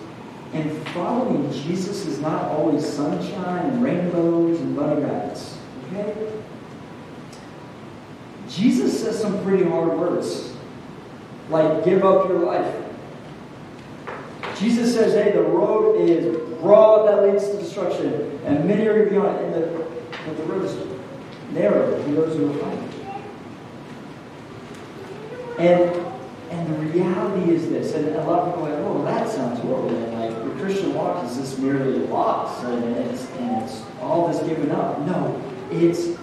and 0.53 0.87
following 0.89 1.51
Jesus 1.51 2.05
is 2.05 2.19
not 2.19 2.45
always 2.45 2.85
sunshine 2.85 3.65
and 3.67 3.83
rainbows 3.83 4.59
and 4.59 4.75
bunny 4.75 5.01
rabbits. 5.01 5.57
Okay? 5.87 6.13
Jesus 8.47 8.99
says 8.99 9.19
some 9.21 9.43
pretty 9.43 9.63
hard 9.63 9.97
words, 9.97 10.53
like 11.49 11.85
give 11.85 12.03
up 12.03 12.27
your 12.27 12.39
life. 12.39 12.75
Jesus 14.57 14.93
says, 14.93 15.13
hey, 15.13 15.31
the 15.31 15.41
road 15.41 15.95
is 16.01 16.35
broad 16.59 17.07
that 17.07 17.23
leads 17.23 17.47
to 17.49 17.57
destruction, 17.57 18.39
and 18.43 18.65
many 18.65 18.87
are 18.87 19.05
beyond 19.05 19.37
it, 19.39 19.45
and 19.45 19.53
the, 19.53 19.85
but 20.25 20.35
the 20.35 20.43
road 20.43 20.65
is 20.65 20.75
narrow 21.51 22.03
to 22.03 22.11
those 22.11 22.35
who 22.35 22.47
will 22.47 22.57
find 22.57 22.79
it. 22.83 22.89
And 25.59 26.05
and 26.51 26.67
the 26.67 26.79
reality 26.91 27.53
is 27.53 27.69
this, 27.69 27.93
and 27.93 28.07
a 28.15 28.23
lot 28.23 28.39
of 28.39 28.55
people 28.55 28.67
are 28.67 28.73
like, 28.73 28.83
oh, 28.83 29.03
that 29.05 29.29
sounds 29.29 29.59
horrible. 29.59 29.89
And 29.89 30.19
like, 30.19 30.38
Christian 30.59 30.93
walk 30.93 31.23
is 31.25 31.37
this 31.37 31.57
merely 31.57 32.03
a 32.03 32.07
loss, 32.07 32.63
and 32.65 32.83
it's, 32.97 33.29
and 33.31 33.63
it's 33.63 33.81
all 34.01 34.27
this 34.27 34.39
given 34.47 34.71
up. 34.71 34.99
No, 35.01 35.41
it's 35.71 36.17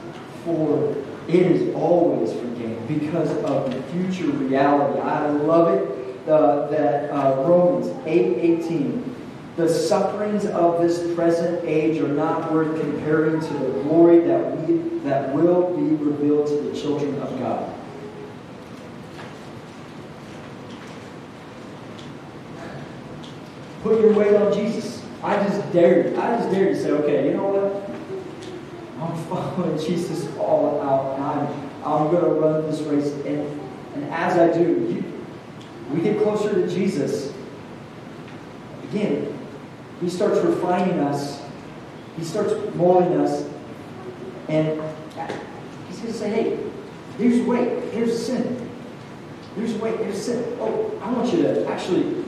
for, 0.45 0.95
it 1.27 1.35
is 1.35 1.75
always 1.75 2.33
for 2.33 2.47
gain 2.59 2.85
because 2.87 3.31
of 3.45 3.73
the 3.73 3.83
future 3.93 4.31
reality. 4.31 5.01
I 5.01 5.29
love 5.31 5.69
it 5.69 6.29
uh, 6.29 6.69
that 6.69 7.11
uh, 7.11 7.43
Romans 7.43 7.89
8 8.07 8.61
18. 8.61 9.15
The 9.57 9.69
sufferings 9.69 10.45
of 10.45 10.83
this 10.83 11.15
present 11.15 11.65
age 11.65 11.99
are 12.03 12.09
not 12.09 12.53
worth 12.53 12.79
comparing 12.79 13.41
to 13.41 13.53
the 13.55 13.83
glory 13.85 14.19
that 14.21 14.69
we 14.69 14.99
that 15.01 15.35
will 15.35 15.75
be 15.75 15.95
revealed 15.97 16.47
to 16.49 16.61
the 16.61 16.79
children 16.79 17.15
of 17.23 17.39
God. 17.39 17.76
Put 23.87 24.01
your 24.01 24.15
weight 24.15 24.35
on 24.35 24.53
Jesus. 24.53 25.01
I 25.23 25.37
just 25.47 25.73
dare 25.73 26.09
you. 26.09 26.21
I 26.21 26.39
just 26.39 26.51
dare 26.51 26.71
you 26.71 26.75
to 26.75 26.83
say, 26.83 26.91
okay, 26.91 27.29
you 27.29 27.35
know 27.35 27.47
what? 27.47 29.01
I'm 29.01 29.17
following 29.27 29.79
Jesus 29.79 30.27
all 30.39 30.81
out. 30.81 31.21
I'm, 31.21 31.71
I'm 31.85 32.11
going 32.11 32.25
to 32.25 32.31
run 32.31 32.67
this 32.69 32.81
race. 32.81 33.13
And 33.25 33.61
And 33.95 34.13
as 34.13 34.37
I 34.37 34.53
do, 34.53 34.65
you, 34.65 35.05
we 35.93 36.03
get 36.03 36.21
closer 36.21 36.53
to 36.53 36.69
Jesus. 36.69 37.33
Again, 38.91 39.39
He 40.01 40.11
starts 40.11 40.41
refining 40.41 40.99
us, 40.99 41.41
He 42.17 42.25
starts 42.25 42.55
molding 42.75 43.21
us, 43.21 43.49
and 44.49 44.83
He's 45.89 45.99
going 45.99 46.13
to 46.13 46.13
say, 46.13 46.31
hey, 46.31 46.71
here's 47.19 47.41
weight. 47.47 47.85
here's 47.93 48.27
sin. 48.27 48.69
Here's 49.55 49.75
weight. 49.75 49.99
here's 50.01 50.21
sin. 50.27 50.57
Oh, 50.61 50.99
I 51.01 51.13
want 51.13 51.33
you 51.33 51.43
to 51.43 51.67
actually, 51.69 52.26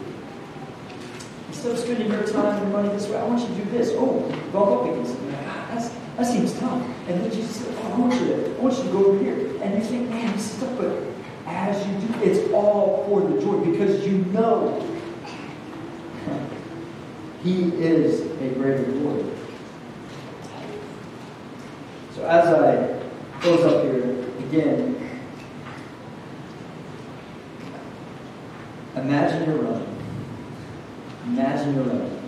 of 1.64 1.78
spending 1.78 2.10
your 2.10 2.26
time 2.26 2.62
and 2.62 2.72
money 2.72 2.88
this 2.90 3.08
way, 3.08 3.18
I 3.18 3.24
want 3.24 3.40
you 3.40 3.48
to 3.48 3.64
do 3.64 3.70
this. 3.70 3.90
Oh, 3.94 4.20
bump 4.52 4.70
up 4.70 4.84
against 4.84 5.14
it. 5.14 5.30
That's, 5.30 5.88
that 6.16 6.26
seems 6.26 6.58
tough. 6.58 6.82
And 7.08 7.20
then 7.20 7.30
Jesus 7.30 7.56
said, 7.56 7.74
oh, 7.78 7.92
I 7.92 7.98
want 7.98 8.14
you 8.14 8.26
to, 8.28 8.56
I 8.56 8.60
want 8.60 8.76
you 8.76 8.84
to 8.84 8.90
go 8.90 9.06
over 9.06 9.18
here. 9.22 9.62
And 9.62 9.74
you 9.74 9.88
think, 9.88 10.08
man, 10.10 10.36
this 10.36 10.54
is 10.54 10.60
tough, 10.60 10.76
but 10.78 11.02
as 11.46 11.86
you 11.86 12.08
do, 12.08 12.22
it's 12.22 12.52
all 12.52 13.04
for 13.08 13.20
the 13.22 13.40
joy 13.40 13.58
because 13.64 14.06
you 14.06 14.18
know 14.26 14.84
He 17.42 17.68
is 17.76 18.20
a 18.20 18.48
greater 18.54 18.84
glory. 18.84 19.24
So 22.14 22.26
as 22.26 22.48
I 22.48 23.40
close 23.40 23.64
up 23.64 23.84
here, 23.84 24.02
again, 24.40 25.20
imagine 28.96 29.48
you're 29.48 29.62
running. 29.62 29.87
Imagine 31.28 31.74
you're 31.74 31.84
running. 31.84 32.22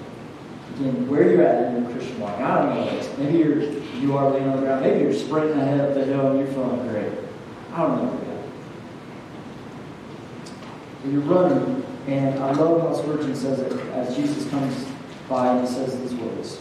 Again, 0.76 1.08
where 1.08 1.30
you're 1.30 1.42
at 1.42 1.74
in 1.74 1.82
your 1.82 1.92
Christian 1.92 2.20
walk. 2.20 2.38
I 2.38 2.62
don't 2.62 2.74
know. 2.74 3.14
Maybe 3.18 3.38
you're 3.38 3.62
you 4.00 4.16
are 4.16 4.30
laying 4.30 4.48
on 4.48 4.56
the 4.56 4.62
ground. 4.62 4.82
Maybe 4.82 5.00
you're 5.00 5.12
sprinting 5.12 5.58
ahead 5.58 5.80
up 5.80 5.94
the 5.94 6.04
hill 6.04 6.30
and 6.30 6.38
you're 6.38 6.48
feeling 6.48 6.88
great. 6.88 7.12
I 7.72 7.82
don't 7.82 8.04
know. 8.04 8.20
But 11.02 11.12
you're 11.12 11.20
running, 11.22 11.84
and 12.06 12.38
I 12.38 12.52
love 12.52 12.80
how 12.80 12.94
Spurgeon 12.94 13.34
says 13.34 13.58
it 13.60 13.72
as 13.92 14.16
Jesus 14.16 14.48
comes 14.50 14.86
by 15.28 15.56
and 15.56 15.68
says 15.68 15.98
these 16.00 16.14
words. 16.14 16.60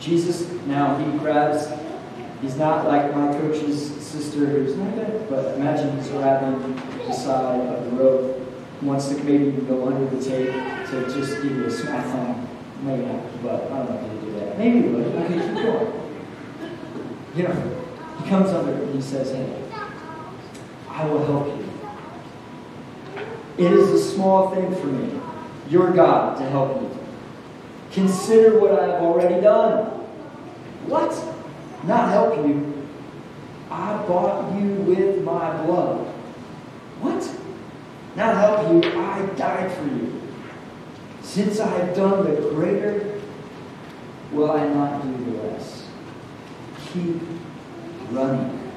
Jesus 0.00 0.50
now 0.66 0.96
he 0.98 1.18
grabs 1.18 1.68
He's 2.42 2.56
not 2.56 2.86
like 2.86 3.14
my 3.14 3.32
coach's 3.32 3.90
sister 4.04 4.44
who's 4.44 4.76
not 4.76 4.94
good, 4.94 5.28
but 5.30 5.54
imagine 5.54 5.96
he's 5.96 6.08
grabbing 6.08 6.76
the 7.06 7.12
side 7.12 7.60
of 7.60 7.84
the 7.86 7.90
rope, 7.92 8.35
wants 8.82 9.08
to 9.08 9.14
maybe 9.24 9.50
go 9.62 9.88
under 9.88 10.14
the 10.14 10.22
tape 10.22 10.52
to 10.52 11.14
just 11.14 11.42
give 11.42 11.52
you 11.52 11.64
a 11.64 11.70
smack 11.70 12.06
on. 12.14 12.48
Maybe 12.82 13.06
not, 13.06 13.42
but 13.42 13.70
I 13.72 13.78
don't 13.78 13.90
know 13.90 14.06
if 14.06 14.20
he 14.20 14.26
do 14.26 14.32
that. 14.38 14.58
Maybe 14.58 14.82
he 14.82 14.88
would. 14.88 15.06
Okay, 15.06 15.34
keep 15.34 15.54
going. 15.54 16.06
You 17.34 17.42
know, 17.42 17.86
he 18.22 18.28
comes 18.28 18.50
under 18.50 18.72
and 18.72 18.94
he 18.94 19.00
says, 19.00 19.32
Hey, 19.32 19.62
I 20.88 21.06
will 21.06 21.24
help 21.24 21.46
you. 21.46 21.66
It 23.58 23.72
is 23.72 23.88
a 23.90 24.12
small 24.12 24.54
thing 24.54 24.74
for 24.74 24.86
me, 24.86 25.18
your 25.70 25.90
God, 25.92 26.38
to 26.38 26.44
help 26.50 26.80
you. 26.80 26.90
Consider 27.92 28.58
what 28.60 28.78
I 28.78 28.86
have 28.88 29.02
already 29.02 29.40
done. 29.40 29.86
What? 30.86 31.10
Not 31.84 32.10
help 32.10 32.36
you. 32.46 32.86
I 33.70 33.96
bought 34.06 34.60
you 34.60 34.68
with 34.68 35.24
my 35.24 35.64
blood. 35.64 36.06
What? 37.00 37.22
Not 38.16 38.34
help 38.34 38.84
you. 38.84 38.98
I 38.98 39.26
died 39.36 39.70
for 39.72 39.84
you. 39.84 40.22
Since 41.20 41.60
I 41.60 41.68
have 41.68 41.94
done 41.94 42.24
the 42.24 42.40
greater, 42.48 43.20
will 44.32 44.50
I 44.50 44.66
not 44.68 45.02
do 45.02 45.24
the 45.24 45.42
less? 45.42 45.86
Keep 46.92 47.20
running. 48.10 48.72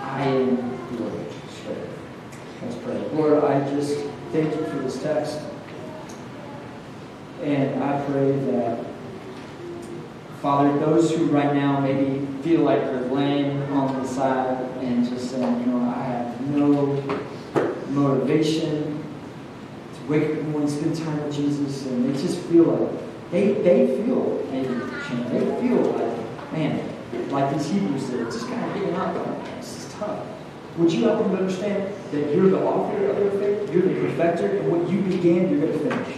I 0.00 0.22
am 0.22 0.78
strength. 1.50 1.98
Let's 2.62 2.76
pray. 2.76 2.98
Lord, 3.12 3.44
I 3.44 3.68
just 3.68 4.06
thank 4.32 4.54
you 4.54 4.64
for 4.64 4.78
this 4.78 5.02
text. 5.02 5.40
And 7.42 7.84
I 7.84 8.02
pray 8.06 8.32
that, 8.32 8.86
Father, 10.40 10.78
those 10.78 11.14
who 11.14 11.26
right 11.26 11.54
now 11.54 11.80
maybe 11.80 12.26
feel 12.42 12.62
like 12.62 12.80
they're 12.80 13.02
laying 13.02 13.62
on 13.64 14.00
the 14.00 14.08
side 14.08 14.56
and 14.78 15.06
just 15.06 15.30
saying, 15.30 15.60
you 15.60 15.66
know, 15.66 15.90
I 15.90 16.02
have 16.02 16.40
no 16.48 16.96
motivation 17.96 19.02
to 19.94 20.06
wake 20.08 20.24
up 20.24 20.30
in 20.30 20.36
the 20.36 20.42
morning, 20.44 20.68
spend 20.68 20.96
time 20.96 21.22
with 21.24 21.34
Jesus, 21.34 21.86
and 21.86 22.14
they 22.14 22.20
just 22.20 22.38
feel 22.42 22.64
like, 22.64 23.30
they, 23.30 23.52
they 23.54 23.86
feel 24.04 24.36
shame. 25.08 25.28
They 25.30 25.68
feel 25.68 25.82
like, 25.92 26.52
man, 26.52 26.88
like 27.30 27.52
these 27.56 27.70
Hebrews 27.70 28.10
that 28.10 28.20
are 28.20 28.24
just 28.24 28.46
kind 28.46 28.64
of 28.64 28.74
giving 28.74 28.94
up. 28.94 29.44
This 29.56 29.86
is 29.86 29.92
tough. 29.94 30.24
Would 30.76 30.92
you 30.92 31.04
help 31.04 31.20
them 31.20 31.32
to 31.32 31.38
understand 31.38 31.92
that 32.12 32.34
you're 32.34 32.50
the 32.50 32.62
author 32.62 33.06
of 33.06 33.16
their 33.16 33.30
faith, 33.30 33.72
you're 33.72 33.82
the 33.82 33.94
perfecter, 33.94 34.58
and 34.58 34.70
what 34.70 34.88
you 34.90 35.00
began, 35.02 35.48
you're 35.48 35.60
going 35.60 35.72
to 35.72 35.78
finish? 35.78 36.16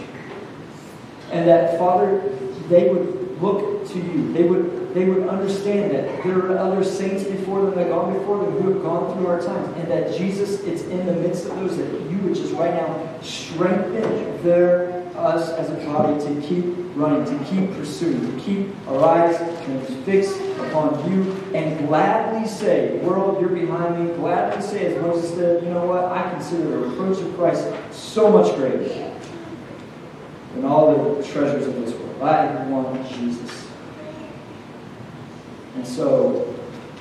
And 1.31 1.47
that, 1.47 1.77
Father, 1.77 2.19
they 2.67 2.89
would 2.89 3.18
look 3.41 3.87
to 3.89 3.97
you. 3.97 4.33
They 4.33 4.43
would, 4.43 4.93
they 4.93 5.05
would 5.05 5.27
understand 5.27 5.91
that 5.93 6.23
there 6.23 6.37
are 6.37 6.57
other 6.57 6.83
saints 6.83 7.23
before 7.23 7.61
them 7.65 7.75
that 7.75 7.89
gone 7.89 8.17
before 8.17 8.43
them 8.43 8.51
who 8.53 8.73
have 8.73 8.81
gone 8.81 9.13
through 9.13 9.27
our 9.27 9.41
times. 9.41 9.67
And 9.77 9.89
that 9.89 10.17
Jesus, 10.17 10.61
it's 10.61 10.83
in 10.83 11.05
the 11.05 11.13
midst 11.13 11.45
of 11.45 11.55
those 11.55 11.77
that 11.77 11.91
you 12.09 12.17
would 12.19 12.35
just 12.35 12.53
right 12.53 12.73
now 12.73 13.19
strengthen 13.21 14.43
their 14.43 14.99
us 15.19 15.49
as 15.51 15.69
a 15.69 15.85
body 15.85 16.17
to 16.23 16.47
keep 16.47 16.63
running, 16.95 17.25
to 17.25 17.45
keep 17.45 17.71
pursuing, 17.73 18.19
to 18.21 18.43
keep 18.43 18.87
our 18.87 19.03
eyes 19.03 19.37
fixed 20.05 20.39
upon 20.59 21.11
you, 21.11 21.31
and 21.53 21.87
gladly 21.87 22.47
say, 22.47 22.97
World, 22.99 23.39
you're 23.39 23.49
behind 23.49 24.07
me. 24.07 24.13
Gladly 24.15 24.61
say, 24.61 24.85
as 24.93 25.01
Moses 25.01 25.31
said, 25.31 25.63
You 25.63 25.71
know 25.71 25.85
what? 25.85 26.05
I 26.05 26.29
consider 26.31 26.69
the 26.69 26.77
reproach 26.77 27.19
of 27.21 27.35
Christ 27.35 27.67
so 27.91 28.31
much 28.31 28.55
greater 28.55 28.87
than 30.55 30.65
all 30.65 31.15
the 31.15 31.23
treasures 31.23 31.67
of 31.67 31.75
this 31.75 31.93
world. 31.93 32.08
I 32.21 32.65
want 32.67 33.07
Jesus. 33.09 33.67
And 35.75 35.87
so, 35.87 36.55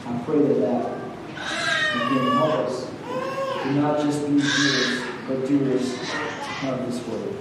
I 0.07 0.19
pray 0.25 0.39
that 0.39 0.61
that 0.61 0.99
can 1.35 2.33
help 2.33 2.55
us 2.67 2.91
to 3.63 3.73
not 3.73 4.01
just 4.01 4.27
be 4.27 4.39
doers, 4.39 5.03
but 5.27 5.49
doers 5.49 5.93
of 6.63 6.87
this 6.87 7.07
word. 7.07 7.35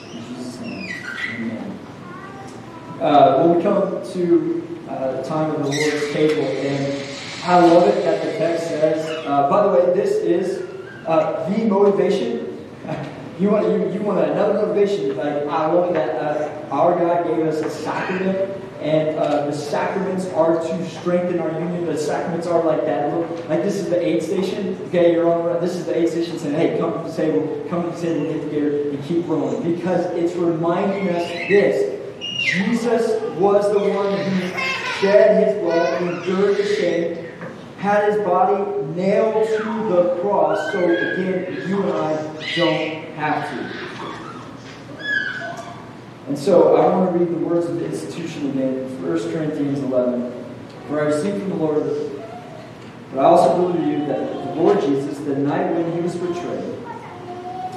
In 0.00 0.24
Jesus' 0.24 0.60
name, 0.60 0.94
amen. 1.34 1.78
Uh, 3.00 3.42
when 3.42 3.56
we 3.56 3.62
come 3.62 4.12
to 4.12 4.84
uh, 4.88 5.12
the 5.12 5.22
time 5.22 5.50
of 5.50 5.62
the 5.62 5.68
Lord's 5.68 6.12
table, 6.12 6.44
and 6.44 7.02
I 7.44 7.64
love 7.64 7.88
it 7.88 8.02
that 8.04 8.22
the 8.24 8.32
text 8.32 8.68
says, 8.68 9.26
uh, 9.26 9.48
by 9.48 9.62
the 9.62 9.72
way, 9.72 9.94
this 9.94 10.10
is 10.16 10.68
uh, 11.06 11.48
the 11.48 11.64
motivation 11.64 12.46
You 13.38 13.50
want 13.50 13.68
you, 13.68 13.92
you 13.92 14.00
want 14.00 14.18
another 14.18 14.54
motivation? 14.66 15.14
Like 15.14 15.46
I 15.46 15.66
love 15.66 15.92
that 15.92 16.16
uh, 16.16 16.45
our 16.70 16.98
God 16.98 17.26
gave 17.26 17.46
us 17.46 17.60
a 17.60 17.70
sacrament, 17.70 18.62
and 18.80 19.18
uh, 19.18 19.46
the 19.46 19.52
sacraments 19.52 20.26
are 20.28 20.60
to 20.60 20.88
strengthen 20.88 21.40
our 21.40 21.50
union. 21.52 21.86
The 21.86 21.96
sacraments 21.96 22.46
are 22.46 22.62
like 22.62 22.84
that. 22.84 23.12
Look, 23.14 23.48
like 23.48 23.62
this 23.62 23.76
is 23.76 23.88
the 23.88 24.04
aid 24.04 24.22
station. 24.22 24.78
Okay, 24.88 25.12
you're 25.12 25.30
on. 25.30 25.60
This 25.60 25.76
is 25.76 25.86
the 25.86 25.96
aid 25.96 26.08
station 26.08 26.38
saying, 26.38 26.54
"Hey, 26.54 26.78
come 26.78 26.92
to 26.92 27.10
the 27.10 27.16
table. 27.16 27.66
Come 27.68 27.84
to 27.84 27.90
the 27.90 28.00
table. 28.00 28.32
Get 28.32 28.42
together 28.42 28.90
and 28.90 29.04
keep 29.04 29.28
rolling." 29.28 29.74
Because 29.74 30.06
it's 30.16 30.34
reminding 30.34 31.08
us 31.10 31.28
this: 31.48 32.00
Jesus 32.42 33.22
was 33.38 33.70
the 33.72 33.78
one 33.78 34.18
who 34.18 34.48
shed 35.00 35.46
His 35.46 35.62
blood, 35.62 36.02
endured 36.02 36.56
the 36.56 36.64
shame, 36.64 37.26
had 37.78 38.10
his 38.10 38.20
body 38.24 38.64
nailed 38.94 39.46
to 39.46 39.88
the 39.88 40.18
cross 40.20 40.72
so 40.72 40.82
again 40.82 41.68
you 41.68 41.82
and 41.82 41.92
I 41.92 42.16
don't 42.56 43.14
have 43.14 43.48
to. 43.50 43.85
And 46.26 46.36
so 46.36 46.76
I 46.76 46.88
want 46.88 47.12
to 47.12 47.18
read 47.18 47.28
the 47.28 47.46
words 47.46 47.66
of 47.66 47.78
the 47.78 47.86
institution 47.86 48.50
again, 48.50 48.78
in 48.78 49.02
1 49.02 49.32
Corinthians 49.32 49.78
11. 49.78 50.44
For 50.88 51.00
I 51.00 51.04
received 51.04 51.38
from 51.40 51.50
the 51.50 51.56
Lord, 51.56 51.84
but 53.12 53.20
I 53.20 53.24
also 53.24 53.72
believe 53.72 54.06
that 54.08 54.32
the 54.32 54.54
Lord 54.60 54.80
Jesus, 54.80 55.18
the 55.18 55.36
night 55.36 55.72
when 55.72 55.92
he 55.92 56.00
was 56.00 56.16
betrayed, 56.16 56.74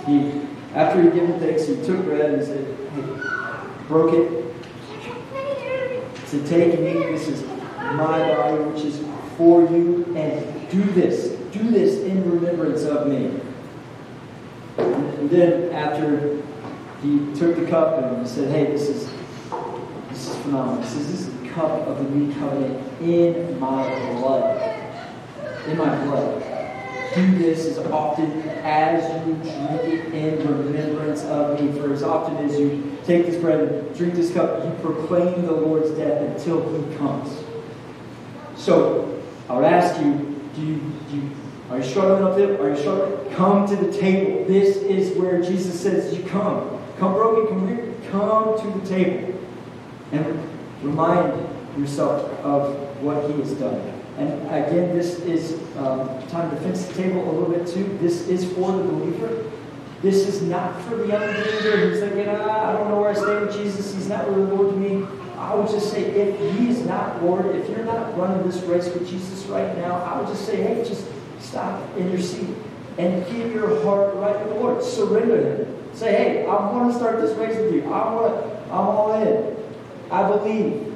he, 0.06 0.42
after 0.74 1.02
he 1.02 1.08
had 1.08 1.14
given 1.14 1.40
thanks, 1.40 1.68
he 1.68 1.76
took 1.86 2.04
bread 2.06 2.32
and 2.32 2.44
said, 2.44 2.66
broke 3.88 4.14
it, 4.14 4.40
to 6.30 6.48
take 6.48 6.74
and 6.74 6.88
eat. 6.88 7.12
This 7.12 7.28
is 7.28 7.44
my 7.44 8.20
body, 8.36 8.64
which 8.64 8.86
is 8.86 9.04
for 9.38 9.62
you, 9.62 10.06
and 10.16 10.70
do 10.70 10.84
this. 10.92 11.30
Do 11.52 11.70
this 11.70 12.00
in 12.04 12.30
remembrance 12.30 12.84
of 12.84 13.08
me. 13.08 13.40
And 14.78 15.30
then 15.30 15.72
after 15.72 16.42
he 17.02 17.34
took 17.34 17.56
the 17.56 17.66
cup 17.68 18.04
and 18.04 18.22
he 18.22 18.28
said, 18.28 18.50
Hey, 18.52 18.72
this 18.72 18.90
is 18.90 19.10
this 20.10 20.28
is 20.28 20.36
phenomenal. 20.42 20.82
This 20.82 20.96
is 20.96 21.40
the 21.40 21.50
cup 21.50 21.72
of 21.88 21.98
the 21.98 22.10
new 22.10 22.34
covenant 22.36 23.02
in 23.02 23.60
my 23.60 23.84
blood. 24.14 24.60
In 25.68 25.78
my 25.78 26.04
blood. 26.06 26.44
Do 27.16 27.38
this 27.38 27.66
as 27.66 27.78
often 27.92 28.30
as 28.64 29.26
you 29.26 29.34
drink 29.36 29.82
it 29.82 30.14
in 30.14 30.48
remembrance 30.48 31.24
of 31.24 31.60
me. 31.60 31.72
For 31.80 31.94
as 31.94 32.04
often 32.04 32.38
as 32.38 32.60
you 32.60 32.98
take 33.06 33.26
this 33.26 33.38
bread 33.38 33.62
and 33.62 33.96
drink 33.96 34.14
this 34.14 34.34
cup, 34.34 34.64
you 34.64 34.72
proclaim 34.82 35.46
the 35.46 35.54
Lord's 35.54 35.92
death 35.92 36.22
until 36.22 36.62
he 36.74 36.96
comes. 36.98 37.44
So 38.56 39.22
I 39.48 39.56
would 39.56 39.66
ask 39.66 40.00
you, 40.02 40.14
do 40.54 40.62
you, 40.62 40.76
do 41.10 41.16
you 41.16 41.32
Are 41.72 41.78
you 41.78 41.84
struggling 41.84 42.24
up 42.24 42.36
there? 42.36 42.62
Are 42.62 42.70
you 42.70 42.78
struggling? 42.78 43.34
Come 43.36 43.68
to 43.68 43.76
the 43.76 43.92
table. 43.92 44.46
This 44.46 44.78
is 44.78 45.18
where 45.18 45.42
Jesus 45.42 45.80
says, 45.80 46.16
You 46.16 46.24
come. 46.26 46.79
Come 47.00 47.14
broken, 47.14 47.48
come. 47.48 48.12
Come 48.12 48.60
to 48.60 48.80
the 48.80 48.88
table. 48.88 49.40
And 50.12 50.50
remind 50.82 51.48
yourself 51.78 52.30
of 52.44 52.76
what 53.02 53.30
he 53.30 53.40
has 53.40 53.54
done. 53.54 53.80
And 54.18 54.34
again, 54.48 54.96
this 54.98 55.20
is 55.20 55.54
um, 55.78 56.10
time 56.28 56.50
to 56.52 56.58
fence 56.58 56.86
the 56.88 56.94
table 56.94 57.24
a 57.24 57.32
little 57.32 57.54
bit 57.54 57.68
too. 57.68 57.98
This 58.02 58.28
is 58.28 58.52
for 58.54 58.72
the 58.74 58.84
believer. 58.84 59.50
This 60.02 60.28
is 60.28 60.42
not 60.42 60.82
for 60.84 60.96
the 60.96 61.16
unbeliever 61.16 61.78
who's 61.78 62.00
thinking, 62.00 62.28
ah, 62.28 62.70
I 62.70 62.74
don't 62.74 62.90
know 62.90 63.00
where 63.00 63.12
I 63.12 63.14
stand 63.14 63.48
with 63.48 63.56
Jesus. 63.56 63.94
He's 63.94 64.10
not 64.10 64.28
really 64.30 64.44
Lord 64.52 64.72
to 64.72 64.78
me. 64.78 65.08
I 65.38 65.56
would 65.56 65.70
just 65.70 65.92
say, 65.92 66.04
if 66.04 66.58
He 66.58 66.70
is 66.70 66.86
not 66.86 67.24
Lord, 67.24 67.46
if 67.56 67.70
you're 67.70 67.86
not 67.86 68.18
running 68.18 68.46
this 68.46 68.62
race 68.64 68.86
with 68.94 69.10
Jesus 69.10 69.46
right 69.46 69.78
now, 69.78 69.96
I 70.04 70.20
would 70.20 70.28
just 70.28 70.46
say, 70.46 70.58
hey, 70.58 70.84
just 70.86 71.06
stop 71.40 71.82
in 71.96 72.10
your 72.12 72.20
seat 72.20 72.50
and 72.98 73.26
give 73.28 73.54
your 73.54 73.82
heart 73.84 74.16
right 74.16 74.38
to 74.38 74.50
the 74.50 74.56
Lord. 74.56 74.84
Surrender 74.84 75.64
Him. 75.64 75.79
Say, 76.00 76.12
hey, 76.14 76.46
I 76.46 76.72
want 76.72 76.94
to 76.94 76.98
start 76.98 77.20
this 77.20 77.38
race 77.38 77.58
with 77.58 77.74
you. 77.74 77.84
I 77.92 78.14
want 78.14 78.34
to, 78.34 78.64
I'm 78.68 78.88
all 78.88 79.22
in. 79.22 79.58
I 80.10 80.30
believe. 80.30 80.96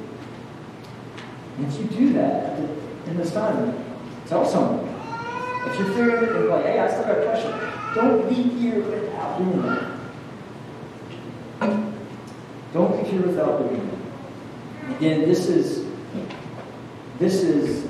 If 1.60 1.78
you 1.78 1.84
do 1.84 2.12
that 2.14 2.58
in 2.58 3.18
this 3.18 3.34
time, 3.34 3.84
tell 4.26 4.46
someone. 4.46 4.88
If 5.66 5.78
you're 5.78 5.92
fearing 5.92 6.24
it 6.24 6.48
like, 6.48 6.64
hey, 6.64 6.78
I 6.78 6.90
still 6.90 7.04
got 7.04 7.22
pressure, 7.22 7.92
don't 7.94 8.26
be 8.30 8.34
here 8.34 8.80
without 8.80 9.36
doing 9.36 9.62
that. 9.62 9.94
Don't 12.72 13.02
be 13.04 13.10
here 13.10 13.26
without 13.26 13.58
doing 13.58 13.86
that. 13.86 14.96
Again, 14.96 15.28
this 15.28 15.48
is 15.48 15.86
this 17.18 17.42
is 17.42 17.86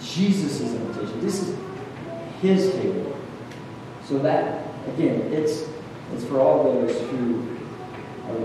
Jesus' 0.00 0.60
invitation. 0.60 1.20
This 1.20 1.42
is 1.42 1.58
his 2.40 2.72
table. 2.72 3.18
So 4.04 4.20
that 4.20 4.64
again, 4.94 5.32
it's 5.32 5.64
it's 6.16 6.24
for 6.24 6.40
all 6.40 6.64
those 6.64 6.98
who 7.10 7.58
are 8.28 8.38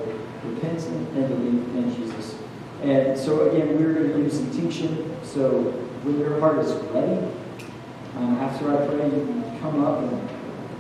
repentant 0.44 1.08
and 1.16 1.28
believe 1.30 1.76
in 1.76 1.96
Jesus. 1.96 2.36
And 2.84 3.18
so 3.18 3.50
again, 3.50 3.80
we're 3.80 3.94
going 3.94 4.12
to 4.12 4.20
use 4.20 4.34
some 4.34 4.52
intinction. 4.52 5.16
So 5.24 5.62
when 6.04 6.20
your 6.20 6.38
heart 6.42 6.60
is 6.60 6.74
ready, 6.92 7.26
um, 8.18 8.36
after 8.40 8.74
I 8.74 8.86
pray, 8.88 9.06
you 9.06 9.26
can 9.26 9.60
come 9.62 9.86
up 9.86 10.00
and 10.00 10.30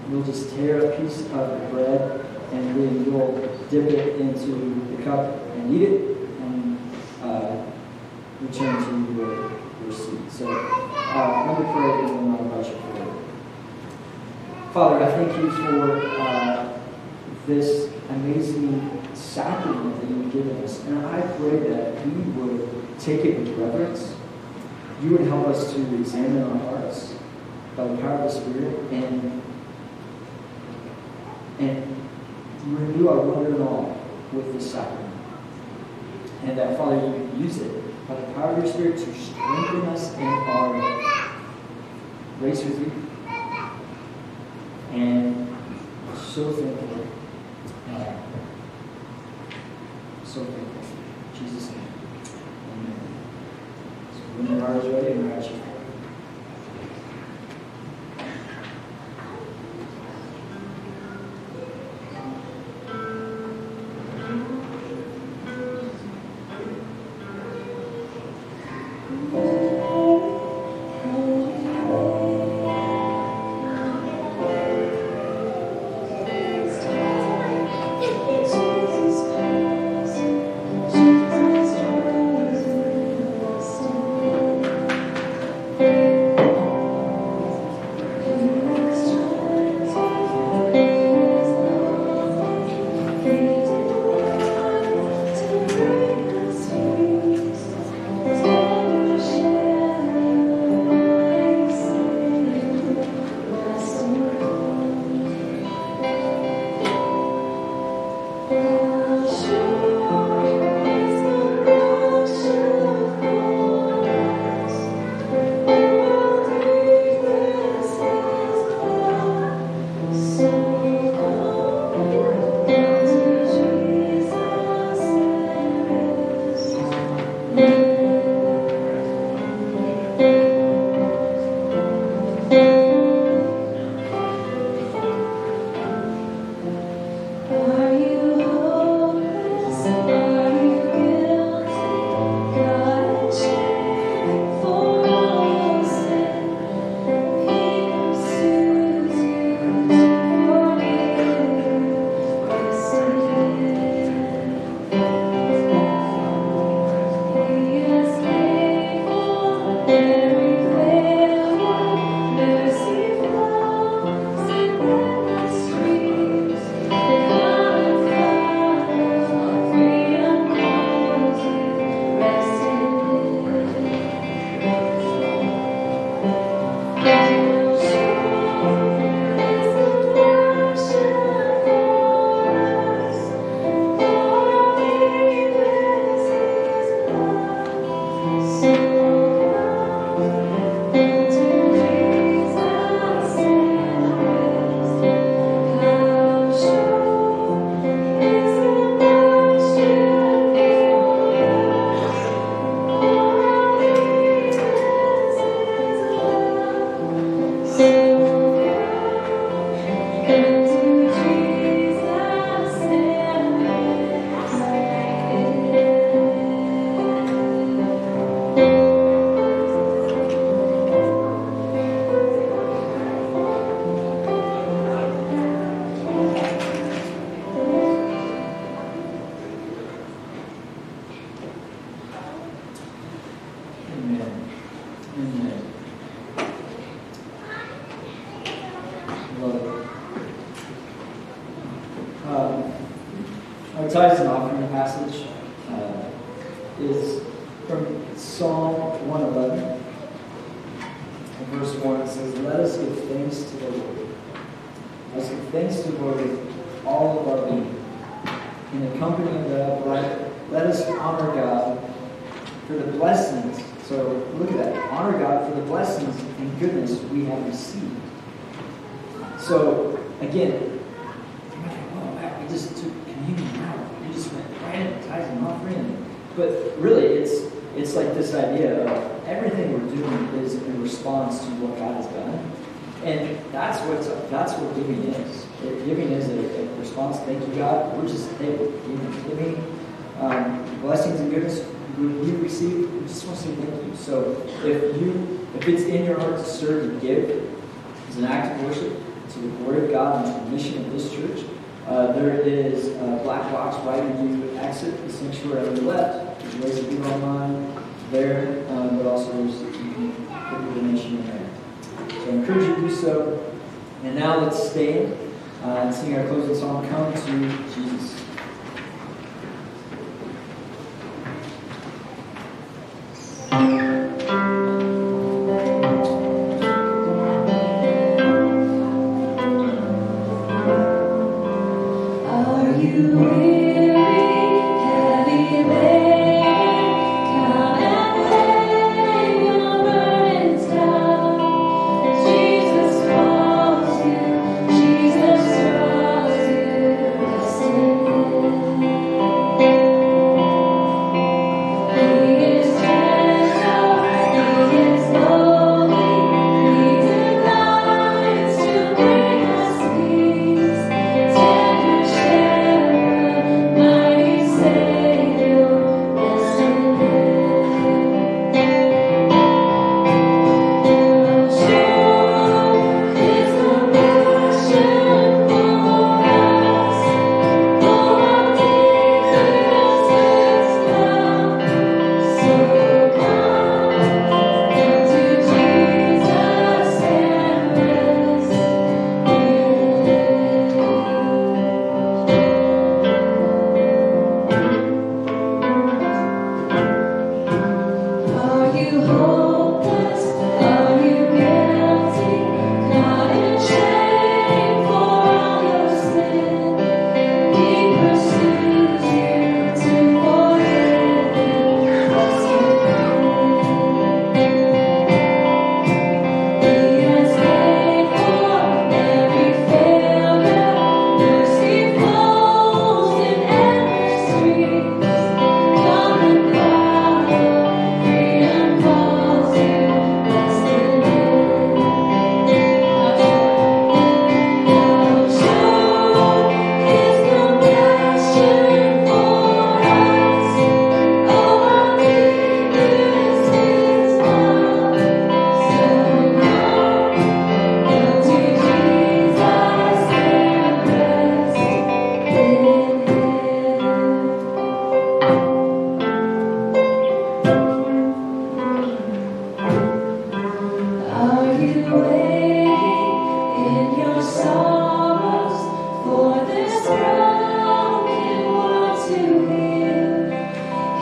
you'll 0.10 0.24
just 0.24 0.50
tear 0.50 0.92
a 0.92 0.98
piece 1.00 1.22
of 1.22 1.32
the 1.32 1.68
bread 1.72 2.26
and 2.52 2.76
then 2.76 3.06
you'll 3.06 3.38
dip 3.70 3.90
it 3.90 4.20
into 4.20 4.86
the 4.98 5.04
cup 5.04 5.34
and 5.56 5.74
eat 5.74 5.84
it 5.84 6.18
and 6.42 6.78
uh, 7.24 7.64
return 8.42 8.84
to 8.84 9.14
your, 9.14 9.52
your 9.84 9.94
seat. 9.94 10.30
So 10.30 10.52
uh, 10.52 11.46
let 11.48 11.58
me 11.58 11.72
pray 11.72 12.00
and 12.00 12.10
then 12.10 12.32
I'll 12.32 12.58
invite 12.58 12.66
you. 12.68 12.82
Father, 14.74 15.04
I 15.06 15.12
thank 15.12 15.38
you 15.38 15.52
for 15.52 15.98
uh, 16.20 16.81
this 17.48 17.92
amazing 18.10 19.02
sacrament 19.14 20.00
that 20.02 20.10
you've 20.10 20.32
given 20.32 20.64
us. 20.64 20.84
And 20.86 21.06
I 21.06 21.22
pray 21.22 21.58
that 21.70 22.06
we 22.06 22.12
would 22.34 23.00
take 23.00 23.26
it 23.26 23.40
with 23.40 23.58
reverence. 23.58 24.16
You 25.02 25.12
would 25.12 25.28
help 25.28 25.48
us 25.48 25.74
to 25.74 25.96
examine 25.96 26.44
our 26.44 26.58
hearts 26.58 27.16
by 27.76 27.88
the 27.88 27.98
power 27.98 28.20
of 28.20 28.34
the 28.34 28.40
Spirit 28.40 28.92
and 28.92 29.42
and 31.60 31.96
renew 32.66 33.08
our 33.08 33.22
wonder 33.22 33.54
and 33.54 33.64
awe 33.64 33.96
with 34.32 34.54
this 34.54 34.72
sacrament. 34.72 35.14
And 36.44 36.58
that, 36.58 36.78
Father, 36.78 36.96
you 36.96 37.14
could 37.14 37.40
use 37.40 37.58
it 37.58 38.08
by 38.08 38.16
the 38.16 38.34
power 38.34 38.52
of 38.54 38.64
your 38.64 38.74
Spirit 38.74 38.98
to 38.98 39.14
strengthen 39.14 39.82
us 39.90 40.16
in 40.16 40.24
our 40.24 40.74
race 42.40 42.64
with 42.64 42.80
you. 42.80 42.92
And 44.92 45.56
so 46.18 46.52
thankful. 46.52 47.21
So 50.24 50.46
thankful. 50.46 50.84
Jesus' 51.34 51.72
name. 51.72 51.88
Amen. 52.72 53.00
So 54.14 54.20
when 54.38 54.58
your 54.58 54.66
heart 54.66 54.86
is 54.86 54.94
ready, 54.94 55.71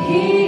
He 0.09 0.38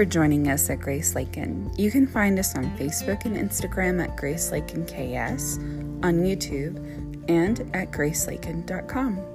for 0.00 0.06
joining 0.06 0.48
us 0.48 0.70
at 0.70 0.80
Grace 0.80 1.14
Lakin. 1.14 1.70
You 1.76 1.90
can 1.90 2.06
find 2.06 2.38
us 2.38 2.56
on 2.56 2.74
Facebook 2.78 3.26
and 3.26 3.36
Instagram 3.36 4.02
at 4.02 4.16
Grace 4.16 4.50
Lakin 4.50 4.86
KS, 4.86 5.58
on 6.02 6.22
YouTube, 6.22 6.78
and 7.28 7.60
at 7.76 7.90
gracelakin.com. 7.90 9.29